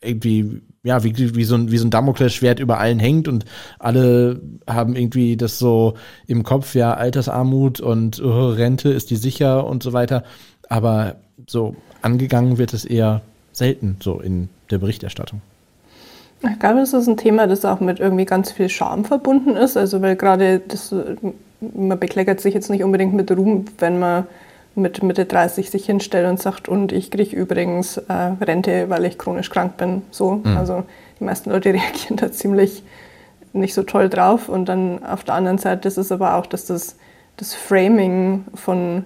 irgendwie 0.00 0.62
ja, 0.84 1.04
wie, 1.04 1.34
wie, 1.36 1.44
so 1.44 1.54
ein, 1.54 1.70
wie 1.70 1.78
so 1.78 1.86
ein 1.86 1.90
Damoklesschwert 1.90 2.58
über 2.58 2.78
allen 2.78 2.98
hängt 2.98 3.28
und 3.28 3.44
alle 3.78 4.40
haben 4.66 4.96
irgendwie 4.96 5.36
das 5.36 5.58
so 5.58 5.94
im 6.26 6.42
Kopf, 6.42 6.74
ja, 6.74 6.94
Altersarmut 6.94 7.80
und 7.80 8.20
uh, 8.20 8.48
Rente 8.48 8.88
ist 8.88 9.10
die 9.10 9.16
sicher 9.16 9.66
und 9.66 9.82
so 9.82 9.92
weiter. 9.92 10.24
Aber 10.68 11.16
so 11.46 11.76
angegangen 12.00 12.58
wird 12.58 12.74
es 12.74 12.84
eher 12.84 13.22
selten 13.52 13.96
so 14.02 14.20
in 14.20 14.48
der 14.70 14.78
Berichterstattung. 14.78 15.40
Ich 16.42 16.58
glaube, 16.58 16.80
das 16.80 16.92
ist 16.92 17.06
ein 17.06 17.16
Thema, 17.16 17.46
das 17.46 17.64
auch 17.64 17.78
mit 17.78 18.00
irgendwie 18.00 18.24
ganz 18.24 18.50
viel 18.50 18.68
Scham 18.68 19.04
verbunden 19.04 19.54
ist. 19.54 19.76
Also, 19.76 20.02
weil 20.02 20.16
gerade 20.16 20.60
das, 20.66 20.92
man 21.74 21.98
bekleckert 21.98 22.40
sich 22.40 22.54
jetzt 22.54 22.70
nicht 22.70 22.82
unbedingt 22.82 23.14
mit 23.14 23.30
Ruhm, 23.30 23.64
wenn 23.78 23.98
man 23.98 24.26
mit 24.74 25.02
Mitte 25.02 25.26
30 25.26 25.70
sich 25.70 25.86
hinstellt 25.86 26.28
und 26.28 26.40
sagt, 26.40 26.68
und 26.68 26.92
ich 26.92 27.10
kriege 27.10 27.36
übrigens 27.36 27.98
äh, 27.98 28.12
Rente, 28.12 28.88
weil 28.88 29.04
ich 29.04 29.18
chronisch 29.18 29.50
krank 29.50 29.76
bin. 29.76 30.02
So, 30.10 30.40
mhm. 30.44 30.56
also 30.56 30.84
die 31.20 31.24
meisten 31.24 31.50
Leute 31.50 31.68
reagieren 31.74 32.16
da 32.16 32.32
ziemlich 32.32 32.82
nicht 33.52 33.74
so 33.74 33.82
toll 33.82 34.08
drauf. 34.08 34.48
Und 34.48 34.66
dann 34.66 35.04
auf 35.04 35.24
der 35.24 35.34
anderen 35.34 35.58
Seite 35.58 35.88
ist 35.88 35.98
es 35.98 36.10
aber 36.10 36.36
auch, 36.36 36.46
dass 36.46 36.66
das, 36.66 36.96
das 37.36 37.54
Framing 37.54 38.44
von 38.54 39.04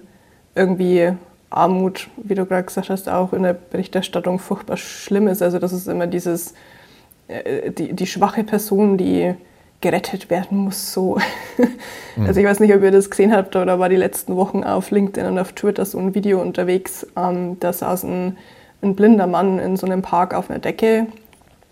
irgendwie 0.55 1.11
Armut, 1.49 2.09
wie 2.17 2.35
du 2.35 2.45
gerade 2.45 2.63
gesagt 2.63 2.89
hast, 2.89 3.09
auch 3.09 3.33
in 3.33 3.43
der 3.43 3.53
Berichterstattung 3.53 4.39
furchtbar 4.39 4.77
schlimm 4.77 5.27
ist. 5.27 5.41
Also 5.41 5.59
das 5.59 5.73
ist 5.73 5.87
immer 5.87 6.07
dieses, 6.07 6.53
äh, 7.27 7.71
die, 7.71 7.93
die 7.93 8.07
schwache 8.07 8.43
Person, 8.43 8.97
die 8.97 9.33
gerettet 9.81 10.29
werden 10.29 10.57
muss. 10.57 10.93
So. 10.93 11.17
Also 12.25 12.39
ich 12.39 12.47
weiß 12.47 12.61
nicht, 12.61 12.73
ob 12.73 12.81
ihr 12.81 12.89
das 12.89 13.11
gesehen 13.11 13.31
habt, 13.31 13.55
aber 13.55 13.67
da 13.67 13.77
war 13.77 13.89
die 13.89 13.95
letzten 13.95 14.35
Wochen 14.37 14.63
auf 14.63 14.89
LinkedIn 14.89 15.27
und 15.27 15.37
auf 15.37 15.53
Twitter 15.53 15.85
so 15.85 15.99
ein 15.99 16.15
Video 16.15 16.41
unterwegs. 16.41 17.05
Ähm, 17.15 17.59
da 17.59 17.71
saß 17.71 18.05
ein, 18.05 18.37
ein 18.81 18.95
blinder 18.95 19.27
Mann 19.27 19.59
in 19.59 19.77
so 19.77 19.85
einem 19.85 20.01
Park 20.01 20.33
auf 20.33 20.49
einer 20.49 20.57
Decke 20.57 21.05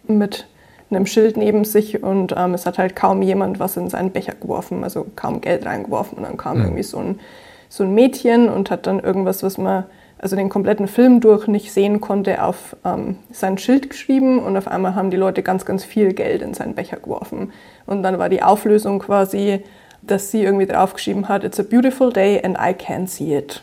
mit 0.08 0.48
einem 0.92 1.08
Schild 1.08 1.36
neben 1.36 1.66
sich 1.66 2.04
und 2.04 2.36
ähm, 2.38 2.54
es 2.54 2.68
hat 2.68 2.78
halt 2.78 2.96
kaum 2.96 3.24
jemand 3.24 3.60
was 3.60 3.76
in 3.76 3.90
seinen 3.90 4.12
Becher 4.12 4.34
geworfen, 4.40 4.84
also 4.84 5.08
kaum 5.16 5.42
Geld 5.42 5.66
reingeworfen. 5.66 6.20
Und 6.20 6.26
dann 6.26 6.38
kam 6.38 6.60
mhm. 6.60 6.66
irgendwie 6.66 6.84
so 6.84 7.00
ein, 7.00 7.20
so 7.68 7.84
ein 7.84 7.96
Mädchen 7.96 8.48
und 8.48 8.70
hat 8.70 8.86
dann 8.86 9.00
irgendwas, 9.00 9.42
was 9.42 9.58
man 9.58 9.86
also 10.18 10.36
den 10.36 10.50
kompletten 10.50 10.88
Film 10.88 11.20
durch 11.20 11.48
nicht 11.48 11.72
sehen 11.72 12.02
konnte, 12.02 12.44
auf 12.44 12.76
ähm, 12.86 13.18
sein 13.32 13.58
Schild 13.58 13.90
geschrieben 13.90 14.40
und 14.40 14.56
auf 14.58 14.68
einmal 14.68 14.96
haben 14.96 15.12
die 15.12 15.18
Leute 15.18 15.44
ganz, 15.44 15.66
ganz 15.66 15.84
viel 15.84 16.14
Geld 16.14 16.42
in 16.42 16.54
seinen 16.54 16.76
Becher 16.76 16.98
geworfen. 16.98 17.52
Und 17.86 18.04
dann 18.04 18.18
war 18.18 18.30
die 18.30 18.42
Auflösung 18.42 19.00
quasi, 19.00 19.62
dass 20.02 20.32
sie 20.32 20.44
irgendwie 20.44 20.66
draufgeschrieben 20.66 21.28
hat, 21.28 21.44
It's 21.44 21.60
a 21.60 21.64
beautiful 21.64 22.12
day 22.12 22.42
and 22.44 22.58
I 22.60 22.74
can 22.74 23.08
see 23.08 23.36
it. 23.36 23.62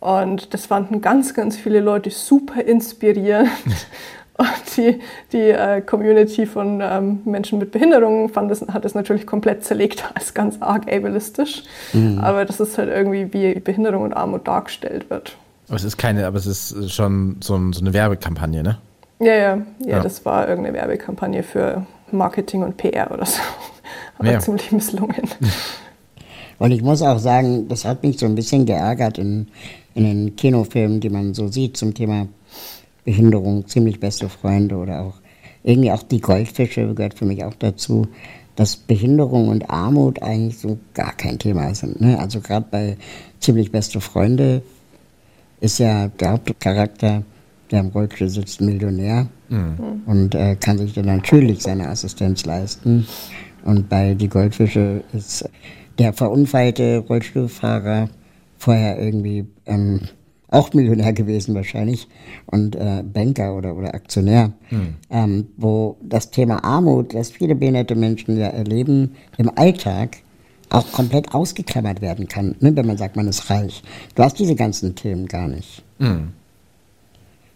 Und 0.00 0.52
das 0.52 0.66
fanden 0.66 1.00
ganz, 1.00 1.32
ganz 1.32 1.56
viele 1.56 1.80
Leute 1.80 2.10
super 2.10 2.62
inspirierend. 2.62 3.48
Und 4.36 4.76
die, 4.76 5.00
die 5.32 5.50
äh, 5.50 5.80
Community 5.80 6.44
von 6.44 6.80
ähm, 6.82 7.20
Menschen 7.24 7.60
mit 7.60 7.70
Behinderungen 7.70 8.28
fand 8.28 8.50
das, 8.50 8.66
hat 8.66 8.84
das 8.84 8.94
natürlich 8.94 9.26
komplett 9.26 9.64
zerlegt 9.64 10.04
als 10.14 10.34
ganz 10.34 10.56
arg 10.60 10.92
ableistisch. 10.92 11.62
Mhm. 11.92 12.18
Aber 12.18 12.44
das 12.44 12.58
ist 12.58 12.76
halt 12.76 12.90
irgendwie, 12.90 13.32
wie 13.32 13.60
Behinderung 13.60 14.02
und 14.02 14.12
Armut 14.12 14.48
dargestellt 14.48 15.08
wird. 15.08 15.36
Aber 15.68 15.76
es 15.76 15.84
ist 15.84 15.96
keine, 15.96 16.26
aber 16.26 16.38
es 16.38 16.46
ist 16.46 16.92
schon 16.92 17.36
so, 17.40 17.56
ein, 17.56 17.72
so 17.72 17.80
eine 17.80 17.92
Werbekampagne, 17.92 18.62
ne? 18.62 18.78
Ja, 19.20 19.26
ja, 19.26 19.36
ja, 19.36 19.64
ja, 19.86 20.00
das 20.00 20.24
war 20.24 20.48
irgendeine 20.48 20.76
Werbekampagne 20.76 21.42
für 21.42 21.86
Marketing 22.10 22.62
und 22.62 22.76
PR 22.76 23.10
oder 23.10 23.24
so. 23.24 23.40
Aber 24.18 24.30
ja. 24.30 24.40
ziemlich 24.40 24.70
misslungen. 24.72 25.22
Und 26.58 26.70
ich 26.70 26.82
muss 26.82 27.02
auch 27.02 27.18
sagen, 27.18 27.66
das 27.68 27.84
hat 27.84 28.04
mich 28.04 28.18
so 28.18 28.26
ein 28.26 28.36
bisschen 28.36 28.64
geärgert 28.64 29.18
in, 29.18 29.48
in 29.94 30.04
den 30.04 30.36
Kinofilmen, 30.36 31.00
die 31.00 31.10
man 31.10 31.34
so 31.34 31.48
sieht 31.48 31.76
zum 31.76 31.94
Thema 31.94 32.28
Behinderung, 33.04 33.66
ziemlich 33.66 33.98
beste 33.98 34.28
Freunde 34.28 34.76
oder 34.76 35.02
auch 35.02 35.14
irgendwie 35.64 35.90
auch 35.90 36.02
die 36.02 36.20
Goldfische 36.20 36.94
gehört 36.94 37.14
für 37.14 37.24
mich 37.24 37.44
auch 37.44 37.54
dazu, 37.54 38.06
dass 38.56 38.76
Behinderung 38.76 39.48
und 39.48 39.68
Armut 39.68 40.22
eigentlich 40.22 40.58
so 40.58 40.78
gar 40.94 41.12
kein 41.12 41.38
Thema 41.38 41.74
sind. 41.74 42.00
Ne? 42.00 42.18
Also 42.18 42.40
gerade 42.40 42.66
bei 42.70 42.96
ziemlich 43.40 43.72
beste 43.72 44.00
Freunde 44.00 44.62
ist 45.60 45.78
ja 45.78 46.08
der 46.08 46.32
Hauptcharakter, 46.32 47.22
der 47.70 47.80
im 47.80 47.88
Rollstuhl 47.88 48.28
sitzt, 48.28 48.60
Millionär 48.60 49.28
mhm. 49.48 50.02
und 50.06 50.34
äh, 50.34 50.56
kann 50.56 50.78
sich 50.78 50.92
dann 50.92 51.06
natürlich 51.06 51.62
seine 51.62 51.88
Assistenz 51.88 52.44
leisten. 52.44 53.06
Und 53.64 53.88
bei 53.88 54.14
Die 54.14 54.28
Goldfische 54.28 55.02
ist 55.12 55.48
der 55.98 56.12
verunfallte 56.12 56.98
Rollstuhlfahrer 56.98 58.08
vorher 58.58 58.98
irgendwie 58.98 59.46
ähm, 59.66 60.00
auch 60.48 60.72
Millionär 60.72 61.12
gewesen 61.12 61.54
wahrscheinlich 61.54 62.08
und 62.46 62.76
äh, 62.76 63.02
Banker 63.02 63.56
oder, 63.56 63.74
oder 63.76 63.94
Aktionär, 63.94 64.52
mhm. 64.70 64.94
ähm, 65.10 65.46
wo 65.56 65.96
das 66.02 66.30
Thema 66.30 66.62
Armut, 66.62 67.14
das 67.14 67.30
viele 67.30 67.54
behinderte 67.54 67.96
Menschen 67.96 68.38
ja 68.38 68.48
erleben 68.48 69.14
im 69.36 69.50
Alltag, 69.56 70.18
auch 70.70 70.90
komplett 70.92 71.34
ausgeklammert 71.34 72.00
werden 72.00 72.28
kann, 72.28 72.56
ne, 72.60 72.74
wenn 72.74 72.86
man 72.86 72.96
sagt, 72.96 73.16
man 73.16 73.28
ist 73.28 73.50
reich. 73.50 73.82
Du 74.14 74.22
hast 74.22 74.38
diese 74.38 74.54
ganzen 74.54 74.94
Themen 74.94 75.26
gar 75.26 75.48
nicht. 75.48 75.82
Mhm. 75.98 76.32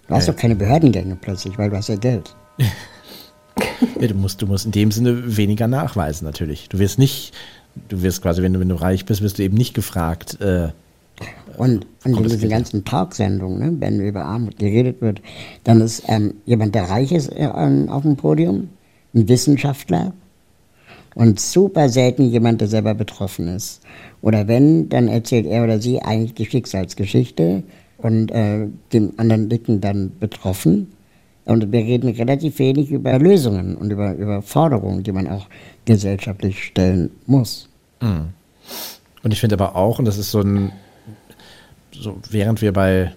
Du 0.06 0.14
hast 0.14 0.26
ja. 0.26 0.32
doch 0.32 0.40
keine 0.40 0.56
Behördengänge 0.56 1.16
plötzlich, 1.20 1.58
weil 1.58 1.70
du 1.70 1.76
hast 1.76 1.88
ja 1.88 1.96
Geld. 1.96 2.34
ja, 4.00 4.06
du, 4.06 4.14
musst, 4.14 4.40
du 4.40 4.46
musst 4.46 4.66
in 4.66 4.72
dem 4.72 4.90
Sinne 4.90 5.36
weniger 5.36 5.68
nachweisen 5.68 6.24
natürlich. 6.24 6.68
Du 6.68 6.78
wirst 6.78 6.98
nicht, 6.98 7.32
du 7.88 8.02
wirst 8.02 8.22
quasi, 8.22 8.42
wenn 8.42 8.52
du, 8.52 8.60
wenn 8.60 8.68
du 8.68 8.74
reich 8.74 9.04
bist, 9.04 9.22
wirst 9.22 9.38
du 9.38 9.42
eben 9.42 9.56
nicht 9.56 9.74
gefragt. 9.74 10.40
Äh, 10.40 10.68
und, 11.56 11.86
und 12.04 12.16
in 12.16 12.22
diesen 12.22 12.48
ganzen 12.48 12.84
Talksendungen, 12.84 13.58
ne, 13.58 13.76
wenn 13.80 14.00
über 14.00 14.24
Armut 14.24 14.58
geredet 14.58 15.00
wird, 15.00 15.20
dann 15.64 15.80
ist 15.80 16.04
ähm, 16.06 16.34
jemand, 16.46 16.74
der 16.74 16.88
reich 16.88 17.12
ist, 17.12 17.28
äh, 17.28 17.46
auf 17.88 18.02
dem 18.02 18.16
Podium, 18.16 18.68
ein 19.14 19.28
Wissenschaftler, 19.28 20.12
und 21.18 21.40
super 21.40 21.88
selten 21.88 22.30
jemand, 22.30 22.60
der 22.60 22.68
selber 22.68 22.94
betroffen 22.94 23.48
ist. 23.48 23.80
Oder 24.22 24.46
wenn, 24.46 24.88
dann 24.88 25.08
erzählt 25.08 25.46
er 25.46 25.64
oder 25.64 25.80
sie 25.80 26.00
eigentlich 26.00 26.34
die 26.34 26.46
Schicksalsgeschichte 26.46 27.64
und 27.96 28.30
äh, 28.30 28.68
dem 28.92 29.14
anderen 29.16 29.48
Dicken 29.48 29.80
dann 29.80 30.12
betroffen. 30.20 30.92
Und 31.44 31.72
wir 31.72 31.80
reden 31.80 32.10
relativ 32.10 32.60
wenig 32.60 32.92
über 32.92 33.18
Lösungen 33.18 33.76
und 33.76 33.90
über, 33.90 34.14
über 34.14 34.42
Forderungen, 34.42 35.02
die 35.02 35.10
man 35.10 35.26
auch 35.26 35.48
gesellschaftlich 35.86 36.62
stellen 36.62 37.10
muss. 37.26 37.68
Mhm. 38.00 38.28
Und 39.24 39.32
ich 39.32 39.40
finde 39.40 39.56
aber 39.56 39.74
auch, 39.74 39.98
und 39.98 40.04
das 40.04 40.18
ist 40.18 40.30
so 40.30 40.40
ein, 40.40 40.70
so 41.90 42.16
während 42.30 42.62
wir 42.62 42.72
bei, 42.72 43.12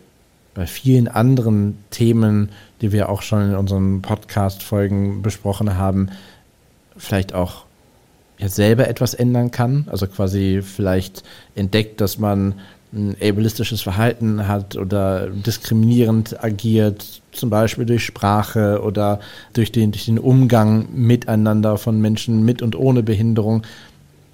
bei 0.56 0.66
vielen 0.66 1.08
anderen 1.08 1.78
Themen, 1.92 2.50
die 2.82 2.92
wir 2.92 3.10
auch 3.10 3.22
schon 3.22 3.52
in 3.52 3.56
unseren 3.56 4.02
Podcast-Folgen 4.02 5.22
besprochen 5.22 5.78
haben, 5.78 6.10
vielleicht 6.98 7.36
auch 7.36 7.66
ja 8.42 8.50
selber 8.50 8.88
etwas 8.88 9.14
ändern 9.14 9.52
kann. 9.52 9.88
Also 9.90 10.08
quasi 10.08 10.62
vielleicht 10.64 11.24
entdeckt, 11.56 12.02
dass 12.02 12.18
man 12.18 12.56
ein 12.94 13.16
ableistisches 13.22 13.82
Verhalten 13.82 14.48
hat 14.48 14.76
oder 14.76 15.28
diskriminierend 15.28 16.44
agiert, 16.44 17.22
zum 17.32 17.50
Beispiel 17.50 17.86
durch 17.86 18.04
Sprache 18.04 18.82
oder 18.84 19.22
durch 19.54 19.72
den, 19.72 19.92
durch 19.92 20.06
den 20.06 20.20
Umgang 20.20 20.90
miteinander 20.94 21.78
von 21.78 22.02
Menschen 22.02 22.44
mit 22.44 22.62
und 22.62 22.76
ohne 22.76 23.02
Behinderung, 23.02 23.64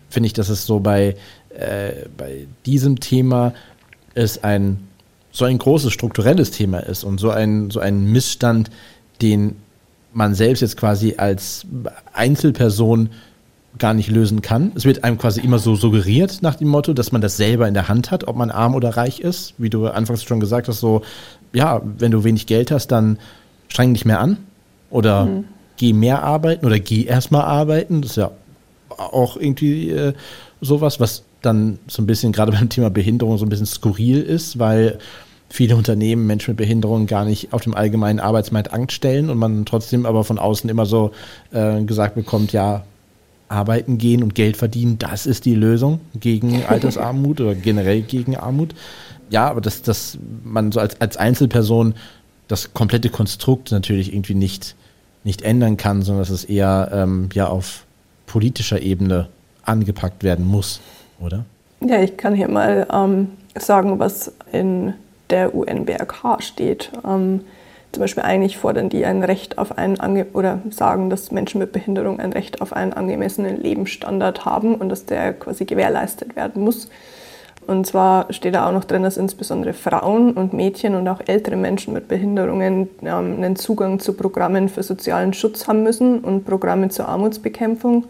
finde 0.09 0.27
ich, 0.27 0.33
dass 0.33 0.49
es 0.49 0.65
so 0.65 0.79
bei, 0.79 1.15
äh, 1.55 2.07
bei 2.17 2.47
diesem 2.65 2.99
Thema 2.99 3.53
es 4.15 4.43
ein 4.43 4.79
so 5.31 5.45
ein 5.45 5.59
großes 5.59 5.93
strukturelles 5.93 6.49
Thema 6.49 6.79
ist 6.79 7.03
und 7.03 7.19
so 7.19 7.29
ein, 7.29 7.69
so 7.69 7.79
ein 7.79 8.11
Missstand, 8.11 8.71
den 9.21 9.55
man 10.11 10.33
selbst 10.33 10.61
jetzt 10.61 10.77
quasi 10.77 11.15
als 11.17 11.67
Einzelperson 12.11 13.09
gar 13.77 13.93
nicht 13.93 14.09
lösen 14.09 14.41
kann. 14.41 14.71
Es 14.75 14.85
wird 14.85 15.03
einem 15.03 15.17
quasi 15.17 15.41
immer 15.41 15.59
so 15.59 15.75
suggeriert 15.75 16.39
nach 16.41 16.55
dem 16.55 16.67
Motto, 16.67 16.93
dass 16.93 17.11
man 17.11 17.21
das 17.21 17.37
selber 17.37 17.67
in 17.67 17.73
der 17.73 17.87
Hand 17.87 18.11
hat, 18.11 18.27
ob 18.27 18.35
man 18.35 18.51
arm 18.51 18.75
oder 18.75 18.89
reich 18.97 19.19
ist. 19.19 19.53
Wie 19.57 19.69
du 19.69 19.87
anfangs 19.87 20.23
schon 20.23 20.39
gesagt 20.39 20.67
hast, 20.67 20.79
so, 20.79 21.01
ja, 21.53 21.81
wenn 21.97 22.11
du 22.11 22.23
wenig 22.23 22.47
Geld 22.47 22.71
hast, 22.71 22.87
dann 22.87 23.17
streng 23.69 23.93
dich 23.93 24.05
mehr 24.05 24.19
an 24.19 24.37
oder 24.89 25.25
mhm. 25.25 25.45
geh 25.77 25.93
mehr 25.93 26.23
arbeiten 26.23 26.65
oder 26.65 26.79
geh 26.79 27.03
erstmal 27.03 27.43
arbeiten. 27.43 28.01
Das 28.01 28.11
ist 28.11 28.17
ja 28.17 28.31
auch 28.89 29.37
irgendwie 29.37 29.91
äh, 29.91 30.13
sowas, 30.61 30.99
was 30.99 31.23
dann 31.41 31.79
so 31.87 32.01
ein 32.01 32.07
bisschen 32.07 32.31
gerade 32.31 32.51
beim 32.57 32.69
Thema 32.69 32.89
Behinderung 32.89 33.37
so 33.37 33.45
ein 33.45 33.49
bisschen 33.49 33.65
skurril 33.65 34.21
ist, 34.21 34.59
weil 34.59 34.99
viele 35.49 35.75
Unternehmen 35.75 36.27
Menschen 36.27 36.51
mit 36.51 36.57
Behinderung 36.57 37.07
gar 37.07 37.25
nicht 37.25 37.53
auf 37.53 37.61
dem 37.61 37.73
allgemeinen 37.73 38.19
Arbeitsmarkt 38.19 38.73
Angst 38.73 38.95
stellen 38.95 39.29
und 39.29 39.37
man 39.37 39.65
trotzdem 39.65 40.05
aber 40.05 40.23
von 40.23 40.39
außen 40.39 40.69
immer 40.69 40.85
so 40.85 41.11
äh, 41.51 41.81
gesagt 41.83 42.15
bekommt, 42.15 42.51
ja, 42.51 42.83
arbeiten 43.49 43.97
gehen 43.97 44.23
und 44.23 44.35
Geld 44.35 44.57
verdienen, 44.57 44.97
das 44.99 45.25
ist 45.25 45.45
die 45.45 45.55
Lösung 45.55 45.99
gegen 46.19 46.63
Altersarmut 46.69 47.41
oder 47.41 47.55
generell 47.55 48.01
gegen 48.01 48.35
Armut. 48.35 48.75
Ja, 49.29 49.49
aber 49.49 49.61
dass, 49.61 49.81
dass 49.81 50.17
man 50.43 50.71
so 50.71 50.79
als, 50.79 50.99
als 51.01 51.17
Einzelperson 51.17 51.95
das 52.47 52.73
komplette 52.73 53.09
Konstrukt 53.09 53.71
natürlich 53.71 54.13
irgendwie 54.13 54.35
nicht, 54.35 54.75
nicht 55.23 55.41
ändern 55.41 55.77
kann, 55.77 56.01
sondern 56.01 56.21
dass 56.21 56.29
es 56.29 56.45
eher 56.45 56.89
ähm, 56.93 57.29
ja 57.33 57.47
auf 57.47 57.85
politischer 58.25 58.81
Ebene 58.81 59.27
angepackt 59.63 60.23
werden 60.23 60.45
muss, 60.45 60.79
oder? 61.19 61.45
Ja, 61.81 62.01
ich 62.01 62.17
kann 62.17 62.33
hier 62.35 62.49
mal 62.49 62.87
ähm, 62.91 63.29
sagen, 63.55 63.99
was 63.99 64.31
in 64.51 64.93
der 65.29 65.53
UNBRK 65.53 66.41
steht. 66.41 66.91
Ähm, 67.05 67.41
zum 67.91 68.01
Beispiel 68.01 68.23
eigentlich 68.23 68.57
fordern 68.57 68.89
die 68.89 69.05
ein 69.05 69.23
Recht 69.23 69.57
auf 69.57 69.77
einen 69.77 69.99
Ange 69.99 70.27
oder 70.33 70.59
sagen, 70.69 71.09
dass 71.09 71.31
Menschen 71.31 71.59
mit 71.59 71.71
Behinderung 71.71 72.19
ein 72.19 72.33
Recht 72.33 72.61
auf 72.61 72.73
einen 72.73 72.93
angemessenen 72.93 73.61
Lebensstandard 73.61 74.45
haben 74.45 74.75
und 74.75 74.89
dass 74.89 75.05
der 75.05 75.33
quasi 75.33 75.65
gewährleistet 75.65 76.35
werden 76.35 76.63
muss. 76.63 76.89
Und 77.65 77.85
zwar 77.85 78.31
steht 78.31 78.55
da 78.55 78.67
auch 78.67 78.71
noch 78.71 78.85
drin, 78.85 79.03
dass 79.03 79.17
insbesondere 79.17 79.73
Frauen 79.73 80.31
und 80.33 80.53
Mädchen 80.53 80.95
und 80.95 81.07
auch 81.07 81.19
ältere 81.25 81.57
Menschen 81.57 81.93
mit 81.93 82.07
Behinderungen 82.07 82.89
ähm, 83.01 83.35
einen 83.37 83.57
Zugang 83.57 83.99
zu 83.99 84.13
Programmen 84.13 84.69
für 84.69 84.83
sozialen 84.83 85.33
Schutz 85.33 85.67
haben 85.67 85.83
müssen 85.83 86.19
und 86.19 86.45
Programme 86.45 86.87
zur 86.89 87.09
Armutsbekämpfung. 87.09 88.05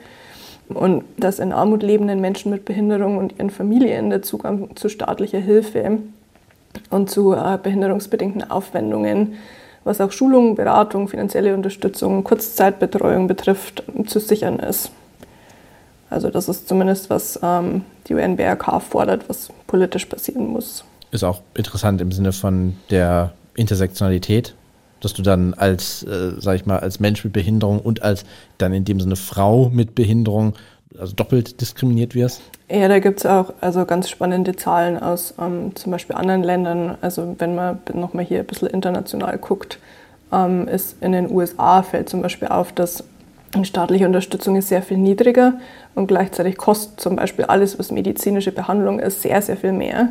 Und 0.70 1.06
dass 1.18 1.40
in 1.40 1.54
Armut 1.54 1.82
lebenden 1.82 2.22
Menschen 2.22 2.52
mit 2.52 2.66
Behinderung 2.66 3.18
und 3.18 3.40
ihren 3.40 3.50
Familien 3.50 4.10
der 4.10 4.22
Zugang 4.22 4.76
zu 4.76 4.90
staatlicher 4.90 5.40
Hilfe 5.40 6.00
und 6.90 7.10
zu 7.10 7.34
äh, 7.34 7.58
behinderungsbedingten 7.62 8.50
Aufwendungen, 8.50 9.36
was 9.84 10.02
auch 10.02 10.12
Schulung, 10.12 10.56
Beratung, 10.56 11.08
finanzielle 11.08 11.54
Unterstützung, 11.54 12.24
Kurzzeitbetreuung 12.24 13.28
betrifft, 13.28 13.84
zu 14.06 14.20
sichern 14.20 14.60
ist. 14.60 14.92
Also 16.10 16.30
das 16.30 16.50
ist 16.50 16.68
zumindest, 16.68 17.10
was 17.10 17.40
ähm, 17.44 17.84
die 18.08 18.14
UNBRK 18.14 18.82
fordert, 18.82 19.28
was 19.30 19.50
politisch 19.68 20.06
passieren 20.06 20.48
muss. 20.48 20.84
Ist 21.12 21.24
auch 21.24 21.42
interessant 21.54 22.02
im 22.02 22.12
Sinne 22.12 22.34
von 22.34 22.76
der 22.90 23.34
Intersektionalität, 23.56 24.56
dass 25.02 25.14
du 25.14 25.22
dann 25.22 25.54
als, 25.54 26.04
äh, 26.04 26.34
sag 26.40 26.56
ich 26.56 26.66
mal, 26.66 26.80
als 26.80 27.00
Mensch 27.00 27.24
mit 27.24 27.34
Behinderung 27.34 27.80
und 27.80 28.04
als 28.04 28.26
dann 28.58 28.74
in 28.74 28.86
dem 28.86 29.00
Sinne 29.00 29.16
Frau 29.16 29.70
mit 29.70 29.96
Behinderung 29.96 30.54
also 30.98 31.14
doppelt 31.16 31.60
diskriminiert 31.62 32.16
wirst? 32.16 32.42
Ja, 32.70 32.88
da 32.88 33.00
gibt 33.00 33.20
es 33.20 33.26
auch 33.26 33.54
also 33.62 33.86
ganz 33.86 34.10
spannende 34.10 34.56
Zahlen 34.56 34.98
aus 34.98 35.34
ähm, 35.40 35.76
zum 35.76 35.92
Beispiel 35.92 36.16
anderen 36.16 36.44
Ländern. 36.44 36.98
Also 37.02 37.36
wenn 37.40 37.56
man 37.56 37.80
nochmal 37.94 38.26
hier 38.26 38.40
ein 38.40 38.46
bisschen 38.46 38.70
international 38.70 39.38
guckt, 39.38 39.80
ähm, 40.32 40.68
ist 40.68 41.02
in 41.02 41.14
den 41.14 41.32
USA 41.32 41.82
fällt 41.84 42.10
zum 42.10 42.22
Beispiel 42.22 42.50
auf, 42.50 42.72
dass 42.72 43.04
staatliche 43.64 44.06
Unterstützung 44.06 44.56
ist 44.58 44.68
sehr 44.68 44.82
viel 44.82 44.98
niedriger 44.98 45.54
und 45.96 46.08
gleichzeitig 46.08 46.58
kostet 46.58 47.00
zum 47.00 47.16
Beispiel 47.16 47.46
alles, 47.46 47.80
was 47.80 47.92
medizinische 47.92 48.52
Behandlung 48.52 49.00
ist, 49.00 49.22
sehr, 49.22 49.42
sehr 49.42 49.58
viel 49.58 49.72
mehr. 49.72 50.10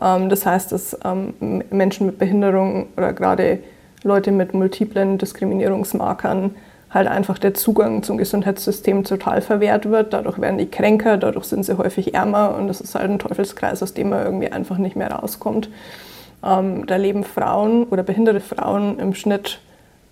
Ähm, 0.00 0.28
das 0.28 0.44
heißt, 0.46 0.72
dass 0.72 0.98
ähm, 1.04 1.62
Menschen 1.70 2.06
mit 2.06 2.18
Behinderung 2.18 2.88
oder 2.96 3.12
gerade 3.12 3.60
Leute 4.02 4.32
mit 4.32 4.52
multiplen 4.52 5.16
Diskriminierungsmarkern 5.16 6.54
halt 6.94 7.08
einfach 7.08 7.38
der 7.38 7.54
Zugang 7.54 8.04
zum 8.04 8.16
Gesundheitssystem 8.16 9.02
total 9.02 9.42
verwehrt 9.42 9.90
wird. 9.90 10.12
Dadurch 10.12 10.40
werden 10.40 10.58
die 10.58 10.70
kränker, 10.70 11.18
dadurch 11.18 11.46
sind 11.46 11.64
sie 11.64 11.76
häufig 11.76 12.14
ärmer 12.14 12.54
und 12.56 12.68
das 12.68 12.80
ist 12.80 12.94
halt 12.94 13.10
ein 13.10 13.18
Teufelskreis, 13.18 13.82
aus 13.82 13.92
dem 13.94 14.10
man 14.10 14.24
irgendwie 14.24 14.50
einfach 14.52 14.78
nicht 14.78 14.94
mehr 14.94 15.10
rauskommt. 15.10 15.68
Ähm, 16.44 16.86
da 16.86 16.96
leben 16.96 17.24
Frauen 17.24 17.84
oder 17.84 18.04
behinderte 18.04 18.40
Frauen 18.40 19.00
im 19.00 19.14
Schnitt 19.14 19.58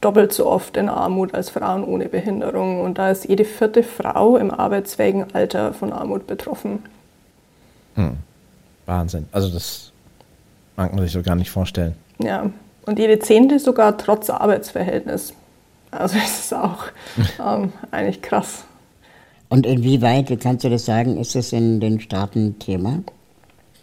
doppelt 0.01 0.33
so 0.33 0.47
oft 0.47 0.77
in 0.77 0.89
Armut 0.89 1.33
als 1.35 1.51
Frauen 1.51 1.85
ohne 1.85 2.09
Behinderung. 2.09 2.81
Und 2.81 2.99
da 2.99 3.11
ist 3.11 3.29
jede 3.29 3.45
vierte 3.45 3.85
Frau 3.85 4.37
im 4.37 4.51
arbeitsfähigen 4.51 5.33
Alter 5.35 5.73
von 5.73 5.93
Armut 5.93 6.27
betroffen. 6.27 6.81
Hm. 7.95 8.17
Wahnsinn. 8.87 9.29
Also 9.31 9.49
das 9.49 9.93
mag 10.77 10.93
man 10.93 11.05
sich 11.05 11.13
so 11.13 11.23
gar 11.23 11.37
nicht 11.37 11.51
vorstellen. 11.51 11.95
Ja, 12.19 12.51
und 12.87 12.99
jede 12.99 13.21
zehnte 13.21 13.61
sogar 13.61 13.97
trotz 13.97 14.29
Arbeitsverhältnis. 14.29 15.35
Also 15.93 16.19
das 16.19 16.41
ist 16.41 16.55
auch 16.55 16.87
ähm, 17.45 17.73
eigentlich 17.91 18.21
krass. 18.21 18.65
Und 19.49 19.67
inwieweit, 19.67 20.29
kannst 20.41 20.65
du 20.65 20.71
das 20.71 20.87
sagen, 20.87 21.19
ist 21.19 21.35
das 21.35 21.53
in 21.53 21.79
den 21.79 22.01
Staaten 22.01 22.59
Thema? 22.59 23.03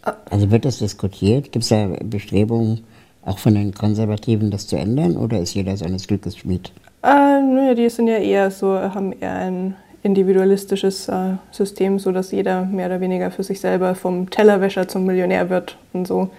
Ah. 0.04 0.14
Also 0.30 0.50
wird 0.50 0.66
das 0.66 0.80
diskutiert? 0.80 1.52
Gibt 1.52 1.64
es 1.64 1.70
da 1.70 1.88
Bestrebungen, 2.04 2.84
auch 3.24 3.38
von 3.38 3.54
den 3.54 3.74
Konservativen 3.74 4.50
das 4.50 4.68
zu 4.68 4.78
ändern 4.78 5.16
oder 5.16 5.40
ist 5.40 5.54
jeder 5.54 5.78
seines 5.78 6.08
Glückes 6.08 6.38
Schmied? 6.38 6.72
Äh, 7.04 7.08
naja, 7.08 7.76
die 7.76 7.90
sind 7.90 8.08
ja 8.08 8.18
eher 8.18 8.50
so, 8.52 8.74
haben 8.74 9.14
eher 9.14 9.36
ein 9.36 9.76
individualistisches 10.02 11.08
äh, 11.08 11.36
System, 11.52 12.00
so 12.00 12.12
dass 12.12 12.32
jeder 12.32 12.66
mehr 12.66 12.88
oder 12.88 13.02
weniger 13.02 13.32
für 13.32 13.44
sich 13.44 13.60
selber 13.60 13.96
vom 13.96 14.30
Tellerwäscher 14.30 14.88
zum 14.88 15.06
Millionär 15.06 15.50
wird 15.50 15.78
und 15.94 16.08
so. 16.08 16.20
Also 16.20 16.32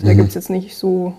mhm. 0.00 0.06
Da 0.06 0.14
gibt 0.14 0.28
es 0.28 0.34
jetzt 0.34 0.50
nicht 0.50 0.76
so, 0.76 1.14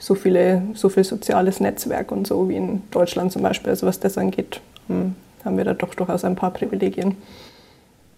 so, 0.00 0.16
viele, 0.16 0.62
so 0.74 0.88
viel 0.88 1.04
soziales 1.04 1.60
Netzwerk 1.60 2.10
und 2.10 2.26
so 2.26 2.48
wie 2.48 2.56
in 2.56 2.82
Deutschland 2.90 3.30
zum 3.30 3.42
Beispiel. 3.42 3.70
Also 3.70 3.86
was 3.86 4.00
das 4.00 4.18
angeht, 4.18 4.60
hm, 4.88 5.14
haben 5.44 5.56
wir 5.56 5.64
da 5.64 5.74
doch 5.74 5.94
durchaus 5.94 6.24
ein 6.24 6.34
paar 6.34 6.50
Privilegien. 6.50 7.16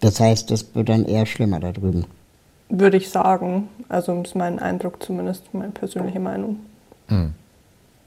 Das 0.01 0.19
heißt, 0.19 0.51
das 0.51 0.75
wird 0.75 0.89
dann 0.89 1.05
eher 1.05 1.27
schlimmer 1.27 1.61
da 1.61 1.73
drüben 1.73 2.07
würde 2.73 2.97
ich 2.97 3.11
sagen. 3.11 3.69
Also 3.89 4.21
ist 4.23 4.35
mein 4.35 4.59
Eindruck 4.59 5.03
zumindest, 5.03 5.53
meine 5.53 5.73
persönliche 5.73 6.19
Meinung. 6.19 6.61
Hm. 7.09 7.35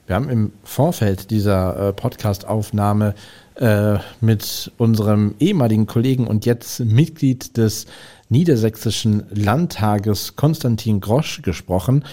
Wir 0.07 0.15
haben 0.15 0.29
im 0.29 0.53
Vorfeld 0.63 1.31
dieser 1.31 1.89
äh, 1.89 1.93
Podcast-Aufnahme 1.93 3.15
äh, 3.55 3.97
mit 4.21 4.71
unserem 4.77 5.35
ehemaligen 5.39 5.87
Kollegen 5.87 6.27
und 6.27 6.45
jetzt 6.45 6.79
Mitglied 6.79 7.57
des 7.57 7.85
Niedersächsischen 8.29 9.23
Landtages 9.31 10.35
Konstantin 10.35 10.99
Grosch 10.99 11.41
gesprochen 11.41 12.03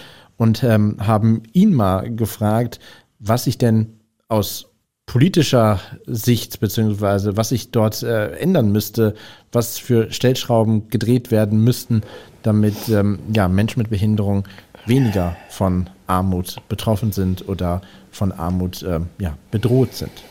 und 0.42 0.64
ähm, 0.64 0.96
haben 0.98 1.44
ihn 1.52 1.72
mal 1.72 2.12
gefragt, 2.16 2.80
was 3.20 3.44
sich 3.44 3.58
denn 3.58 4.00
aus 4.26 4.72
politischer 5.06 5.78
Sicht, 6.04 6.58
beziehungsweise 6.58 7.36
was 7.36 7.50
sich 7.50 7.70
dort 7.70 8.02
äh, 8.02 8.32
ändern 8.32 8.72
müsste, 8.72 9.14
was 9.52 9.78
für 9.78 10.10
Stellschrauben 10.10 10.88
gedreht 10.88 11.30
werden 11.30 11.62
müssten, 11.62 12.02
damit 12.42 12.88
ähm, 12.88 13.20
ja, 13.32 13.46
Menschen 13.46 13.78
mit 13.82 13.90
Behinderung 13.90 14.42
weniger 14.84 15.36
von 15.48 15.88
Armut 16.08 16.56
betroffen 16.68 17.12
sind 17.12 17.48
oder 17.48 17.80
von 18.10 18.32
Armut 18.32 18.82
ähm, 18.82 19.10
ja, 19.20 19.38
bedroht 19.52 19.94
sind. 19.94 20.24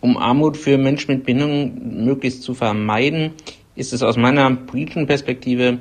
Um 0.00 0.16
Armut 0.16 0.56
für 0.56 0.78
Menschen 0.78 1.14
mit 1.14 1.26
Behinderung 1.26 2.06
möglichst 2.06 2.42
zu 2.42 2.54
vermeiden, 2.54 3.32
ist 3.74 3.92
es 3.92 4.02
aus 4.02 4.16
meiner 4.16 4.50
politischen 4.56 5.06
Perspektive 5.06 5.64
äh, 5.64 5.78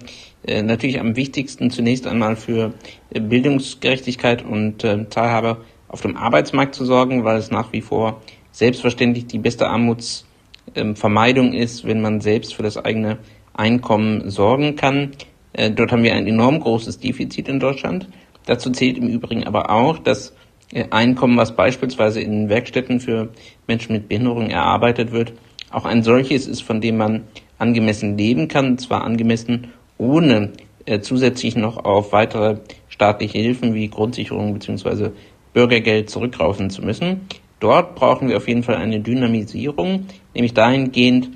natürlich 0.61 0.99
am 0.99 1.15
wichtigsten 1.15 1.71
zunächst 1.71 2.07
einmal 2.07 2.35
für 2.35 2.73
äh, 3.09 3.19
Bildungsgerechtigkeit 3.19 4.43
und 4.43 4.83
äh, 4.83 5.05
Teilhabe 5.05 5.57
auf 5.87 6.01
dem 6.01 6.17
Arbeitsmarkt 6.17 6.75
zu 6.75 6.85
sorgen, 6.85 7.23
weil 7.23 7.37
es 7.37 7.51
nach 7.51 7.73
wie 7.73 7.81
vor 7.81 8.21
selbstverständlich 8.51 9.27
die 9.27 9.39
beste 9.39 9.67
Armutsvermeidung 9.67 11.53
ist, 11.53 11.85
wenn 11.85 12.01
man 12.01 12.21
selbst 12.21 12.53
für 12.53 12.63
das 12.63 12.77
eigene 12.77 13.17
Einkommen 13.53 14.29
sorgen 14.29 14.75
kann. 14.75 15.11
Äh, 15.53 15.71
dort 15.71 15.91
haben 15.91 16.03
wir 16.03 16.13
ein 16.13 16.27
enorm 16.27 16.59
großes 16.59 16.99
Defizit 16.99 17.47
in 17.47 17.59
Deutschland. 17.59 18.07
Dazu 18.45 18.69
zählt 18.71 18.97
im 18.97 19.07
Übrigen 19.07 19.45
aber 19.45 19.71
auch 19.71 19.97
das 19.97 20.35
äh, 20.71 20.85
Einkommen, 20.89 21.37
was 21.37 21.55
beispielsweise 21.55 22.21
in 22.21 22.49
Werkstätten 22.49 22.99
für 22.99 23.29
Menschen 23.67 23.93
mit 23.93 24.07
Behinderung 24.07 24.49
erarbeitet 24.49 25.11
wird, 25.11 25.33
auch 25.71 25.85
ein 25.85 26.03
solches 26.03 26.47
ist, 26.47 26.61
von 26.61 26.81
dem 26.81 26.97
man 26.97 27.23
angemessen 27.57 28.17
leben 28.17 28.47
kann, 28.47 28.77
zwar 28.77 29.03
angemessen, 29.03 29.71
ohne 29.97 30.53
äh, 30.85 30.99
zusätzlich 30.99 31.55
noch 31.55 31.83
auf 31.83 32.11
weitere 32.11 32.57
staatliche 32.89 33.39
Hilfen 33.39 33.73
wie 33.73 33.89
Grundsicherung 33.89 34.53
bzw. 34.53 35.09
Bürgergeld 35.53 36.09
zurückgreifen 36.09 36.69
zu 36.69 36.81
müssen. 36.81 37.21
Dort 37.59 37.95
brauchen 37.95 38.27
wir 38.27 38.37
auf 38.37 38.47
jeden 38.47 38.63
Fall 38.63 38.75
eine 38.75 38.99
Dynamisierung, 38.99 40.07
nämlich 40.33 40.53
dahingehend, 40.53 41.29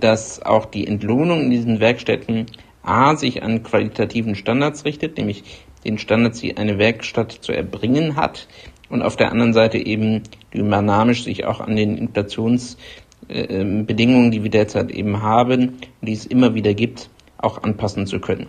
dass 0.00 0.44
auch 0.44 0.64
die 0.64 0.86
Entlohnung 0.86 1.42
in 1.42 1.50
diesen 1.50 1.80
Werkstätten 1.80 2.46
A 2.82 3.16
sich 3.16 3.42
an 3.42 3.64
qualitativen 3.64 4.36
Standards 4.36 4.84
richtet, 4.84 5.18
nämlich 5.18 5.42
den 5.84 5.98
Standards, 5.98 6.40
die 6.40 6.56
eine 6.56 6.78
Werkstatt 6.78 7.32
zu 7.32 7.52
erbringen 7.52 8.16
hat, 8.16 8.46
und 8.88 9.02
auf 9.02 9.16
der 9.16 9.32
anderen 9.32 9.52
Seite 9.52 9.78
eben 9.78 10.22
dynamisch 10.54 11.24
sich 11.24 11.44
auch 11.44 11.58
an 11.60 11.74
den 11.76 11.98
Inflationsbedingungen, 11.98 14.30
die 14.30 14.42
wir 14.42 14.50
derzeit 14.50 14.90
eben 14.90 15.22
haben, 15.22 15.74
die 16.02 16.12
es 16.12 16.26
immer 16.26 16.54
wieder 16.54 16.74
gibt, 16.74 17.08
auch 17.46 17.62
anpassen 17.62 18.06
zu 18.06 18.20
können. 18.20 18.48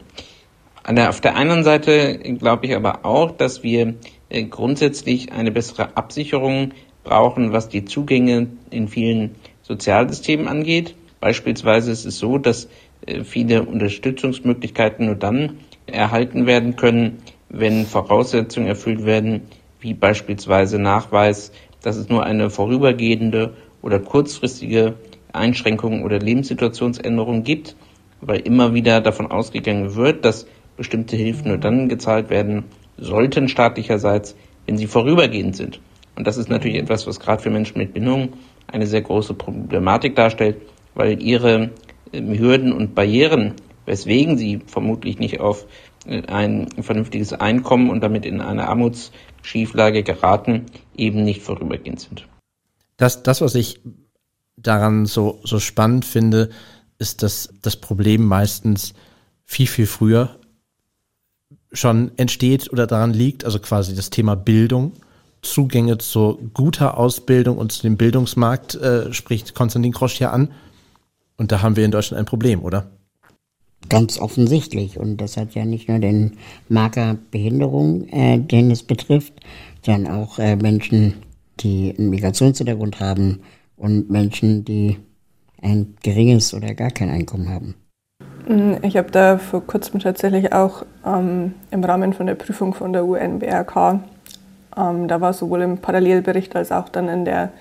auf 0.83 1.21
der 1.21 1.35
anderen 1.35 1.63
Seite 1.63 2.17
glaube 2.17 2.65
ich 2.65 2.75
aber 2.75 3.05
auch, 3.05 3.31
dass 3.31 3.63
wir 3.63 3.95
äh, 4.29 4.43
grundsätzlich 4.43 5.31
eine 5.31 5.51
bessere 5.51 5.95
Absicherung 5.95 6.71
brauchen, 7.03 7.53
was 7.53 7.69
die 7.69 7.85
Zugänge 7.85 8.47
in 8.69 8.87
vielen 8.87 9.35
Sozialsystemen 9.61 10.47
angeht. 10.47 10.95
Beispielsweise 11.19 11.91
ist 11.91 12.05
es 12.05 12.19
so, 12.19 12.37
dass 12.37 12.67
äh, 13.05 13.23
viele 13.23 13.63
Unterstützungsmöglichkeiten 13.63 15.05
nur 15.05 15.15
dann 15.15 15.59
erhalten 15.85 16.45
werden 16.45 16.75
können, 16.75 17.19
wenn 17.49 17.85
Voraussetzungen 17.85 18.67
erfüllt 18.67 19.05
werden, 19.05 19.43
wie 19.79 19.93
beispielsweise 19.93 20.79
Nachweis, 20.79 21.51
dass 21.81 21.95
es 21.95 22.09
nur 22.09 22.25
eine 22.25 22.49
vorübergehende 22.49 23.53
oder 23.81 23.99
kurzfristige 23.99 24.95
Einschränkung 25.31 26.03
oder 26.03 26.19
Lebenssituationsänderung 26.19 27.43
gibt, 27.43 27.75
weil 28.21 28.39
immer 28.39 28.73
wieder 28.73 29.01
davon 29.01 29.27
ausgegangen 29.27 29.95
wird, 29.95 30.25
dass 30.25 30.47
bestimmte 30.75 31.15
Hilfen 31.15 31.49
nur 31.49 31.57
dann 31.57 31.89
gezahlt 31.89 32.29
werden 32.29 32.65
sollten 32.97 33.47
staatlicherseits, 33.47 34.35
wenn 34.65 34.77
sie 34.77 34.87
vorübergehend 34.87 35.55
sind. 35.55 35.79
Und 36.15 36.25
das 36.25 36.37
ist 36.37 36.49
natürlich 36.49 36.77
etwas, 36.77 37.05
was 37.05 37.19
gerade 37.19 37.41
für 37.41 37.49
Menschen 37.49 37.77
mit 37.77 37.93
Bindung 37.93 38.33
eine 38.67 38.87
sehr 38.87 39.01
große 39.01 39.33
Problematik 39.33 40.15
darstellt, 40.15 40.57
weil 40.95 41.21
ihre 41.21 41.71
ähm, 42.11 42.37
Hürden 42.37 42.73
und 42.73 42.95
Barrieren, 42.95 43.53
weswegen 43.85 44.37
sie 44.37 44.61
vermutlich 44.65 45.19
nicht 45.19 45.39
auf 45.39 45.67
äh, 46.05 46.23
ein 46.27 46.67
vernünftiges 46.81 47.33
Einkommen 47.33 47.89
und 47.89 48.01
damit 48.01 48.25
in 48.25 48.41
eine 48.41 48.67
Armutsschieflage 48.67 50.03
geraten, 50.03 50.65
eben 50.95 51.23
nicht 51.23 51.43
vorübergehend 51.43 51.99
sind. 51.99 52.27
Das, 52.97 53.21
das 53.21 53.41
was 53.41 53.53
ich 53.53 53.79
daran 54.57 55.05
so, 55.05 55.39
so 55.43 55.59
spannend 55.59 56.03
finde, 56.03 56.49
ist, 56.99 57.23
dass 57.23 57.49
das 57.61 57.75
Problem 57.75 58.25
meistens 58.25 58.93
viel, 59.45 59.67
viel 59.67 59.87
früher 59.87 60.37
schon 61.71 62.11
entsteht 62.17 62.71
oder 62.71 62.87
daran 62.87 63.13
liegt, 63.13 63.45
also 63.45 63.59
quasi 63.59 63.95
das 63.95 64.09
Thema 64.09 64.35
Bildung, 64.35 64.93
Zugänge 65.41 65.97
zu 65.97 66.49
guter 66.53 66.97
Ausbildung 66.97 67.57
und 67.57 67.71
zu 67.71 67.83
dem 67.83 67.97
Bildungsmarkt 67.97 68.75
äh, 68.75 69.13
spricht 69.13 69.53
Konstantin 69.53 69.93
Krosch 69.93 70.17
hier 70.17 70.33
an. 70.33 70.49
Und 71.37 71.51
da 71.51 71.61
haben 71.61 71.75
wir 71.75 71.85
in 71.85 71.91
Deutschland 71.91 72.19
ein 72.19 72.25
Problem, 72.25 72.63
oder? 72.63 72.89
Ganz 73.89 74.19
offensichtlich. 74.19 74.97
Und 74.97 75.17
das 75.17 75.37
hat 75.37 75.53
ja 75.53 75.63
nicht 75.63 75.87
nur 75.87 75.99
den 75.99 76.37
Marker 76.67 77.17
Behinderung, 77.31 78.07
äh, 78.09 78.39
den 78.39 78.71
es 78.71 78.83
betrifft, 78.83 79.33
sondern 79.85 80.13
auch 80.13 80.39
äh, 80.39 80.55
Menschen, 80.55 81.13
die 81.59 81.95
einen 81.97 82.09
Migrationshintergrund 82.09 82.99
haben 82.99 83.39
und 83.77 84.09
Menschen, 84.09 84.65
die 84.65 84.97
ein 85.61 85.95
geringes 86.03 86.53
oder 86.53 86.73
gar 86.73 86.91
kein 86.91 87.09
Einkommen 87.09 87.49
haben. 87.49 87.75
Mm, 88.47 88.83
ich 88.83 88.97
habe 88.97 89.11
da 89.11 89.37
vor 89.37 89.65
kurzem 89.65 89.99
tatsächlich 89.99 90.53
auch 90.53 90.85
ähm, 91.05 91.53
im 91.71 91.83
Rahmen 91.83 92.13
von 92.13 92.27
der 92.27 92.35
Prüfung 92.35 92.73
von 92.73 92.93
der 92.93 93.05
UNBRK, 93.05 93.99
ähm, 94.77 95.07
da 95.07 95.21
war 95.21 95.33
sowohl 95.33 95.61
im 95.61 95.77
Parallelbericht 95.79 96.55
als 96.55 96.71
auch 96.71 96.89
dann 96.89 97.09
in 97.09 97.25
der 97.25 97.51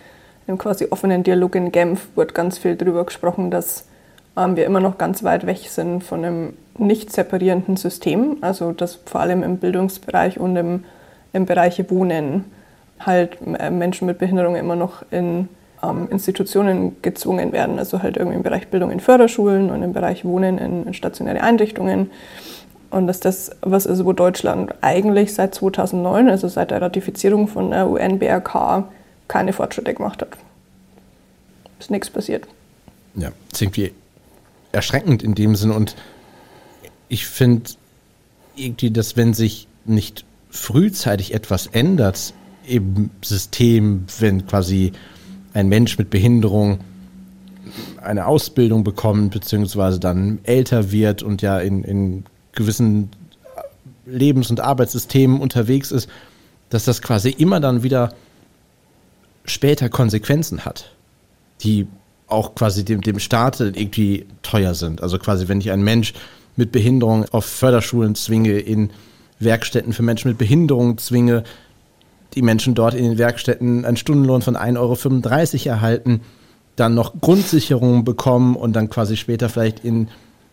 im 0.47 0.59
quasi 0.59 0.87
offenen 0.91 1.25
Dialog 1.25 1.57
in 1.57 1.73
Genf 1.73 2.09
wurde 2.15 2.33
ganz 2.33 2.59
viel 2.59 2.77
darüber 2.77 3.05
gesprochen, 3.05 3.51
dass 3.51 3.89
ähm, 4.37 4.57
wir 4.57 4.65
immer 4.65 4.81
noch 4.81 4.99
ganz 4.99 5.25
weit 5.25 5.47
weg 5.47 5.59
sind 5.69 6.05
von 6.05 6.25
einem 6.25 6.53
nicht 6.79 7.13
separierenden 7.13 7.77
System, 7.77 8.37
also 8.43 8.73
dass 8.73 8.97
vor 9.07 9.21
allem 9.21 9.43
im 9.43 9.57
Bildungsbereich 9.57 10.39
und 10.39 10.57
im, 10.57 10.85
im 11.33 11.47
Bereich 11.47 11.91
Wohnen 11.91 12.45
halt 13.01 13.39
äh, 13.59 13.71
Menschen 13.71 14.07
mit 14.07 14.19
Behinderung 14.19 14.57
immer 14.57 14.77
noch 14.77 15.05
in 15.11 15.49
ähm, 15.83 16.09
Institutionen 16.11 16.97
gezwungen 17.03 17.53
werden, 17.53 17.79
also 17.79 18.03
halt 18.03 18.17
irgendwie 18.17 18.37
im 18.37 18.43
Bereich 18.43 18.69
Bildung 18.69 18.91
in 18.91 19.01
Förderschulen 19.01 19.71
und 19.71 19.83
im 19.83 19.93
Bereich 19.93 20.25
Wohnen 20.25 20.59
in, 20.59 20.87
in 20.87 20.95
stationäre 20.95 21.43
Einrichtungen. 21.43 22.11
Und 22.91 23.07
dass 23.07 23.21
das 23.21 23.51
was 23.63 23.85
ist, 23.85 24.05
wo 24.05 24.13
Deutschland 24.13 24.75
eigentlich 24.81 25.35
seit 25.35 25.55
2009, 25.55 26.29
also 26.29 26.49
seit 26.49 26.71
der 26.71 26.81
Ratifizierung 26.81 27.49
von 27.49 27.71
der 27.71 27.89
UNBRK, 27.89 28.85
keine 29.29 29.53
Fortschritte 29.53 29.93
gemacht 29.93 30.23
hat. 30.23 30.31
Ist 31.79 31.91
nichts 31.91 32.09
passiert. 32.11 32.47
Ja, 33.17 33.33
ist 33.53 33.61
irgendwie 33.61 33.93
erschreckend 34.73 35.23
in 35.23 35.35
dem 35.35 35.57
Sinn 35.57 35.71
und 35.71 35.97
ich 37.09 37.27
finde 37.27 37.71
irgendwie, 38.55 38.91
dass 38.91 39.17
wenn 39.17 39.35
sich 39.35 39.69
nicht 39.85 40.25
frühzeitig 40.51 41.35
etwas 41.35 41.67
ändert 41.67 42.35
im 42.67 43.11
System, 43.23 44.07
wenn 44.19 44.47
quasi 44.47 44.93
ein 45.57 45.69
Mensch 45.69 45.99
mit 45.99 46.11
Behinderung 46.11 46.81
eine 48.03 48.27
Ausbildung 48.27 48.85
bekommt, 48.85 49.33
beziehungsweise 49.33 49.99
dann 49.99 50.39
älter 50.45 50.93
wird 50.93 51.23
und 51.23 51.43
ja 51.43 51.59
in, 51.59 51.83
in 51.83 52.25
gewissen 52.53 53.11
Lebens- 54.05 54.51
und 54.51 54.61
Arbeitssystemen 54.61 55.41
unterwegs 55.41 55.91
ist, 55.91 56.09
dass 56.69 56.85
das 56.85 57.01
quasi 57.03 57.31
immer 57.31 57.59
dann 57.59 57.83
wieder 57.83 58.13
später 59.47 59.89
Konsequenzen 59.89 60.65
hat, 60.65 60.93
die 61.63 61.87
auch 62.29 62.55
quasi 62.55 62.85
dem, 62.85 63.01
dem 63.01 63.19
Staat 63.19 63.61
irgendwie 63.61 64.27
teuer 64.43 64.75
sind. 64.75 65.03
Also 65.03 65.19
quasi, 65.19 65.49
wenn 65.49 65.61
ich 65.61 65.71
einen 65.71 65.85
Mensch 65.85 66.13
mit 66.57 66.71
Behinderung 66.71 67.25
auf 67.31 67.47
Förderschulen 67.47 68.15
zwinge, 68.15 68.59
in 68.59 68.91
Werkstätten 69.39 69.93
für 69.93 70.03
Menschen 70.03 70.29
mit 70.29 70.39
Behinderung 70.39 70.99
zwinge, 70.99 71.45
die 72.37 72.43
Menschen 72.43 72.75
dort 72.75 72.95
in 72.95 73.05
den 73.05 73.19
Werkstätten 73.19 73.85
einen 73.85 73.97
Stundenlohn 73.97 74.43
von 74.43 74.57
1,35 74.57 74.79
Euro 74.79 75.75
erhalten, 75.75 76.21
dann 76.77 76.95
noch 76.95 77.15
Grundsicherungen 77.21 78.05
bekommen 78.05 78.55
und 78.55 78.75
dann 78.75 78.91
quasi 78.91 79.17
später 79.17 79.49
vielleicht 79.49 79.85
in, 79.85 80.09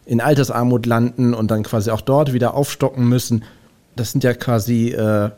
in 0.05 0.21
Altersarmut 0.21 0.85
landen 0.85 1.33
und 1.33 1.51
dann 1.51 1.63
quasi 1.63 1.91
auch 1.91 2.01
dort 2.01 2.33
wieder 2.33 2.55
aufstocken 2.55 3.07
müssen. 3.07 3.43
Das 3.97 4.11
sind 4.11 4.23
ja 4.23 4.33
quasi, 4.33 4.89
äh, 4.89 5.29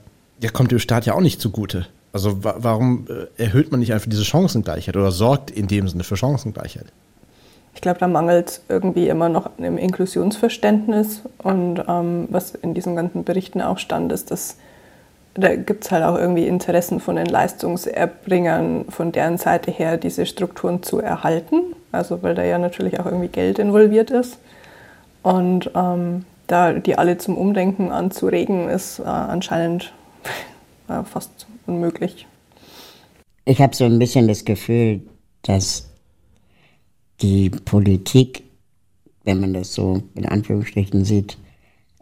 ja, 0.42 0.52
kommt 0.54 0.72
dem 0.72 0.80
Staat 0.80 1.08
ja 1.08 1.16
auch 1.16 1.22
nicht 1.22 1.42
zugute. 1.42 1.88
Also 2.14 2.44
wa 2.44 2.56
warum 2.60 3.08
äh, 3.10 3.44
erhöht 3.44 3.72
man 3.72 3.80
nicht 3.80 3.92
einfach 3.92 4.10
diese 4.10 4.24
Chancengleichheit 4.24 4.96
oder 4.96 5.12
sorgt 5.12 5.50
in 5.50 5.68
dem 5.68 5.90
Sinne 5.90 6.04
für 6.04 6.16
Chancengleichheit? 6.16 6.86
Ich 7.74 7.82
glaube, 7.82 8.00
da 8.00 8.08
mangelt 8.08 8.50
es 8.50 8.62
irgendwie 8.70 9.10
immer 9.10 9.28
noch 9.28 9.50
im 9.58 9.78
Inklusionsverständnis. 9.78 11.24
Und 11.40 11.84
ähm, 11.88 12.28
was 12.30 12.56
in 12.56 12.74
diesen 12.74 12.96
ganzen 12.96 13.26
Berichten 13.26 13.62
auch 13.62 13.80
stand, 13.80 14.14
ist, 14.14 14.32
dass 14.32 14.56
da 15.36 15.56
gibt 15.56 15.84
es 15.84 15.92
halt 15.92 16.04
auch 16.04 16.16
irgendwie 16.16 16.48
Interessen 16.48 17.00
von 17.02 17.18
den 17.18 17.26
Leistungserbringern 17.26 18.86
von 18.90 19.12
deren 19.12 19.38
Seite 19.38 19.70
her, 19.70 19.98
diese 19.98 20.26
Strukturen 20.26 20.82
zu 20.82 21.00
erhalten. 21.00 21.76
Also 21.92 22.24
weil 22.24 22.36
da 22.36 22.44
ja 22.44 22.58
natürlich 22.58 23.00
auch 23.00 23.06
irgendwie 23.06 23.28
Geld 23.28 23.60
involviert 23.60 24.12
ist. 24.12 24.40
Und 25.24 25.72
ähm, 25.76 26.26
da 26.48 26.74
die 26.74 26.98
alle 26.98 27.18
zum 27.18 27.38
Umdenken 27.38 27.92
anzuregen, 27.92 28.70
ist 28.70 29.00
äh, 29.00 29.04
anscheinend 29.04 29.94
äh, 30.88 31.04
fast 31.04 31.48
unmöglich. 31.68 32.28
Ich 33.44 33.62
habe 33.62 33.76
so 33.76 33.84
ein 33.84 34.00
bisschen 34.00 34.28
das 34.28 34.46
Gefühl, 34.46 35.02
dass 35.42 35.90
die 37.22 37.50
Politik, 37.50 38.44
wenn 39.26 39.42
man 39.42 39.54
das 39.54 39.74
so 39.74 40.02
in 40.16 40.26
Anführungsstrichen 40.26 41.04
sieht, 41.04 41.38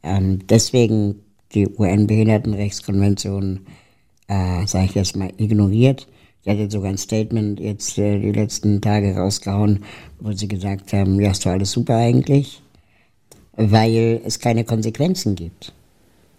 ähm, 0.04 0.46
deswegen 0.48 1.23
die 1.54 1.68
UN-Behindertenrechtskonvention, 1.68 3.62
äh, 4.28 4.66
sage 4.66 4.86
ich 4.86 4.96
jetzt 4.96 5.16
mal, 5.16 5.32
ignoriert. 5.38 6.08
Sie 6.44 6.52
hat 6.52 6.58
jetzt 6.58 6.74
sogar 6.74 6.90
ein 6.90 6.98
Statement 6.98 7.60
jetzt 7.60 7.98
äh, 7.98 8.20
die 8.20 8.32
letzten 8.32 8.82
Tage 8.82 9.16
rausgehauen, 9.16 9.84
wo 10.20 10.32
sie 10.34 10.48
gesagt 10.48 10.92
haben, 10.94 11.20
ja, 11.20 11.32
ist 11.32 11.46
doch 11.46 11.52
alles 11.52 11.72
super 11.72 11.96
eigentlich, 11.98 12.62
weil 13.54 14.22
es 14.26 14.40
keine 14.40 14.66
Konsequenzen 14.66 15.36
gibt. 15.36 15.74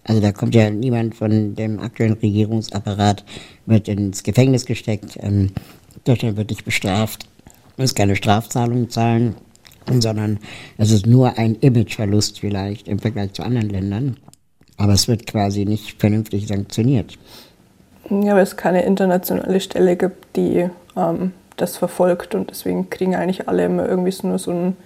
Also 0.05 0.21
da 0.21 0.33
kommt 0.33 0.55
ja 0.55 0.69
niemand 0.69 1.15
von 1.15 1.55
dem 1.55 1.81
aktuellen 1.81 2.13
Regierungsapparat, 2.15 3.25
wird 3.65 3.89
ins 3.89 4.23
Gefängnis 4.23 4.67
gesteckt, 4.67 5.19
ähm, 5.21 5.53
Deutschland 6.05 6.37
wird 6.37 6.51
nicht 6.51 6.67
bestraft, 6.67 7.27
muss 7.79 7.95
keine 7.95 8.15
Strafzahlungen 8.15 8.91
zahlen, 8.91 9.37
sondern 9.91 10.39
es 10.77 10.91
ist 10.91 11.07
nur 11.07 11.39
ein 11.39 11.55
Imageverlust 11.55 12.41
vielleicht 12.41 12.89
im 12.89 12.99
Vergleich 12.99 13.33
zu 13.33 13.43
anderen 13.43 13.71
Ländern. 13.71 14.17
Aber 14.77 14.93
es 14.93 15.09
wird 15.09 15.27
quasi 15.27 15.65
nicht 15.65 16.01
vernünftig 16.01 16.49
sanktioniert. 16.49 17.17
Ja, 18.11 18.35
weil 18.35 18.43
es 18.43 18.57
keine 18.57 18.83
internationale 18.83 19.61
Stelle 19.61 19.97
gibt, 19.97 20.37
die 20.37 20.69
ähm, 20.97 21.33
das 21.57 21.77
verfolgt 21.77 22.35
und 22.35 22.51
deswegen 22.51 22.91
kriegen 22.91 23.15
eigentlich 23.15 23.49
alle 23.49 23.65
immer 23.65 23.89
irgendwie 23.89 24.11
so 24.11 24.27
nur 24.27 24.39
so 24.39 24.51
ein 24.51 24.77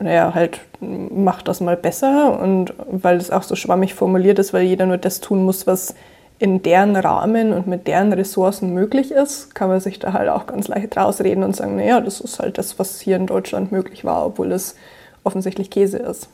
naja, 0.00 0.34
halt 0.34 0.60
macht 0.80 1.46
das 1.46 1.60
mal 1.60 1.76
besser 1.76 2.40
und 2.40 2.72
weil 2.90 3.18
es 3.18 3.30
auch 3.30 3.42
so 3.42 3.54
schwammig 3.54 3.94
formuliert 3.94 4.38
ist, 4.38 4.52
weil 4.52 4.62
jeder 4.62 4.86
nur 4.86 4.96
das 4.96 5.20
tun 5.20 5.44
muss, 5.44 5.66
was 5.66 5.94
in 6.38 6.62
deren 6.62 6.96
Rahmen 6.96 7.52
und 7.52 7.66
mit 7.66 7.86
deren 7.86 8.14
Ressourcen 8.14 8.72
möglich 8.72 9.10
ist, 9.10 9.54
kann 9.54 9.68
man 9.68 9.80
sich 9.80 9.98
da 9.98 10.14
halt 10.14 10.30
auch 10.30 10.46
ganz 10.46 10.68
leicht 10.68 10.96
rausreden 10.96 11.44
und 11.44 11.54
sagen, 11.54 11.76
naja, 11.76 12.00
das 12.00 12.20
ist 12.20 12.38
halt 12.38 12.56
das, 12.56 12.78
was 12.78 12.98
hier 12.98 13.16
in 13.16 13.26
Deutschland 13.26 13.72
möglich 13.72 14.06
war, 14.06 14.24
obwohl 14.24 14.52
es 14.52 14.74
offensichtlich 15.22 15.68
Käse 15.68 15.98
ist. 15.98 16.30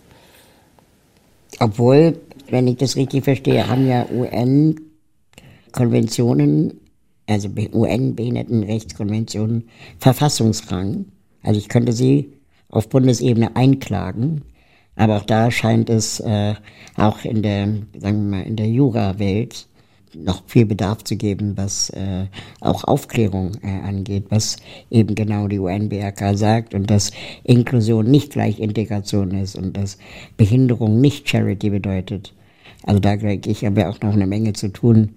Obwohl, 1.59 2.21
wenn 2.51 2.67
ich 2.67 2.77
das 2.77 2.97
richtig 2.97 3.25
verstehe, 3.25 3.69
haben 3.69 3.87
ja 3.87 4.07
UN-Konventionen, 4.11 6.81
also 7.27 7.49
UN-Behindertenrechtskonventionen, 7.49 9.69
Verfassungsrang. 9.99 11.07
Also 11.43 11.59
ich 11.59 11.69
könnte 11.69 11.93
sie 11.93 12.33
auf 12.69 12.89
Bundesebene 12.89 13.57
einklagen. 13.57 14.43
Aber 14.97 15.19
auch 15.19 15.25
da 15.25 15.51
scheint 15.51 15.91
es 15.91 16.21
äh, 16.21 16.55
auch 16.97 17.25
in 17.25 17.43
der, 17.43 17.67
sagen 17.99 18.31
wir 18.31 18.39
mal, 18.39 18.43
in 18.43 18.57
der 18.57 18.69
Jura-Welt 18.69 19.69
noch 20.15 20.43
viel 20.47 20.67
Bedarf 20.67 21.05
zu 21.05 21.17
geben, 21.17 21.57
was 21.57 21.91
äh, 21.91 22.27
auch 22.61 22.85
Aufklärung 22.85 23.53
äh, 23.63 23.87
angeht, 23.87 24.27
was 24.31 24.57
eben 24.91 25.15
genau 25.15 25.49
die 25.49 25.59
UNBRK 25.59 26.37
sagt 26.37 26.75
und 26.75 26.91
dass 26.91 27.11
Inklusion 27.45 28.11
nicht 28.11 28.33
gleich 28.33 28.61
Integration 28.61 29.33
ist 29.33 29.57
und 29.57 29.77
dass 29.77 29.99
Behinderung 30.37 31.01
nicht 31.01 31.29
Charity 31.29 31.71
bedeutet. 31.71 32.35
Also 32.83 33.01
da 33.01 33.17
denke 33.17 33.51
ich, 33.51 33.65
haben 33.65 33.77
wir 33.77 33.91
auch 33.91 34.01
noch 34.01 34.13
eine 34.13 34.27
Menge 34.27 34.53
zu 34.53 34.69
tun 34.69 35.15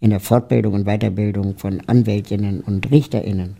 in 0.00 0.10
der 0.10 0.20
Fortbildung 0.20 0.74
und 0.74 0.84
Weiterbildung 0.84 1.56
von 1.56 1.82
Anwältinnen 1.86 2.60
und 2.60 2.90
Richterinnen. 2.90 3.56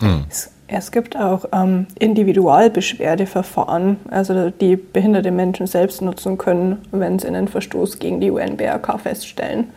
Hm. 0.00 0.24
Es 0.68 0.90
gibt 0.90 1.16
auch 1.16 1.44
ähm, 1.52 1.86
Individualbeschwerdeverfahren, 1.98 3.98
also 4.10 4.50
die 4.50 4.76
behinderte 4.76 5.30
Menschen 5.30 5.68
selbst 5.68 6.02
nutzen 6.02 6.36
können, 6.38 6.78
wenn 6.90 7.20
sie 7.20 7.28
einen 7.28 7.46
Verstoß 7.46 8.00
gegen 8.00 8.20
die 8.20 8.30
UNBRK 8.30 8.98
feststellen. 9.00 9.68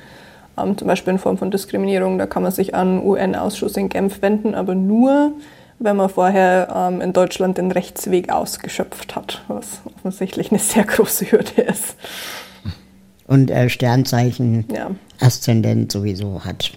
Ähm, 0.58 0.76
zum 0.78 0.88
Beispiel 0.88 1.14
in 1.14 1.20
Form 1.20 1.38
von 1.38 1.52
Diskriminierung, 1.52 2.18
da 2.18 2.26
kann 2.26 2.42
man 2.42 2.52
sich 2.52 2.74
an 2.74 3.04
UN-Ausschuss 3.04 3.78
in 3.78 3.90
Genf 3.90 4.24
wenden, 4.24 4.56
aber 4.56 4.74
nur, 4.74 5.34
wenn 5.78 5.96
man 5.96 6.10
vorher 6.10 6.74
ähm, 6.76 7.02
in 7.02 7.14
Deutschland 7.14 7.60
den 7.60 7.72
Rechtsweg 7.72 8.32
ausgeschöpft 8.32 9.16
hat, 9.16 9.44
was 9.48 9.82
offensichtlich 9.96 10.52
eine 10.52 10.60
sehr 10.60 10.86
große 10.86 11.32
Hürde 11.32 11.62
ist. 11.62 11.98
Und 13.28 13.52
äh, 13.52 13.70
Sternzeichen 13.70 14.66
ja. 14.74 14.90
Aszendent 15.20 15.92
sowieso 15.92 16.44
hat. 16.44 16.72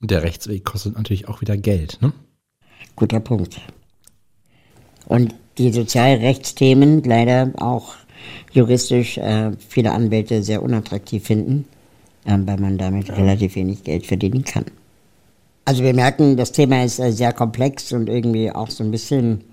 Der 0.00 0.22
Rechtsweg 0.22 0.66
kostet 0.66 0.96
natürlich 0.96 1.26
auch 1.26 1.40
wieder 1.40 1.56
Geld, 1.56 1.96
ne? 2.02 2.12
Guter 2.98 3.20
Punkt. 3.20 3.60
Und 5.06 5.32
die 5.56 5.72
Sozialrechtsthemen 5.72 7.04
leider 7.04 7.52
auch 7.56 7.94
juristisch 8.50 9.18
äh, 9.18 9.52
viele 9.68 9.92
Anwälte 9.92 10.42
sehr 10.42 10.62
unattraktiv 10.64 11.24
finden, 11.24 11.64
äh, 12.24 12.36
weil 12.44 12.58
man 12.58 12.76
damit 12.76 13.10
relativ 13.16 13.54
wenig 13.54 13.84
Geld 13.84 14.04
verdienen 14.04 14.42
kann. 14.42 14.64
Also 15.64 15.84
wir 15.84 15.94
merken, 15.94 16.36
das 16.36 16.50
Thema 16.50 16.84
ist 16.84 16.98
äh, 16.98 17.12
sehr 17.12 17.32
komplex 17.32 17.92
und 17.92 18.08
irgendwie 18.08 18.50
auch 18.50 18.70
so 18.70 18.82
ein 18.82 18.90
bisschen 18.90 19.44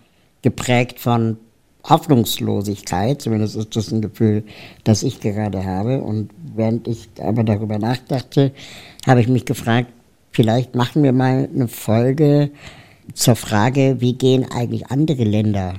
geprägt 0.41 0.99
von 0.99 1.37
Hoffnungslosigkeit, 1.83 3.21
zumindest 3.21 3.57
ist 3.57 3.75
das 3.75 3.91
ein 3.91 4.01
Gefühl, 4.01 4.43
das 4.83 5.03
ich 5.03 5.19
gerade 5.19 5.65
habe. 5.65 6.01
Und 6.01 6.31
während 6.55 6.87
ich 6.87 7.09
aber 7.21 7.43
darüber 7.43 7.77
nachdachte, 7.77 8.53
habe 9.05 9.21
ich 9.21 9.27
mich 9.27 9.45
gefragt, 9.45 9.89
vielleicht 10.31 10.73
machen 10.73 11.03
wir 11.03 11.13
mal 11.13 11.47
eine 11.53 11.67
Folge 11.67 12.49
zur 13.13 13.35
Frage, 13.35 13.97
wie 13.99 14.13
gehen 14.13 14.45
eigentlich 14.51 14.87
andere 14.87 15.23
Länder 15.23 15.75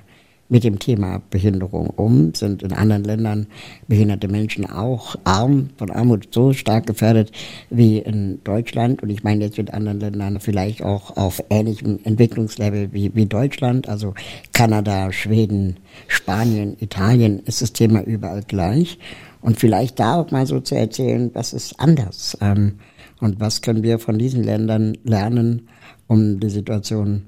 mit 0.49 0.65
dem 0.65 0.79
Thema 0.79 1.21
Behinderung 1.31 1.91
um? 1.91 2.35
Sind 2.35 2.63
in 2.63 2.73
anderen 2.73 3.05
Ländern 3.05 3.47
behinderte 3.89 4.29
Menschen 4.29 4.69
auch 4.69 5.17
arm, 5.25 5.71
von 5.77 5.91
Armut 5.91 6.29
so 6.33 6.53
stark 6.53 6.87
gefährdet 6.87 7.33
wie 7.71 7.99
in 7.99 8.41
Deutschland? 8.45 9.03
Und 9.03 9.11
ich 9.11 9.25
meine 9.25 9.45
jetzt 9.45 9.59
mit 9.59 9.75
anderen 9.75 10.01
Ländern 10.01 10.41
vielleicht 10.41 10.83
auch 10.83 11.17
auf 11.17 11.43
ähnlichem 11.51 11.99
Entwicklungslevel 12.05 12.93
wie, 12.93 13.15
wie 13.15 13.27
Deutschland, 13.27 13.89
also 13.89 14.15
Kanada, 14.53 15.13
Schweden, 15.13 15.77
Spanien, 16.07 16.77
Italien 16.81 17.41
ist 17.41 17.63
das 17.63 17.73
Thema 17.73 18.03
überall 18.03 18.43
gleich. 18.47 18.99
Und 19.41 19.61
vielleicht 19.61 20.01
da 20.01 20.17
auch 20.17 20.31
mal 20.31 20.47
so 20.47 20.61
zu 20.61 20.75
erzählen, 20.75 21.31
was 21.33 21.53
ist 21.53 21.79
anders 21.79 22.37
ähm, 22.41 22.81
und 23.21 23.39
was 23.39 23.63
können 23.63 23.83
wir 23.83 23.99
von 23.99 24.19
diesen 24.19 24.43
Ländern 24.43 24.99
lernen, 25.05 25.69
um 26.07 26.41
die 26.41 26.51
Situation 26.51 27.27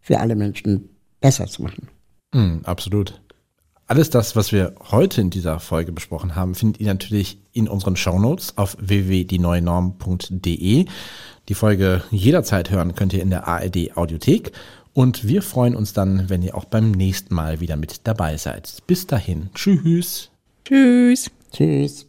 für 0.00 0.20
alle 0.20 0.36
Menschen 0.36 0.88
besser 1.20 1.46
zu 1.46 1.62
machen. 1.62 1.88
Mm, 2.32 2.64
absolut. 2.64 3.20
Alles 3.86 4.10
das, 4.10 4.36
was 4.36 4.52
wir 4.52 4.74
heute 4.90 5.20
in 5.20 5.30
dieser 5.30 5.60
Folge 5.60 5.92
besprochen 5.92 6.34
haben, 6.34 6.54
findet 6.54 6.80
ihr 6.80 6.86
natürlich 6.86 7.38
in 7.52 7.68
unseren 7.68 7.96
Shownotes 7.96 8.56
auf 8.56 8.76
www.dieneuenorm.de. 8.80 10.86
Die 11.48 11.54
Folge 11.54 12.02
jederzeit 12.10 12.70
hören 12.70 12.94
könnt 12.94 13.12
ihr 13.12 13.20
in 13.20 13.30
der 13.30 13.46
ARD 13.46 13.96
Audiothek 13.96 14.52
und 14.94 15.26
wir 15.26 15.42
freuen 15.42 15.74
uns 15.74 15.92
dann, 15.92 16.28
wenn 16.28 16.42
ihr 16.42 16.56
auch 16.56 16.64
beim 16.64 16.90
nächsten 16.90 17.34
Mal 17.34 17.60
wieder 17.60 17.76
mit 17.76 18.06
dabei 18.06 18.36
seid. 18.36 18.78
Bis 18.86 19.06
dahin. 19.06 19.50
Tschüss. 19.54 20.30
Tschüss. 20.64 21.30
Tschüss. 21.52 22.06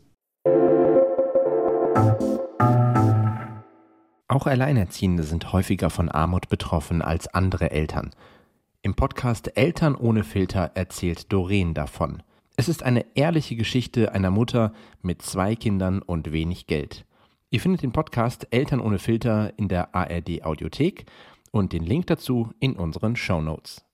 Auch 4.34 4.48
Alleinerziehende 4.48 5.22
sind 5.22 5.54
häufiger 5.54 5.92
von 5.92 6.10
Armut 6.10 6.50
betroffen 6.50 7.04
als 7.04 7.28
andere 7.28 7.70
Eltern. 7.70 8.10
Im 8.82 8.96
Podcast 8.96 9.56
Eltern 9.56 9.94
ohne 9.94 10.24
Filter 10.24 10.72
erzählt 10.74 11.32
Doreen 11.32 11.76
davon. 11.76 12.24
Es 12.56 12.68
ist 12.68 12.82
eine 12.82 13.06
ehrliche 13.14 13.56
Geschichte 13.56 14.12
einer 14.12 14.32
Mutter 14.32 14.74
mit 15.04 15.22
zwei 15.22 15.56
Kindern 15.56 16.02
und 16.02 16.32
wenig 16.32 16.66
Geld. 16.66 17.06
Ihr 17.52 17.60
findet 17.60 17.84
den 17.84 17.92
Podcast 17.92 18.48
Eltern 18.50 18.80
ohne 18.80 18.98
Filter 18.98 19.54
in 19.60 19.68
der 19.68 19.94
ARD 19.94 20.44
Audiothek 20.44 21.06
und 21.52 21.72
den 21.72 21.84
Link 21.84 22.08
dazu 22.08 22.50
in 22.60 22.74
unseren 22.74 23.16
Show 23.16 23.40
Notes. 23.40 23.86